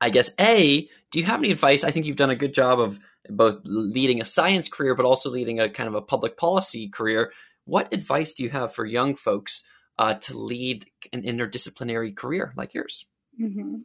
I 0.00 0.10
guess 0.10 0.30
a 0.40 0.88
do 1.10 1.18
you 1.18 1.24
have 1.24 1.40
any 1.40 1.50
advice? 1.50 1.84
I 1.84 1.90
think 1.90 2.06
you've 2.06 2.16
done 2.16 2.30
a 2.30 2.36
good 2.36 2.54
job 2.54 2.80
of 2.80 2.98
both 3.28 3.58
leading 3.64 4.20
a 4.20 4.24
science 4.24 4.68
career, 4.68 4.94
but 4.94 5.06
also 5.06 5.30
leading 5.30 5.60
a 5.60 5.68
kind 5.68 5.88
of 5.88 5.94
a 5.94 6.02
public 6.02 6.36
policy 6.36 6.88
career. 6.88 7.32
What 7.66 7.92
advice 7.92 8.32
do 8.32 8.44
you 8.44 8.50
have 8.50 8.72
for 8.72 8.86
young 8.86 9.14
folks 9.14 9.64
uh, 9.98 10.14
to 10.14 10.38
lead 10.38 10.86
an 11.12 11.22
interdisciplinary 11.22 12.16
career 12.16 12.52
like 12.56 12.74
yours? 12.74 13.06
Mm-hmm. 13.40 13.76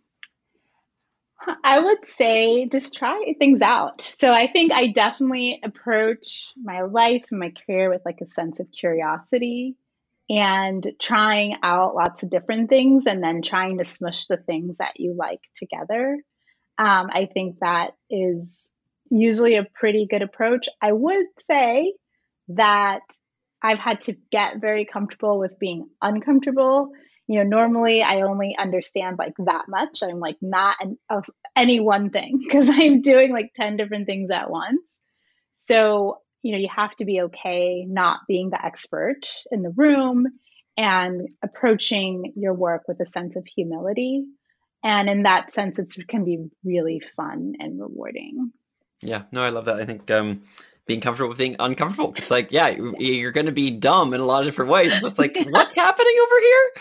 I 1.63 1.79
would 1.79 2.05
say 2.05 2.67
just 2.67 2.93
try 2.93 3.33
things 3.39 3.61
out. 3.61 4.01
So 4.19 4.31
I 4.31 4.47
think 4.47 4.71
I 4.71 4.89
definitely 4.89 5.59
approach 5.63 6.51
my 6.55 6.81
life 6.83 7.23
and 7.31 7.39
my 7.39 7.51
career 7.65 7.89
with 7.89 8.03
like 8.05 8.21
a 8.21 8.27
sense 8.27 8.59
of 8.59 8.67
curiosity 8.71 9.75
and 10.29 10.85
trying 10.99 11.55
out 11.63 11.95
lots 11.95 12.21
of 12.21 12.29
different 12.29 12.69
things 12.69 13.05
and 13.07 13.23
then 13.23 13.41
trying 13.41 13.79
to 13.79 13.85
smush 13.85 14.27
the 14.27 14.37
things 14.37 14.77
that 14.77 14.99
you 14.99 15.15
like 15.17 15.41
together. 15.55 16.19
Um, 16.77 17.09
I 17.11 17.27
think 17.33 17.57
that 17.61 17.95
is 18.09 18.71
usually 19.09 19.55
a 19.55 19.67
pretty 19.73 20.05
good 20.07 20.21
approach. 20.21 20.67
I 20.79 20.91
would 20.91 21.25
say 21.39 21.93
that 22.49 23.01
I've 23.61 23.79
had 23.79 24.01
to 24.01 24.15
get 24.31 24.59
very 24.59 24.85
comfortable 24.85 25.37
with 25.37 25.59
being 25.59 25.89
uncomfortable. 26.01 26.91
You 27.27 27.37
know, 27.37 27.43
normally 27.43 28.01
I 28.01 28.21
only 28.21 28.55
understand 28.57 29.17
like 29.19 29.35
that 29.45 29.65
much. 29.67 29.99
I'm 30.03 30.19
like 30.19 30.37
not 30.41 30.77
an, 30.79 30.97
of 31.09 31.25
any 31.55 31.79
one 31.79 32.09
thing 32.09 32.39
because 32.43 32.69
I'm 32.69 33.01
doing 33.01 33.31
like 33.31 33.51
10 33.55 33.77
different 33.77 34.05
things 34.07 34.31
at 34.31 34.49
once. 34.49 34.81
So, 35.53 36.19
you 36.41 36.51
know, 36.51 36.57
you 36.57 36.69
have 36.75 36.95
to 36.97 37.05
be 37.05 37.21
okay 37.21 37.85
not 37.87 38.21
being 38.27 38.49
the 38.49 38.63
expert 38.63 39.21
in 39.51 39.61
the 39.61 39.69
room 39.69 40.27
and 40.77 41.29
approaching 41.43 42.33
your 42.35 42.53
work 42.53 42.83
with 42.87 42.99
a 42.99 43.05
sense 43.05 43.35
of 43.35 43.45
humility. 43.45 44.25
And 44.83 45.09
in 45.09 45.23
that 45.23 45.53
sense, 45.53 45.77
it 45.77 46.07
can 46.07 46.25
be 46.25 46.49
really 46.63 47.01
fun 47.15 47.53
and 47.59 47.79
rewarding. 47.79 48.51
Yeah, 49.03 49.23
no, 49.31 49.43
I 49.43 49.49
love 49.49 49.65
that. 49.65 49.79
I 49.79 49.85
think 49.85 50.09
um, 50.09 50.43
being 50.91 50.99
comfortable 50.99 51.29
with 51.29 51.37
being 51.37 51.55
uncomfortable. 51.57 52.13
It's 52.17 52.29
like, 52.29 52.51
yeah, 52.51 52.67
you're 52.67 53.31
going 53.31 53.45
to 53.45 53.53
be 53.53 53.71
dumb 53.71 54.13
in 54.13 54.19
a 54.19 54.25
lot 54.25 54.41
of 54.41 54.47
different 54.47 54.71
ways. 54.71 54.99
So 54.99 55.07
it's 55.07 55.17
like, 55.17 55.37
yeah. 55.37 55.43
what's 55.49 55.73
happening 55.73 56.13
over 56.21 56.39
here? 56.41 56.71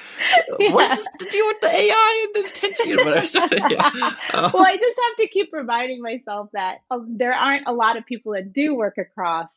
Yeah. 0.58 0.74
What's 0.74 0.96
this 0.96 1.08
to 1.20 1.24
do 1.30 1.46
with 1.46 1.60
the 1.60 1.68
AI 1.68 2.26
and 2.34 2.44
the 2.44 2.48
attention 2.50 2.90
and 2.90 3.00
whatever? 3.04 3.26
So, 3.26 3.38
yeah. 3.68 4.16
um, 4.34 4.50
well, 4.52 4.66
I 4.66 4.76
just 4.76 5.00
have 5.00 5.16
to 5.18 5.28
keep 5.28 5.50
reminding 5.52 6.02
myself 6.02 6.50
that 6.54 6.78
um, 6.90 7.18
there 7.18 7.32
aren't 7.32 7.68
a 7.68 7.72
lot 7.72 7.96
of 7.96 8.04
people 8.04 8.32
that 8.32 8.52
do 8.52 8.74
work 8.74 8.98
across 8.98 9.48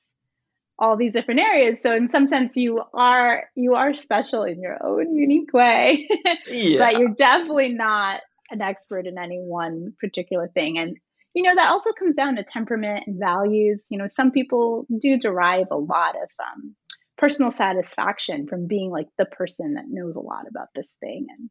all 0.77 0.97
these 0.97 1.13
different 1.13 1.39
areas. 1.39 1.81
So 1.81 1.95
in 1.95 2.09
some 2.09 2.27
sense, 2.27 2.55
you 2.55 2.83
are 2.93 3.49
you 3.55 3.73
are 3.73 3.95
special 3.95 4.43
in 4.43 4.61
your 4.61 4.77
own 4.85 5.15
unique 5.15 5.51
way, 5.51 6.07
yeah. 6.47 6.77
but 6.77 6.99
you're 6.99 7.15
definitely 7.15 7.69
not 7.69 8.21
an 8.51 8.61
expert 8.61 9.07
in 9.07 9.17
any 9.17 9.39
one 9.39 9.93
particular 9.99 10.47
thing. 10.47 10.77
And 10.77 10.97
you 11.33 11.43
know, 11.43 11.55
that 11.55 11.71
also 11.71 11.91
comes 11.91 12.15
down 12.15 12.35
to 12.35 12.43
temperament 12.43 13.05
and 13.07 13.19
values. 13.19 13.83
You 13.89 13.97
know, 13.97 14.07
some 14.07 14.31
people 14.31 14.85
do 15.01 15.17
derive 15.17 15.67
a 15.71 15.77
lot 15.77 16.15
of 16.15 16.29
um, 16.39 16.75
personal 17.17 17.51
satisfaction 17.51 18.47
from 18.47 18.67
being 18.67 18.91
like 18.91 19.07
the 19.17 19.25
person 19.25 19.75
that 19.75 19.85
knows 19.87 20.15
a 20.15 20.21
lot 20.21 20.45
about 20.49 20.67
this 20.75 20.93
thing. 20.99 21.27
And 21.37 21.49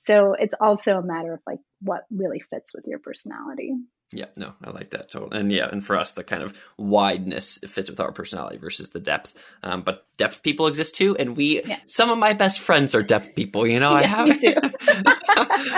so 0.00 0.34
it's 0.38 0.54
also 0.60 0.96
a 0.96 1.06
matter 1.06 1.34
of 1.34 1.40
like 1.46 1.60
what 1.80 2.02
really 2.10 2.40
fits 2.50 2.74
with 2.74 2.84
your 2.86 2.98
personality. 2.98 3.74
Yeah, 4.12 4.26
no, 4.36 4.54
I 4.64 4.70
like 4.70 4.90
that 4.90 5.10
totally. 5.10 5.38
And 5.38 5.52
yeah, 5.52 5.68
and 5.70 5.84
for 5.84 5.96
us, 5.96 6.12
the 6.12 6.24
kind 6.24 6.42
of 6.42 6.52
wideness 6.78 7.58
fits 7.68 7.88
with 7.88 8.00
our 8.00 8.10
personality 8.10 8.58
versus 8.58 8.90
the 8.90 8.98
depth. 8.98 9.34
Um, 9.62 9.82
but 9.82 10.04
depth 10.16 10.42
people 10.42 10.66
exist 10.66 10.96
too, 10.96 11.16
and 11.16 11.36
we 11.36 11.62
yeah. 11.62 11.78
some 11.86 12.10
of 12.10 12.18
my 12.18 12.32
best 12.32 12.58
friends 12.58 12.94
are 12.94 13.04
depth 13.04 13.36
people. 13.36 13.66
You 13.66 13.78
know, 13.78 13.92
I 13.92 14.02
have. 14.02 14.28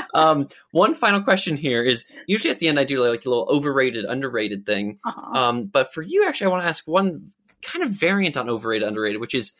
um, 0.14 0.48
one 0.70 0.94
final 0.94 1.20
question 1.22 1.58
here 1.58 1.82
is 1.82 2.06
usually 2.26 2.50
at 2.50 2.58
the 2.58 2.68
end 2.68 2.80
I 2.80 2.84
do 2.84 3.06
like 3.06 3.26
a 3.26 3.28
little 3.28 3.48
overrated, 3.50 4.06
underrated 4.06 4.64
thing. 4.64 4.98
Uh-huh. 5.04 5.38
Um, 5.38 5.66
but 5.66 5.92
for 5.92 6.00
you, 6.00 6.26
actually, 6.26 6.46
I 6.46 6.50
want 6.50 6.62
to 6.62 6.68
ask 6.68 6.86
one 6.86 7.32
kind 7.60 7.84
of 7.84 7.90
variant 7.90 8.38
on 8.38 8.48
overrated, 8.48 8.88
underrated, 8.88 9.20
which 9.20 9.34
is, 9.34 9.52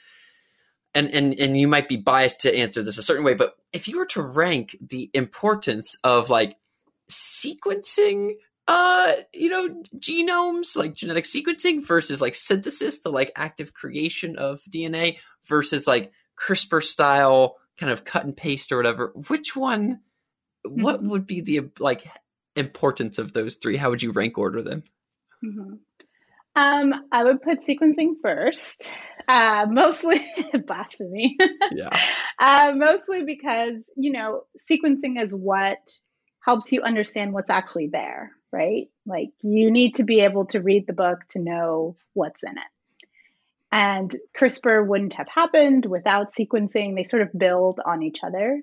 and 0.94 1.14
and 1.14 1.38
and 1.38 1.60
you 1.60 1.68
might 1.68 1.88
be 1.88 1.96
biased 1.98 2.40
to 2.40 2.56
answer 2.56 2.82
this 2.82 2.96
a 2.96 3.02
certain 3.02 3.24
way, 3.24 3.34
but 3.34 3.54
if 3.72 3.86
you 3.86 3.98
were 3.98 4.06
to 4.06 4.22
rank 4.22 4.76
the 4.80 5.10
importance 5.12 5.98
of 6.04 6.30
like 6.30 6.56
sequencing 7.10 8.32
uh 8.68 9.12
you 9.32 9.48
know 9.48 9.82
genomes 9.96 10.76
like 10.76 10.94
genetic 10.94 11.24
sequencing 11.24 11.84
versus 11.84 12.20
like 12.20 12.36
synthesis 12.36 13.00
the 13.00 13.10
like 13.10 13.32
active 13.36 13.74
creation 13.74 14.36
of 14.38 14.60
dna 14.72 15.16
versus 15.46 15.86
like 15.86 16.12
crispr 16.40 16.82
style 16.82 17.56
kind 17.78 17.90
of 17.92 18.04
cut 18.04 18.24
and 18.24 18.36
paste 18.36 18.70
or 18.70 18.76
whatever 18.76 19.12
which 19.28 19.56
one 19.56 20.00
what 20.64 21.02
Mhm. 21.02 21.08
would 21.08 21.26
be 21.26 21.40
the 21.40 21.62
like 21.80 22.06
importance 22.54 23.18
of 23.18 23.32
those 23.32 23.56
three 23.56 23.76
how 23.76 23.90
would 23.90 24.02
you 24.02 24.12
rank 24.12 24.38
order 24.38 24.62
them 24.62 24.84
Mhm. 25.44 25.80
Um, 26.54 26.94
I 27.10 27.24
would 27.24 27.40
put 27.40 27.64
sequencing 27.66 28.16
first, 28.22 28.90
uh, 29.26 29.66
mostly 29.70 30.20
blasphemy. 30.66 31.38
yeah 31.74 31.88
uh, 32.38 32.74
mostly 32.76 33.24
because 33.24 33.76
you 33.96 34.12
know 34.12 34.42
sequencing 34.70 35.20
is 35.20 35.34
what 35.34 35.78
helps 36.44 36.70
you 36.72 36.82
understand 36.82 37.32
what's 37.32 37.48
actually 37.50 37.88
there, 37.90 38.32
right? 38.53 38.88
Like 39.07 39.30
you 39.42 39.70
need 39.70 39.96
to 39.96 40.05
be 40.05 40.20
able 40.20 40.46
to 40.46 40.61
read 40.61 40.86
the 40.86 40.92
book 40.92 41.20
to 41.30 41.38
know 41.38 41.96
what's 42.12 42.42
in 42.42 42.59
it. 42.59 42.64
And 43.72 44.14
CRISPR 44.38 44.86
wouldn't 44.86 45.14
have 45.14 45.28
happened 45.28 45.86
without 45.86 46.34
sequencing. 46.38 46.94
They 46.94 47.05
sort 47.05 47.22
of 47.22 47.30
build 47.36 47.80
on 47.84 48.03
each 48.03 48.18
other. 48.22 48.61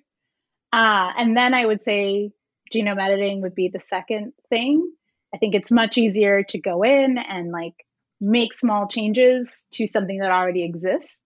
Uh, 0.71 1.11
and 1.17 1.35
then 1.35 1.55
I 1.55 1.65
would 1.65 1.81
say 1.81 2.31
genome 2.73 3.03
editing 3.03 3.41
would 3.41 3.55
be 3.55 3.69
the 3.69 3.79
second 3.79 4.33
thing. 4.49 4.91
I 5.33 5.37
think 5.39 5.55
it's 5.55 5.71
much 5.71 5.97
easier 5.97 6.43
to 6.43 6.59
go 6.59 6.83
in 6.83 7.17
and 7.17 7.51
like 7.51 7.73
make 8.21 8.53
small 8.53 8.87
changes 8.87 9.65
to 9.71 9.87
something 9.87 10.19
that 10.19 10.31
already 10.31 10.63
exists 10.63 11.19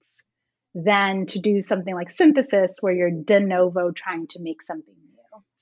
than 0.76 1.26
to 1.28 1.40
do 1.40 1.62
something 1.62 1.94
like 1.94 2.10
synthesis 2.10 2.76
where 2.80 2.94
you're 2.94 3.12
de 3.12 3.40
novo 3.40 3.92
trying 3.92 4.28
to 4.28 4.40
make 4.40 4.62
something 4.64 4.96
new. 5.04 5.13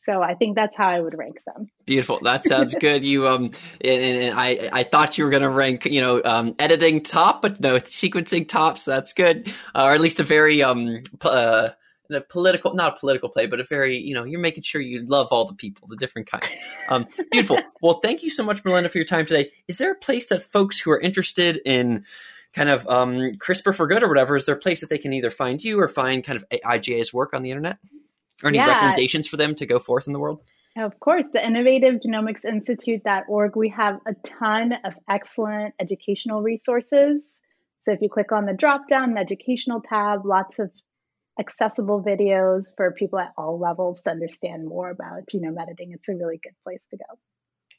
So 0.04 0.22
I 0.22 0.34
think 0.34 0.56
that's 0.56 0.76
how 0.76 0.88
I 0.88 1.00
would 1.00 1.18
rank 1.18 1.38
them. 1.46 1.70
Beautiful. 1.86 2.20
That 2.24 2.44
sounds 2.52 2.74
good. 2.74 3.04
You 3.04 3.28
um, 3.28 3.46
and, 3.82 4.02
and 4.02 4.40
I 4.40 4.70
I 4.72 4.84
thought 4.84 5.18
you 5.18 5.26
were 5.26 5.30
going 5.30 5.44
to 5.44 5.50
rank 5.50 5.86
you 5.86 6.02
know 6.02 6.22
um 6.24 6.56
editing 6.60 7.02
top, 7.02 7.42
but 7.42 7.60
no 7.60 7.76
sequencing 7.76 8.48
top. 8.48 8.78
So 8.78 8.92
that's 8.92 9.14
good, 9.14 9.54
uh, 9.76 9.84
or 9.84 9.92
at 9.92 10.02
least 10.02 10.20
a 10.20 10.24
very 10.24 10.64
um 10.64 11.04
uh 11.22 11.70
the 12.10 12.22
political 12.22 12.74
not 12.74 12.98
a 12.98 13.00
political 13.00 13.30
play, 13.30 13.46
but 13.46 13.60
a 13.60 13.64
very 13.64 13.98
you 13.98 14.14
know 14.16 14.24
you're 14.24 14.40
making 14.40 14.64
sure 14.64 14.82
you 14.82 15.06
love 15.06 15.28
all 15.32 15.46
the 15.46 15.54
people, 15.54 15.88
the 15.88 15.96
different 15.96 16.30
kinds. 16.30 16.54
Um, 16.90 17.08
beautiful. 17.32 17.60
well, 17.82 18.00
thank 18.02 18.24
you 18.24 18.30
so 18.30 18.44
much, 18.44 18.66
Melinda, 18.66 18.90
for 18.90 18.98
your 18.98 19.06
time 19.06 19.26
today. 19.26 19.52
Is 19.68 19.78
there 19.78 19.92
a 19.92 19.96
place 19.96 20.28
that 20.28 20.44
folks 20.44 20.80
who 20.80 20.92
are 20.92 21.00
interested 21.00 21.60
in 21.64 22.06
kind 22.54 22.70
of 22.70 22.88
um 22.88 23.34
CRISPR 23.38 23.74
for 23.74 23.88
good 23.88 24.04
or 24.04 24.10
whatever 24.10 24.36
is 24.36 24.46
there 24.46 24.56
a 24.56 24.60
place 24.60 24.82
that 24.82 24.90
they 24.90 24.98
can 24.98 25.14
either 25.14 25.30
find 25.30 25.64
you 25.64 25.80
or 25.80 25.88
find 25.88 26.24
kind 26.24 26.36
of 26.36 26.44
IGI's 26.50 27.14
work 27.14 27.34
on 27.34 27.44
the 27.44 27.52
internet? 27.52 27.78
Or 28.44 28.50
any 28.50 28.58
Yeah. 28.58 28.68
recommendations 28.68 29.28
for 29.28 29.38
them 29.38 29.56
to 29.56 29.66
go 29.66 29.80
forth 29.80 30.08
in 30.08 30.14
the 30.14 30.20
world? 30.20 30.42
Of 30.78 31.00
course, 31.00 31.26
the 31.34 31.46
Innovative 31.46 31.96
Genomics 31.96 32.46
Institute.org, 32.46 33.56
we 33.56 33.70
have 33.70 34.00
a 34.06 34.14
ton 34.24 34.74
of 34.86 34.96
excellent 35.10 35.76
educational 35.80 36.42
resources. 36.42 37.22
So 37.84 37.92
if 37.92 38.02
you 38.02 38.10
click 38.10 38.32
on 38.32 38.46
the 38.46 38.54
drop 38.54 38.88
down, 38.90 39.16
the 39.16 39.20
educational 39.20 39.82
tab, 39.82 40.26
lots 40.26 40.60
of 40.60 40.72
accessible 41.40 42.04
videos 42.04 42.68
for 42.78 42.92
people 42.92 43.20
at 43.20 43.34
all 43.38 43.60
levels 43.60 44.02
to 44.04 44.12
understand 44.12 44.66
more 44.66 44.90
about 44.90 45.28
genome 45.34 45.62
editing. 45.62 45.92
It's 45.94 46.08
a 46.08 46.16
really 46.16 46.40
good 46.42 46.56
place 46.64 46.82
to 46.92 46.98
go. 46.98 47.20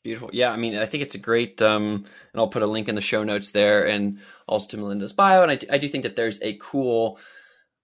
Beautiful. 0.03 0.31
Yeah, 0.33 0.51
I 0.51 0.57
mean, 0.57 0.77
I 0.77 0.87
think 0.87 1.05
it's 1.05 1.15
a 1.15 1.19
great, 1.19 1.63
um, 1.63 2.05
and 2.33 2.41
I'll 2.41 2.49
put 2.49 2.63
a 2.63 2.67
link 2.67 2.89
in 2.89 2.97
the 2.97 3.01
show 3.01 3.23
notes 3.23 3.53
there, 3.53 3.87
and 3.87 4.19
also 4.49 4.69
to 4.71 4.77
Melinda's 4.79 5.13
bio. 5.13 5.45
And 5.45 5.53
I 5.53 5.59
I 5.71 5.79
do 5.79 5.89
think 5.89 6.03
that 6.03 6.17
there's 6.17 6.41
a 6.43 6.59
cool, 6.61 7.21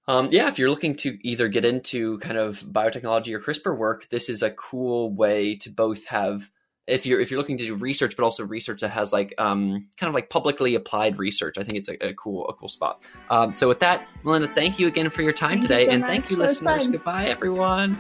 um, 0.09 0.29
yeah, 0.33 0.49
if 0.49 0.59
you're 0.59 0.71
looking 0.71 0.97
to 0.97 1.19
either 1.23 1.47
get 1.49 1.65
into 1.65 2.19
kind 2.19 2.37
of 2.39 2.61
biotechnology 2.61 3.33
or 3.35 3.41
CRISPR 3.41 3.77
work, 3.77 4.09
this 4.09 4.29
is 4.29 4.43
a 4.43 4.51
cool 4.51 5.13
way 5.15 5.55
to 5.57 5.71
both 5.71 6.07
have. 6.07 6.51
If 6.87 7.05
you're 7.05 7.21
if 7.21 7.31
you're 7.31 7.39
looking 7.39 7.59
to 7.59 7.67
do 7.67 7.75
research, 7.75 8.17
but 8.17 8.25
also 8.25 8.45
research 8.47 8.81
that 8.81 8.89
has 8.91 9.13
like 9.13 9.35
um, 9.37 9.87
kind 9.99 10.09
of 10.09 10.15
like 10.15 10.31
publicly 10.31 10.75
applied 10.75 11.19
research, 11.19 11.59
I 11.59 11.63
think 11.63 11.77
it's 11.77 11.91
a, 11.91 12.09
a 12.09 12.15
cool 12.15 12.49
a 12.49 12.55
cool 12.55 12.69
spot. 12.69 13.07
Um, 13.29 13.53
so 13.55 13.69
with 13.69 13.81
that, 13.81 14.09
Melinda, 14.25 14.49
thank 14.55 14.79
you 14.79 14.87
again 14.87 15.11
for 15.11 15.21
your 15.21 15.35
time 15.35 15.61
Thank 15.61 15.65
you 15.65 15.69
today, 15.69 15.85
so 15.85 15.91
and 15.93 16.01
much. 16.01 16.11
thank 16.11 16.31
you, 16.31 16.39
was 16.39 16.63
listeners. 16.63 16.83
fun. 16.85 16.93
Goodbye, 16.93 17.25
everyone. 17.27 17.99